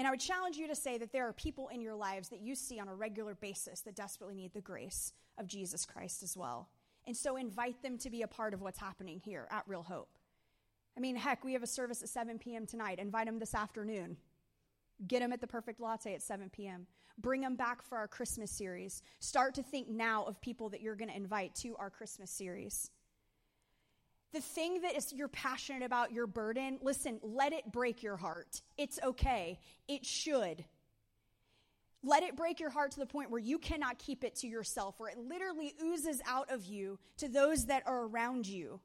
And 0.00 0.06
I 0.06 0.10
would 0.12 0.20
challenge 0.20 0.56
you 0.56 0.66
to 0.66 0.74
say 0.74 0.96
that 0.96 1.12
there 1.12 1.28
are 1.28 1.32
people 1.34 1.68
in 1.68 1.82
your 1.82 1.94
lives 1.94 2.30
that 2.30 2.40
you 2.40 2.54
see 2.54 2.80
on 2.80 2.88
a 2.88 2.94
regular 2.94 3.34
basis 3.34 3.82
that 3.82 3.94
desperately 3.94 4.34
need 4.34 4.54
the 4.54 4.62
grace 4.62 5.12
of 5.36 5.46
Jesus 5.46 5.84
Christ 5.84 6.22
as 6.22 6.38
well. 6.38 6.70
And 7.06 7.14
so 7.14 7.36
invite 7.36 7.82
them 7.82 7.98
to 7.98 8.08
be 8.08 8.22
a 8.22 8.26
part 8.26 8.54
of 8.54 8.62
what's 8.62 8.78
happening 8.78 9.20
here 9.22 9.46
at 9.50 9.64
Real 9.66 9.82
Hope. 9.82 10.08
I 10.96 11.00
mean, 11.00 11.16
heck, 11.16 11.44
we 11.44 11.52
have 11.52 11.62
a 11.62 11.66
service 11.66 12.02
at 12.02 12.08
7 12.08 12.38
p.m. 12.38 12.64
tonight. 12.64 12.98
Invite 12.98 13.26
them 13.26 13.38
this 13.38 13.54
afternoon. 13.54 14.16
Get 15.06 15.20
them 15.20 15.34
at 15.34 15.42
the 15.42 15.46
Perfect 15.46 15.80
Latte 15.80 16.14
at 16.14 16.22
7 16.22 16.48
p.m. 16.48 16.86
Bring 17.18 17.42
them 17.42 17.56
back 17.56 17.82
for 17.82 17.98
our 17.98 18.08
Christmas 18.08 18.50
series. 18.50 19.02
Start 19.18 19.52
to 19.56 19.62
think 19.62 19.90
now 19.90 20.24
of 20.24 20.40
people 20.40 20.70
that 20.70 20.80
you're 20.80 20.96
going 20.96 21.10
to 21.10 21.16
invite 21.16 21.54
to 21.56 21.76
our 21.76 21.90
Christmas 21.90 22.30
series 22.30 22.90
the 24.32 24.40
thing 24.40 24.82
that 24.82 24.96
is 24.96 25.12
you're 25.12 25.28
passionate 25.28 25.82
about, 25.82 26.12
your 26.12 26.26
burden, 26.26 26.78
listen, 26.82 27.18
let 27.22 27.52
it 27.52 27.70
break 27.72 28.02
your 28.02 28.16
heart. 28.16 28.62
It's 28.78 28.98
okay. 29.02 29.58
It 29.88 30.06
should. 30.06 30.64
Let 32.02 32.22
it 32.22 32.36
break 32.36 32.60
your 32.60 32.70
heart 32.70 32.92
to 32.92 33.00
the 33.00 33.06
point 33.06 33.30
where 33.30 33.40
you 33.40 33.58
cannot 33.58 33.98
keep 33.98 34.24
it 34.24 34.36
to 34.36 34.46
yourself, 34.46 34.98
where 34.98 35.10
it 35.10 35.18
literally 35.18 35.74
oozes 35.82 36.22
out 36.26 36.50
of 36.50 36.64
you 36.64 36.98
to 37.18 37.28
those 37.28 37.66
that 37.66 37.82
are 37.86 38.06
around 38.06 38.46
you. 38.46 38.80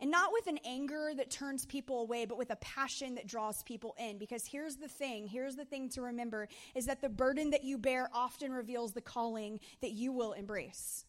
And 0.00 0.12
not 0.12 0.32
with 0.32 0.46
an 0.46 0.60
anger 0.64 1.10
that 1.16 1.30
turns 1.30 1.66
people 1.66 2.02
away, 2.02 2.24
but 2.24 2.38
with 2.38 2.50
a 2.50 2.56
passion 2.56 3.16
that 3.16 3.26
draws 3.26 3.64
people 3.64 3.96
in. 3.98 4.16
Because 4.18 4.46
here's 4.46 4.76
the 4.76 4.86
thing 4.86 5.26
here's 5.26 5.56
the 5.56 5.64
thing 5.64 5.88
to 5.90 6.02
remember 6.02 6.46
is 6.76 6.86
that 6.86 7.00
the 7.00 7.08
burden 7.08 7.50
that 7.50 7.64
you 7.64 7.78
bear 7.78 8.08
often 8.12 8.52
reveals 8.52 8.92
the 8.92 9.00
calling 9.00 9.58
that 9.80 9.90
you 9.90 10.12
will 10.12 10.32
embrace. 10.34 11.04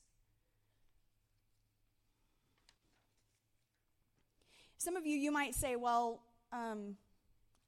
Some 4.80 4.96
of 4.96 5.06
you, 5.06 5.16
you 5.16 5.32
might 5.32 5.54
say, 5.54 5.76
well, 5.76 6.22
um, 6.52 6.96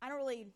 I 0.02 0.10
don't 0.10 0.18
really. 0.18 0.48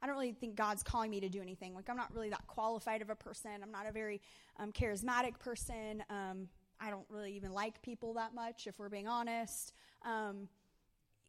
I 0.00 0.06
don't 0.06 0.14
really 0.14 0.30
think 0.30 0.54
God's 0.54 0.84
calling 0.84 1.10
me 1.10 1.18
to 1.18 1.28
do 1.28 1.42
anything. 1.42 1.74
Like, 1.74 1.90
I'm 1.90 1.96
not 1.96 2.14
really 2.14 2.30
that 2.30 2.46
qualified 2.46 3.02
of 3.02 3.10
a 3.10 3.16
person. 3.16 3.50
I'm 3.60 3.72
not 3.72 3.88
a 3.88 3.90
very 3.90 4.20
um, 4.56 4.70
charismatic 4.70 5.40
person. 5.40 6.04
Um, 6.08 6.46
I 6.80 6.90
don't 6.90 7.06
really 7.08 7.32
even 7.32 7.52
like 7.52 7.82
people 7.82 8.14
that 8.14 8.32
much, 8.32 8.68
if 8.68 8.78
we're 8.78 8.90
being 8.90 9.08
honest. 9.08 9.72
Um, 10.04 10.46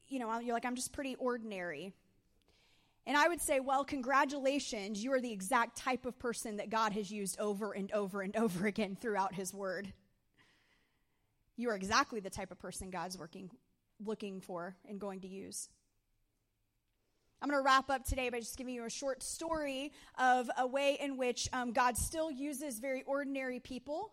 you 0.07 0.20
know, 0.20 0.38
you're 0.38 0.53
like, 0.53 0.66
I'm 0.66 0.76
just 0.76 0.93
pretty 0.93 1.16
ordinary. 1.16 1.93
And 3.07 3.18
I 3.18 3.28
would 3.28 3.41
say, 3.41 3.60
well, 3.60 3.84
congratulations, 3.84 5.03
you 5.03 5.14
are 5.14 5.20
the 5.20 5.32
exact 5.32 5.76
type 5.78 6.05
of 6.05 6.20
person 6.20 6.57
that 6.57 6.70
God 6.70 6.93
has 6.93 7.10
used 7.10 7.39
over 7.39 7.72
and 7.72 7.91
over 7.91 8.22
and 8.22 8.36
over 8.36 8.68
again 8.68 8.95
throughout 8.99 9.34
His 9.34 9.51
Word. 9.51 9.93
You 11.57 11.72
are 11.72 11.76
exactly 11.76 12.20
the 12.20 12.30
type 12.30 12.51
of 12.51 12.60
person 12.60 12.91
God's 12.91 13.18
working, 13.18 13.49
looking 14.04 14.41
for 14.41 14.76
and 14.88 15.00
going 15.00 15.22
to 15.22 15.28
use. 15.28 15.70
I'm 17.41 17.50
going 17.50 17.60
to 17.60 17.66
wrap 17.66 17.89
up 17.89 18.04
today 18.04 18.30
by 18.30 18.39
just 18.39 18.58
giving 18.58 18.74
you 18.74 18.84
a 18.84 18.89
short 18.89 19.24
story 19.24 19.93
of 20.18 20.50
a 20.58 20.68
way 20.68 20.97
in 21.00 21.16
which 21.16 21.47
um, 21.54 21.72
God 21.72 21.97
still 21.97 22.30
uses 22.30 22.80
very 22.80 23.04
ordinary 23.04 23.62
people. 23.62 24.12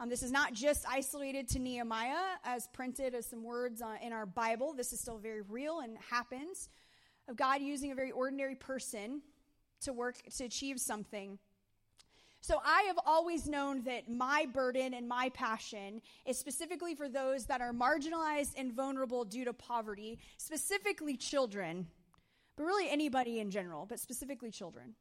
Um, 0.00 0.08
this 0.08 0.24
is 0.24 0.32
not 0.32 0.54
just 0.54 0.84
isolated 0.88 1.48
to 1.50 1.60
Nehemiah, 1.60 2.36
as 2.44 2.68
printed 2.72 3.14
as 3.14 3.26
some 3.26 3.44
words 3.44 3.80
uh, 3.80 3.94
in 4.02 4.12
our 4.12 4.26
Bible. 4.26 4.72
This 4.72 4.92
is 4.92 5.00
still 5.00 5.18
very 5.18 5.42
real 5.42 5.80
and 5.80 5.96
happens 6.10 6.68
of 7.28 7.36
God 7.36 7.60
using 7.60 7.92
a 7.92 7.94
very 7.94 8.10
ordinary 8.10 8.54
person 8.54 9.22
to 9.82 9.92
work 9.92 10.16
to 10.36 10.44
achieve 10.44 10.80
something. 10.80 11.38
So 12.40 12.60
I 12.64 12.82
have 12.82 12.98
always 13.04 13.48
known 13.48 13.82
that 13.82 14.08
my 14.08 14.46
burden 14.46 14.94
and 14.94 15.08
my 15.08 15.28
passion 15.30 16.00
is 16.24 16.38
specifically 16.38 16.94
for 16.94 17.08
those 17.08 17.46
that 17.46 17.60
are 17.60 17.72
marginalized 17.72 18.52
and 18.56 18.72
vulnerable 18.72 19.24
due 19.24 19.44
to 19.44 19.52
poverty, 19.52 20.18
specifically 20.36 21.16
children, 21.16 21.88
but 22.56 22.64
really 22.64 22.88
anybody 22.88 23.40
in 23.40 23.50
general, 23.50 23.86
but 23.86 23.98
specifically 23.98 24.50
children. 24.50 24.94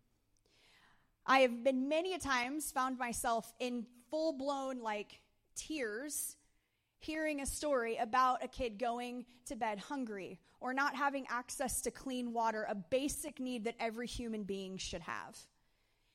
I 1.26 1.40
have 1.40 1.64
been 1.64 1.88
many 1.88 2.14
a 2.14 2.20
times 2.20 2.72
found 2.72 2.98
myself 2.98 3.54
in 3.60 3.86
full 4.10 4.34
blown 4.34 4.80
like 4.80 5.20
tears 5.56 6.38
hearing 7.00 7.42
a 7.42 7.46
story 7.46 7.98
about 7.98 8.44
a 8.44 8.48
kid 8.48 8.80
going 8.80 9.26
to 9.46 9.56
bed 9.56 9.78
hungry 9.78 10.40
or 10.60 10.74
not 10.74 10.96
having 10.96 11.26
access 11.30 11.82
to 11.82 11.92
clean 11.92 12.34
water, 12.34 12.66
a 12.68 12.76
basic 12.76 13.40
need 13.40 13.66
that 13.66 13.76
every 13.80 14.08
human 14.08 14.44
being 14.44 14.78
should 14.78 15.02
have. 15.02 15.38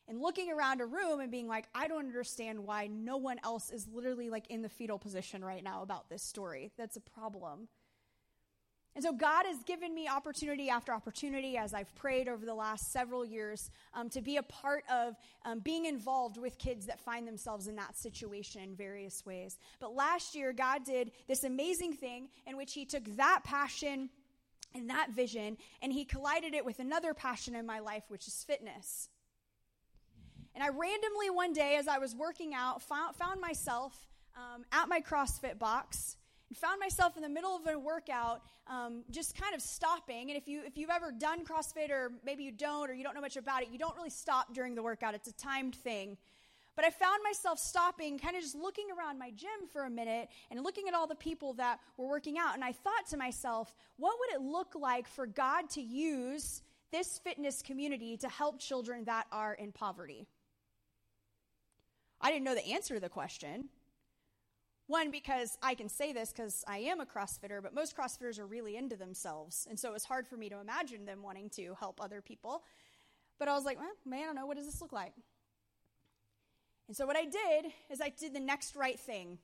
And 0.09 0.21
looking 0.21 0.51
around 0.51 0.81
a 0.81 0.87
room 0.87 1.21
and 1.21 1.31
being 1.31 1.47
like, 1.47 1.67
I 1.75 1.87
don't 1.89 2.07
understand 2.07 2.67
why 2.67 2.89
no 2.89 3.17
one 3.17 3.39
else 3.45 3.71
is 3.71 3.87
literally 3.93 4.31
like 4.31 4.47
in 4.49 4.63
the 4.63 4.69
fetal 4.69 4.99
position 4.99 5.45
right 5.45 5.63
now 5.63 5.83
about 5.83 6.11
this 6.11 6.23
story. 6.23 6.73
That's 6.77 6.97
a 6.97 7.01
problem. 7.01 7.69
And 8.95 9.03
so 9.03 9.13
God 9.13 9.47
has 9.47 9.63
given 9.63 9.95
me 9.95 10.07
opportunity 10.07 10.69
after 10.69 10.93
opportunity 10.93 11.57
as 11.57 11.73
I've 11.73 11.95
prayed 11.95 12.29
over 12.29 12.45
the 12.45 12.55
last 12.55 12.93
several 12.93 13.25
years 13.25 13.71
um, 13.95 14.11
to 14.11 14.21
be 14.21 14.37
a 14.37 14.43
part 14.43 14.85
of 14.93 15.17
um, 15.47 15.61
being 15.61 15.87
involved 15.87 16.37
with 16.37 16.59
kids 16.59 16.87
that 16.87 17.01
find 17.01 17.27
themselves 17.27 17.69
in 17.69 17.77
that 17.77 17.97
situation 17.97 18.61
in 18.63 18.77
various 18.77 19.25
ways. 19.25 19.59
But 19.81 19.95
last 19.95 20.35
year, 20.35 20.53
God 20.53 20.85
did 20.85 21.13
this 21.27 21.43
amazing 21.43 21.95
thing 21.95 22.29
in 22.47 22.59
which 22.59 22.75
He 22.75 22.85
took 22.85 23.05
that 23.17 23.41
passion 23.45 24.11
and 24.75 24.91
that 24.91 25.11
vision 25.11 25.57
and 25.81 25.91
He 25.91 26.05
collided 26.05 26.53
it 26.53 26.65
with 26.65 26.79
another 26.79 27.15
passion 27.15 27.55
in 27.55 27.65
my 27.65 27.79
life, 27.79 28.05
which 28.09 28.29
is 28.29 28.45
fitness. 28.45 29.09
And 30.55 30.63
I 30.63 30.69
randomly 30.69 31.31
one 31.31 31.53
day, 31.53 31.77
as 31.77 31.89
I 31.89 31.99
was 31.99 32.15
working 32.15 32.55
out, 32.55 32.83
found, 32.83 33.17
found 33.17 33.41
myself 33.41 33.95
um, 34.37 34.65
at 34.73 34.89
my 34.89 35.01
CrossFit 35.01 35.59
box 35.59 36.17
and 36.49 36.57
found 36.57 36.79
myself 36.81 37.17
in 37.17 37.23
the 37.23 37.29
middle 37.29 37.57
of 37.57 37.67
a 37.67 37.79
workout 37.79 38.43
um, 38.67 39.05
just 39.11 39.41
kind 39.41 39.55
of 39.55 39.63
stopping. 39.63 40.31
And 40.31 40.37
if 40.37 40.47
you 40.47 40.63
if 40.65 40.77
you've 40.77 40.91
ever 40.91 41.13
done 41.13 41.45
crossfit 41.45 41.91
or 41.91 42.13
maybe 42.25 42.45
you 42.45 42.53
don't 42.53 42.91
or 42.91 42.93
you 42.93 43.03
don't 43.03 43.15
know 43.15 43.21
much 43.21 43.37
about 43.37 43.63
it 43.63 43.69
you 43.73 43.79
don't 43.79 43.97
really 43.97 44.11
stop 44.11 44.55
during 44.55 44.75
the 44.75 44.83
workout. 44.83 45.15
It's 45.15 45.29
a 45.29 45.33
timed 45.33 45.75
thing. 45.75 46.17
But 46.75 46.87
i 46.87 46.91
found 46.91 47.21
myself 47.23 47.59
stopping 47.59 48.19
kind 48.19 48.37
of 48.37 48.43
just 48.43 48.55
looking 48.55 48.87
around 48.97 49.19
my 49.19 49.31
gym 49.31 49.69
for 49.73 49.85
a 49.85 49.91
minute 49.91 50.29
and 50.51 50.63
looking 50.63 50.89
at 50.89 50.95
all 50.95 51.07
the 51.07 51.15
people 51.15 51.53
that 51.55 51.81
were 51.97 52.07
working 52.07 52.39
out. 52.39 52.55
And 52.55 52.65
i 52.65 52.73
thought 52.73 53.07
to 53.11 53.17
myself 53.17 53.75
what 53.97 54.17
would 54.21 54.41
it 54.41 54.43
look 54.43 54.75
like 54.79 55.09
for 55.09 55.27
god 55.27 55.69
to 55.71 55.81
use 55.83 56.63
this 56.93 57.19
fitness 57.19 57.63
community 57.63 58.17
to 58.19 58.29
help 58.29 58.61
children 58.61 59.05
that 59.05 59.27
are 59.33 59.55
in 59.55 59.73
poverty 59.73 60.27
i 62.23 62.31
didn't 62.31 62.45
know 62.45 62.55
the 62.55 62.67
answer 62.67 62.95
to 62.95 63.01
the 63.01 63.09
question 63.09 63.69
one, 64.93 65.11
because 65.11 65.57
I 65.63 65.75
can 65.75 65.89
say 65.89 66.13
this 66.13 66.33
because 66.33 66.65
I 66.69 66.77
am 66.79 67.01
a 67.01 67.07
CrossFitter, 67.07 67.63
but 67.63 67.75
most 67.75 67.97
CrossFitters 67.97 68.39
are 68.39 68.47
really 68.47 68.77
into 68.77 68.95
themselves. 68.95 69.67
And 69.71 69.81
so 69.81 69.89
it 69.89 69.93
was 69.93 70.05
hard 70.05 70.27
for 70.27 70.37
me 70.37 70.51
to 70.51 70.61
imagine 70.61 71.07
them 71.07 71.23
wanting 71.23 71.49
to 71.51 71.75
help 71.81 71.99
other 71.99 72.21
people. 72.21 72.63
But 73.39 73.49
I 73.49 73.55
was 73.55 73.65
like, 73.65 73.79
well, 73.79 73.89
man, 74.05 74.23
I 74.23 74.27
don't 74.27 74.35
know. 74.35 74.45
What 74.45 74.59
does 74.59 74.67
this 74.67 74.83
look 74.83 74.93
like? 74.93 75.15
And 76.89 76.97
so 76.97 77.07
what 77.07 77.17
I 77.17 77.25
did 77.25 77.73
is 77.91 78.03
I 78.03 78.11
did 78.11 78.35
the 78.35 78.41
next 78.41 78.77
right 78.77 79.01
thing. 79.01 79.39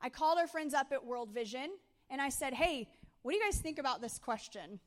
I 0.00 0.08
called 0.08 0.38
our 0.38 0.48
friends 0.48 0.74
up 0.74 0.88
at 0.90 1.04
World 1.04 1.30
Vision 1.30 1.70
and 2.10 2.20
I 2.20 2.28
said, 2.28 2.52
hey, 2.52 2.88
what 3.22 3.32
do 3.32 3.38
you 3.38 3.44
guys 3.44 3.60
think 3.60 3.78
about 3.78 4.00
this 4.00 4.18
question? 4.18 4.80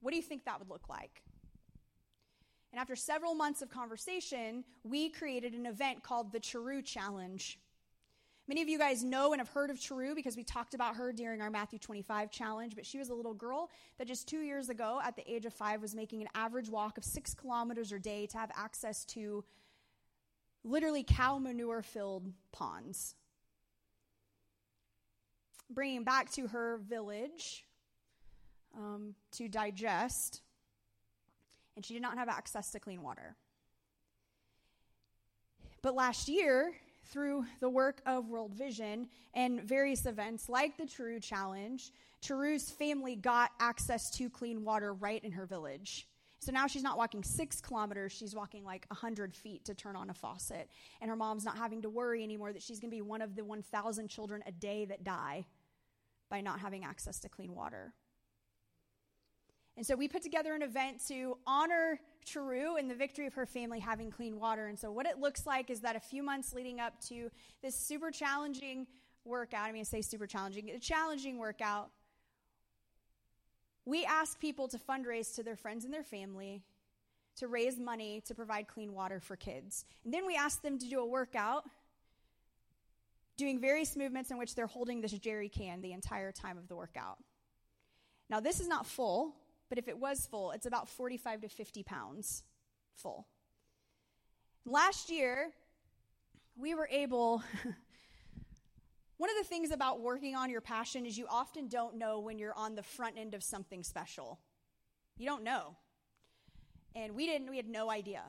What 0.00 0.10
do 0.10 0.16
you 0.16 0.22
think 0.22 0.44
that 0.44 0.58
would 0.58 0.70
look 0.70 0.88
like? 0.88 1.22
And 2.74 2.80
after 2.80 2.96
several 2.96 3.36
months 3.36 3.62
of 3.62 3.70
conversation, 3.70 4.64
we 4.82 5.08
created 5.08 5.52
an 5.52 5.64
event 5.64 6.02
called 6.02 6.32
the 6.32 6.40
Charu 6.40 6.84
Challenge. 6.84 7.56
Many 8.48 8.62
of 8.62 8.68
you 8.68 8.78
guys 8.78 9.04
know 9.04 9.32
and 9.32 9.38
have 9.40 9.48
heard 9.48 9.70
of 9.70 9.76
Charu 9.76 10.12
because 10.12 10.36
we 10.36 10.42
talked 10.42 10.74
about 10.74 10.96
her 10.96 11.12
during 11.12 11.40
our 11.40 11.50
Matthew 11.50 11.78
25 11.78 12.32
challenge, 12.32 12.74
but 12.74 12.84
she 12.84 12.98
was 12.98 13.10
a 13.10 13.14
little 13.14 13.32
girl 13.32 13.70
that 13.96 14.08
just 14.08 14.26
two 14.26 14.40
years 14.40 14.70
ago, 14.70 15.00
at 15.04 15.14
the 15.14 15.22
age 15.32 15.44
of 15.44 15.54
five, 15.54 15.80
was 15.80 15.94
making 15.94 16.20
an 16.22 16.26
average 16.34 16.68
walk 16.68 16.98
of 16.98 17.04
six 17.04 17.32
kilometers 17.32 17.92
a 17.92 17.98
day 18.00 18.26
to 18.26 18.38
have 18.38 18.50
access 18.56 19.04
to 19.04 19.44
literally 20.64 21.04
cow 21.06 21.38
manure 21.38 21.80
filled 21.80 22.32
ponds. 22.50 23.14
Bringing 25.70 26.02
back 26.02 26.32
to 26.32 26.48
her 26.48 26.78
village 26.78 27.64
um, 28.76 29.14
to 29.30 29.46
digest, 29.46 30.42
and 31.76 31.84
she 31.84 31.94
did 31.94 32.02
not 32.02 32.18
have 32.18 32.28
access 32.28 32.70
to 32.72 32.80
clean 32.80 33.02
water. 33.02 33.36
But 35.82 35.94
last 35.94 36.28
year, 36.28 36.74
through 37.06 37.44
the 37.60 37.68
work 37.68 38.00
of 38.06 38.28
World 38.28 38.54
Vision 38.54 39.08
and 39.34 39.62
various 39.62 40.06
events 40.06 40.48
like 40.48 40.76
the 40.76 40.84
Charu 40.84 41.22
Challenge, 41.22 41.92
Charu's 42.22 42.70
family 42.70 43.16
got 43.16 43.50
access 43.60 44.10
to 44.12 44.30
clean 44.30 44.64
water 44.64 44.94
right 44.94 45.22
in 45.22 45.32
her 45.32 45.46
village. 45.46 46.08
So 46.38 46.52
now 46.52 46.66
she's 46.66 46.82
not 46.82 46.98
walking 46.98 47.22
six 47.22 47.60
kilometers, 47.60 48.12
she's 48.12 48.34
walking 48.34 48.64
like 48.64 48.86
100 48.88 49.34
feet 49.34 49.64
to 49.64 49.74
turn 49.74 49.96
on 49.96 50.10
a 50.10 50.14
faucet. 50.14 50.68
And 51.00 51.08
her 51.08 51.16
mom's 51.16 51.44
not 51.44 51.56
having 51.56 51.82
to 51.82 51.90
worry 51.90 52.22
anymore 52.22 52.52
that 52.52 52.62
she's 52.62 52.80
going 52.80 52.90
to 52.90 52.96
be 52.96 53.02
one 53.02 53.22
of 53.22 53.34
the 53.34 53.44
1,000 53.44 54.08
children 54.08 54.42
a 54.46 54.52
day 54.52 54.84
that 54.86 55.04
die 55.04 55.46
by 56.30 56.40
not 56.40 56.60
having 56.60 56.84
access 56.84 57.18
to 57.20 57.28
clean 57.28 57.54
water. 57.54 57.94
And 59.76 59.84
so 59.84 59.96
we 59.96 60.06
put 60.06 60.22
together 60.22 60.54
an 60.54 60.62
event 60.62 61.04
to 61.08 61.36
honor 61.46 61.98
Charu 62.24 62.78
and 62.78 62.90
the 62.90 62.94
victory 62.94 63.26
of 63.26 63.34
her 63.34 63.46
family 63.46 63.80
having 63.80 64.10
clean 64.10 64.38
water. 64.38 64.66
And 64.66 64.78
so 64.78 64.90
what 64.90 65.06
it 65.06 65.18
looks 65.18 65.46
like 65.46 65.68
is 65.68 65.80
that 65.80 65.96
a 65.96 66.00
few 66.00 66.22
months 66.22 66.54
leading 66.54 66.80
up 66.80 67.00
to 67.08 67.30
this 67.60 67.74
super 67.74 68.10
challenging 68.10 68.86
workout, 69.24 69.66
I 69.68 69.72
mean, 69.72 69.80
I 69.80 69.84
say 69.84 70.00
super 70.00 70.26
challenging, 70.26 70.70
a 70.70 70.78
challenging 70.78 71.38
workout, 71.38 71.90
we 73.84 74.04
ask 74.04 74.40
people 74.40 74.68
to 74.68 74.78
fundraise 74.78 75.34
to 75.34 75.42
their 75.42 75.56
friends 75.56 75.84
and 75.84 75.92
their 75.92 76.04
family 76.04 76.62
to 77.36 77.48
raise 77.48 77.78
money 77.78 78.22
to 78.26 78.34
provide 78.34 78.68
clean 78.68 78.94
water 78.94 79.20
for 79.20 79.36
kids. 79.36 79.84
And 80.04 80.14
then 80.14 80.24
we 80.26 80.36
ask 80.36 80.62
them 80.62 80.78
to 80.78 80.88
do 80.88 81.00
a 81.00 81.06
workout 81.06 81.64
doing 83.36 83.60
various 83.60 83.96
movements 83.96 84.30
in 84.30 84.38
which 84.38 84.54
they're 84.54 84.68
holding 84.68 85.00
this 85.00 85.12
jerry 85.12 85.48
can 85.48 85.80
the 85.80 85.92
entire 85.92 86.30
time 86.30 86.56
of 86.56 86.68
the 86.68 86.76
workout. 86.76 87.18
Now, 88.30 88.40
this 88.40 88.60
is 88.60 88.68
not 88.68 88.86
full, 88.86 89.34
but 89.68 89.78
if 89.78 89.88
it 89.88 89.98
was 89.98 90.26
full, 90.26 90.52
it's 90.52 90.66
about 90.66 90.88
45 90.88 91.42
to 91.42 91.48
50 91.48 91.82
pounds 91.82 92.42
full. 92.96 93.26
Last 94.64 95.10
year, 95.10 95.50
we 96.56 96.74
were 96.74 96.88
able. 96.90 97.42
One 99.16 99.30
of 99.30 99.36
the 99.36 99.44
things 99.44 99.70
about 99.70 100.00
working 100.00 100.34
on 100.34 100.50
your 100.50 100.60
passion 100.60 101.06
is 101.06 101.16
you 101.16 101.26
often 101.30 101.68
don't 101.68 101.96
know 101.96 102.20
when 102.20 102.38
you're 102.38 102.54
on 102.54 102.74
the 102.74 102.82
front 102.82 103.16
end 103.16 103.34
of 103.34 103.42
something 103.42 103.82
special. 103.82 104.40
You 105.16 105.26
don't 105.26 105.44
know. 105.44 105.76
And 106.96 107.14
we 107.14 107.26
didn't, 107.26 107.48
we 107.50 107.56
had 107.56 107.68
no 107.68 107.90
idea. 107.90 108.22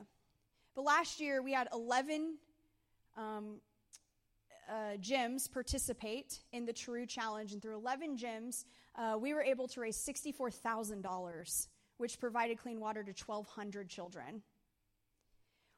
But 0.74 0.82
last 0.82 1.20
year, 1.20 1.42
we 1.42 1.52
had 1.52 1.68
11 1.72 2.36
um, 3.16 3.60
uh, 4.68 4.96
gyms 5.00 5.50
participate 5.50 6.40
in 6.52 6.66
the 6.66 6.72
Charu 6.72 7.08
Challenge, 7.08 7.52
and 7.52 7.62
through 7.62 7.76
11 7.76 8.16
gyms, 8.16 8.64
uh, 8.96 9.16
we 9.20 9.34
were 9.34 9.42
able 9.42 9.68
to 9.68 9.80
raise 9.80 9.98
$64,000, 9.98 11.68
which 11.98 12.18
provided 12.18 12.58
clean 12.58 12.80
water 12.80 13.02
to 13.02 13.12
1,200 13.24 13.88
children. 13.88 14.42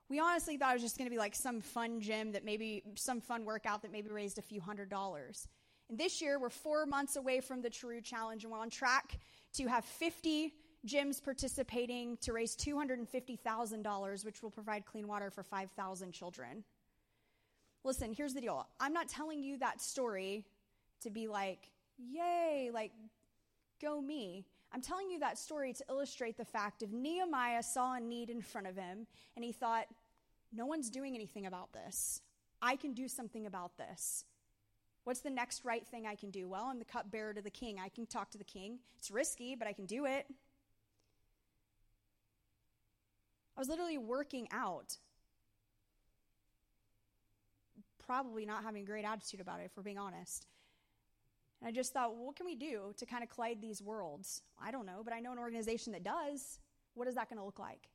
We 0.08 0.20
honestly 0.20 0.56
thought 0.56 0.70
it 0.70 0.74
was 0.74 0.82
just 0.82 0.96
going 0.96 1.06
to 1.06 1.14
be 1.14 1.18
like 1.18 1.34
some 1.34 1.60
fun 1.60 2.00
gym 2.00 2.32
that 2.32 2.44
maybe, 2.44 2.82
some 2.94 3.20
fun 3.20 3.44
workout 3.44 3.82
that 3.82 3.92
maybe 3.92 4.08
raised 4.10 4.38
a 4.38 4.42
few 4.42 4.60
hundred 4.60 4.88
dollars. 4.88 5.46
And 5.90 5.98
this 5.98 6.22
year, 6.22 6.38
we're 6.38 6.48
four 6.48 6.86
months 6.86 7.16
away 7.16 7.40
from 7.40 7.60
the 7.60 7.70
Charu 7.70 8.02
Challenge, 8.02 8.44
and 8.44 8.52
we're 8.52 8.58
on 8.58 8.70
track 8.70 9.18
to 9.54 9.66
have 9.66 9.84
50 9.84 10.54
gyms 10.86 11.22
participating 11.22 12.16
to 12.18 12.32
raise 12.32 12.56
$250,000, 12.56 14.24
which 14.24 14.42
will 14.42 14.50
provide 14.50 14.86
clean 14.86 15.06
water 15.06 15.30
for 15.30 15.42
5,000 15.42 16.12
children. 16.12 16.64
Listen, 17.84 18.12
here's 18.12 18.34
the 18.34 18.40
deal. 18.40 18.66
I'm 18.80 18.92
not 18.92 19.08
telling 19.08 19.42
you 19.42 19.58
that 19.58 19.80
story 19.80 20.44
to 21.02 21.10
be 21.10 21.28
like, 21.28 21.70
yay, 21.98 22.70
like, 22.72 22.92
go 23.80 24.00
me. 24.00 24.46
I'm 24.72 24.82
telling 24.82 25.10
you 25.10 25.20
that 25.20 25.38
story 25.38 25.72
to 25.72 25.84
illustrate 25.88 26.36
the 26.36 26.44
fact 26.44 26.82
of 26.82 26.92
Nehemiah 26.92 27.62
saw 27.62 27.94
a 27.94 28.00
need 28.00 28.30
in 28.30 28.42
front 28.42 28.66
of 28.66 28.76
him 28.76 29.06
and 29.34 29.44
he 29.44 29.52
thought, 29.52 29.86
no 30.52 30.66
one's 30.66 30.90
doing 30.90 31.14
anything 31.14 31.46
about 31.46 31.72
this. 31.72 32.20
I 32.60 32.76
can 32.76 32.92
do 32.92 33.08
something 33.08 33.46
about 33.46 33.76
this. 33.78 34.24
What's 35.04 35.20
the 35.20 35.30
next 35.30 35.64
right 35.64 35.86
thing 35.86 36.06
I 36.06 36.14
can 36.14 36.30
do? 36.30 36.48
Well, 36.48 36.66
I'm 36.66 36.78
the 36.78 36.84
cupbearer 36.84 37.32
to 37.32 37.40
the 37.40 37.50
king. 37.50 37.78
I 37.82 37.88
can 37.88 38.04
talk 38.04 38.30
to 38.32 38.38
the 38.38 38.44
king. 38.44 38.78
It's 38.98 39.10
risky, 39.10 39.54
but 39.54 39.66
I 39.66 39.72
can 39.72 39.86
do 39.86 40.04
it. 40.04 40.26
I 43.56 43.60
was 43.60 43.68
literally 43.68 43.98
working 43.98 44.48
out. 44.52 44.98
Probably 48.04 48.44
not 48.44 48.64
having 48.64 48.82
a 48.82 48.86
great 48.86 49.04
attitude 49.04 49.40
about 49.40 49.60
it, 49.60 49.64
if 49.64 49.76
we're 49.76 49.82
being 49.82 49.98
honest. 49.98 50.46
And 51.60 51.68
I 51.68 51.72
just 51.72 51.92
thought, 51.92 52.14
well, 52.14 52.26
what 52.26 52.36
can 52.36 52.46
we 52.46 52.54
do 52.54 52.92
to 52.96 53.06
kind 53.06 53.22
of 53.22 53.30
collide 53.30 53.60
these 53.60 53.82
worlds? 53.82 54.42
I 54.62 54.70
don't 54.70 54.86
know, 54.86 55.02
but 55.04 55.12
I 55.12 55.20
know 55.20 55.32
an 55.32 55.38
organization 55.38 55.92
that 55.92 56.04
does. 56.04 56.60
What 56.94 57.08
is 57.08 57.14
that 57.16 57.28
going 57.28 57.38
to 57.38 57.44
look 57.44 57.58
like? 57.58 57.88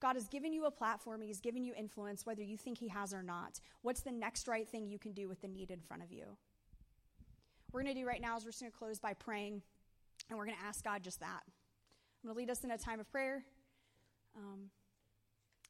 God 0.00 0.16
has 0.16 0.28
given 0.28 0.52
you 0.52 0.66
a 0.66 0.70
platform, 0.70 1.22
He's 1.22 1.40
given 1.40 1.64
you 1.64 1.72
influence, 1.78 2.26
whether 2.26 2.42
you 2.42 2.56
think 2.56 2.78
He 2.78 2.88
has 2.88 3.14
or 3.14 3.22
not. 3.22 3.60
What's 3.82 4.02
the 4.02 4.12
next 4.12 4.48
right 4.48 4.68
thing 4.68 4.88
you 4.88 4.98
can 4.98 5.12
do 5.12 5.28
with 5.28 5.40
the 5.40 5.48
need 5.48 5.70
in 5.70 5.80
front 5.80 6.02
of 6.02 6.12
you? 6.12 6.36
We're 7.72 7.82
going 7.82 7.94
to 7.94 8.00
do 8.00 8.06
right 8.06 8.20
now 8.20 8.36
is 8.36 8.44
we're 8.44 8.50
just 8.50 8.60
going 8.60 8.72
to 8.72 8.78
close 8.78 8.98
by 8.98 9.14
praying, 9.14 9.62
and 10.28 10.38
we're 10.38 10.46
going 10.46 10.56
to 10.58 10.64
ask 10.64 10.84
God 10.84 11.02
just 11.02 11.20
that. 11.20 11.42
I'm 11.46 12.28
going 12.28 12.34
to 12.34 12.38
lead 12.38 12.50
us 12.50 12.64
in 12.64 12.70
a 12.70 12.78
time 12.78 13.00
of 13.00 13.10
prayer 13.10 13.44
um, 14.36 14.70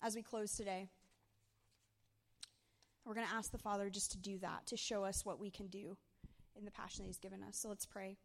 as 0.03 0.15
we 0.15 0.23
close 0.23 0.53
today. 0.57 0.89
We're 3.05 3.15
going 3.15 3.27
to 3.27 3.33
ask 3.33 3.51
the 3.51 3.59
Father 3.59 3.91
just 3.91 4.13
to 4.13 4.19
do 4.19 4.39
that, 4.39 4.67
to 4.67 4.77
show 4.77 5.05
us 5.05 5.25
what 5.25 5.39
we 5.39 5.51
can 5.51 5.67
do 5.67 5.97
in 6.57 6.65
the 6.65 6.71
passion 6.71 7.05
that 7.05 7.09
He's 7.09 7.19
given 7.19 7.43
us. 7.43 7.57
So 7.57 7.69
let's 7.69 7.87
pray. 7.87 8.17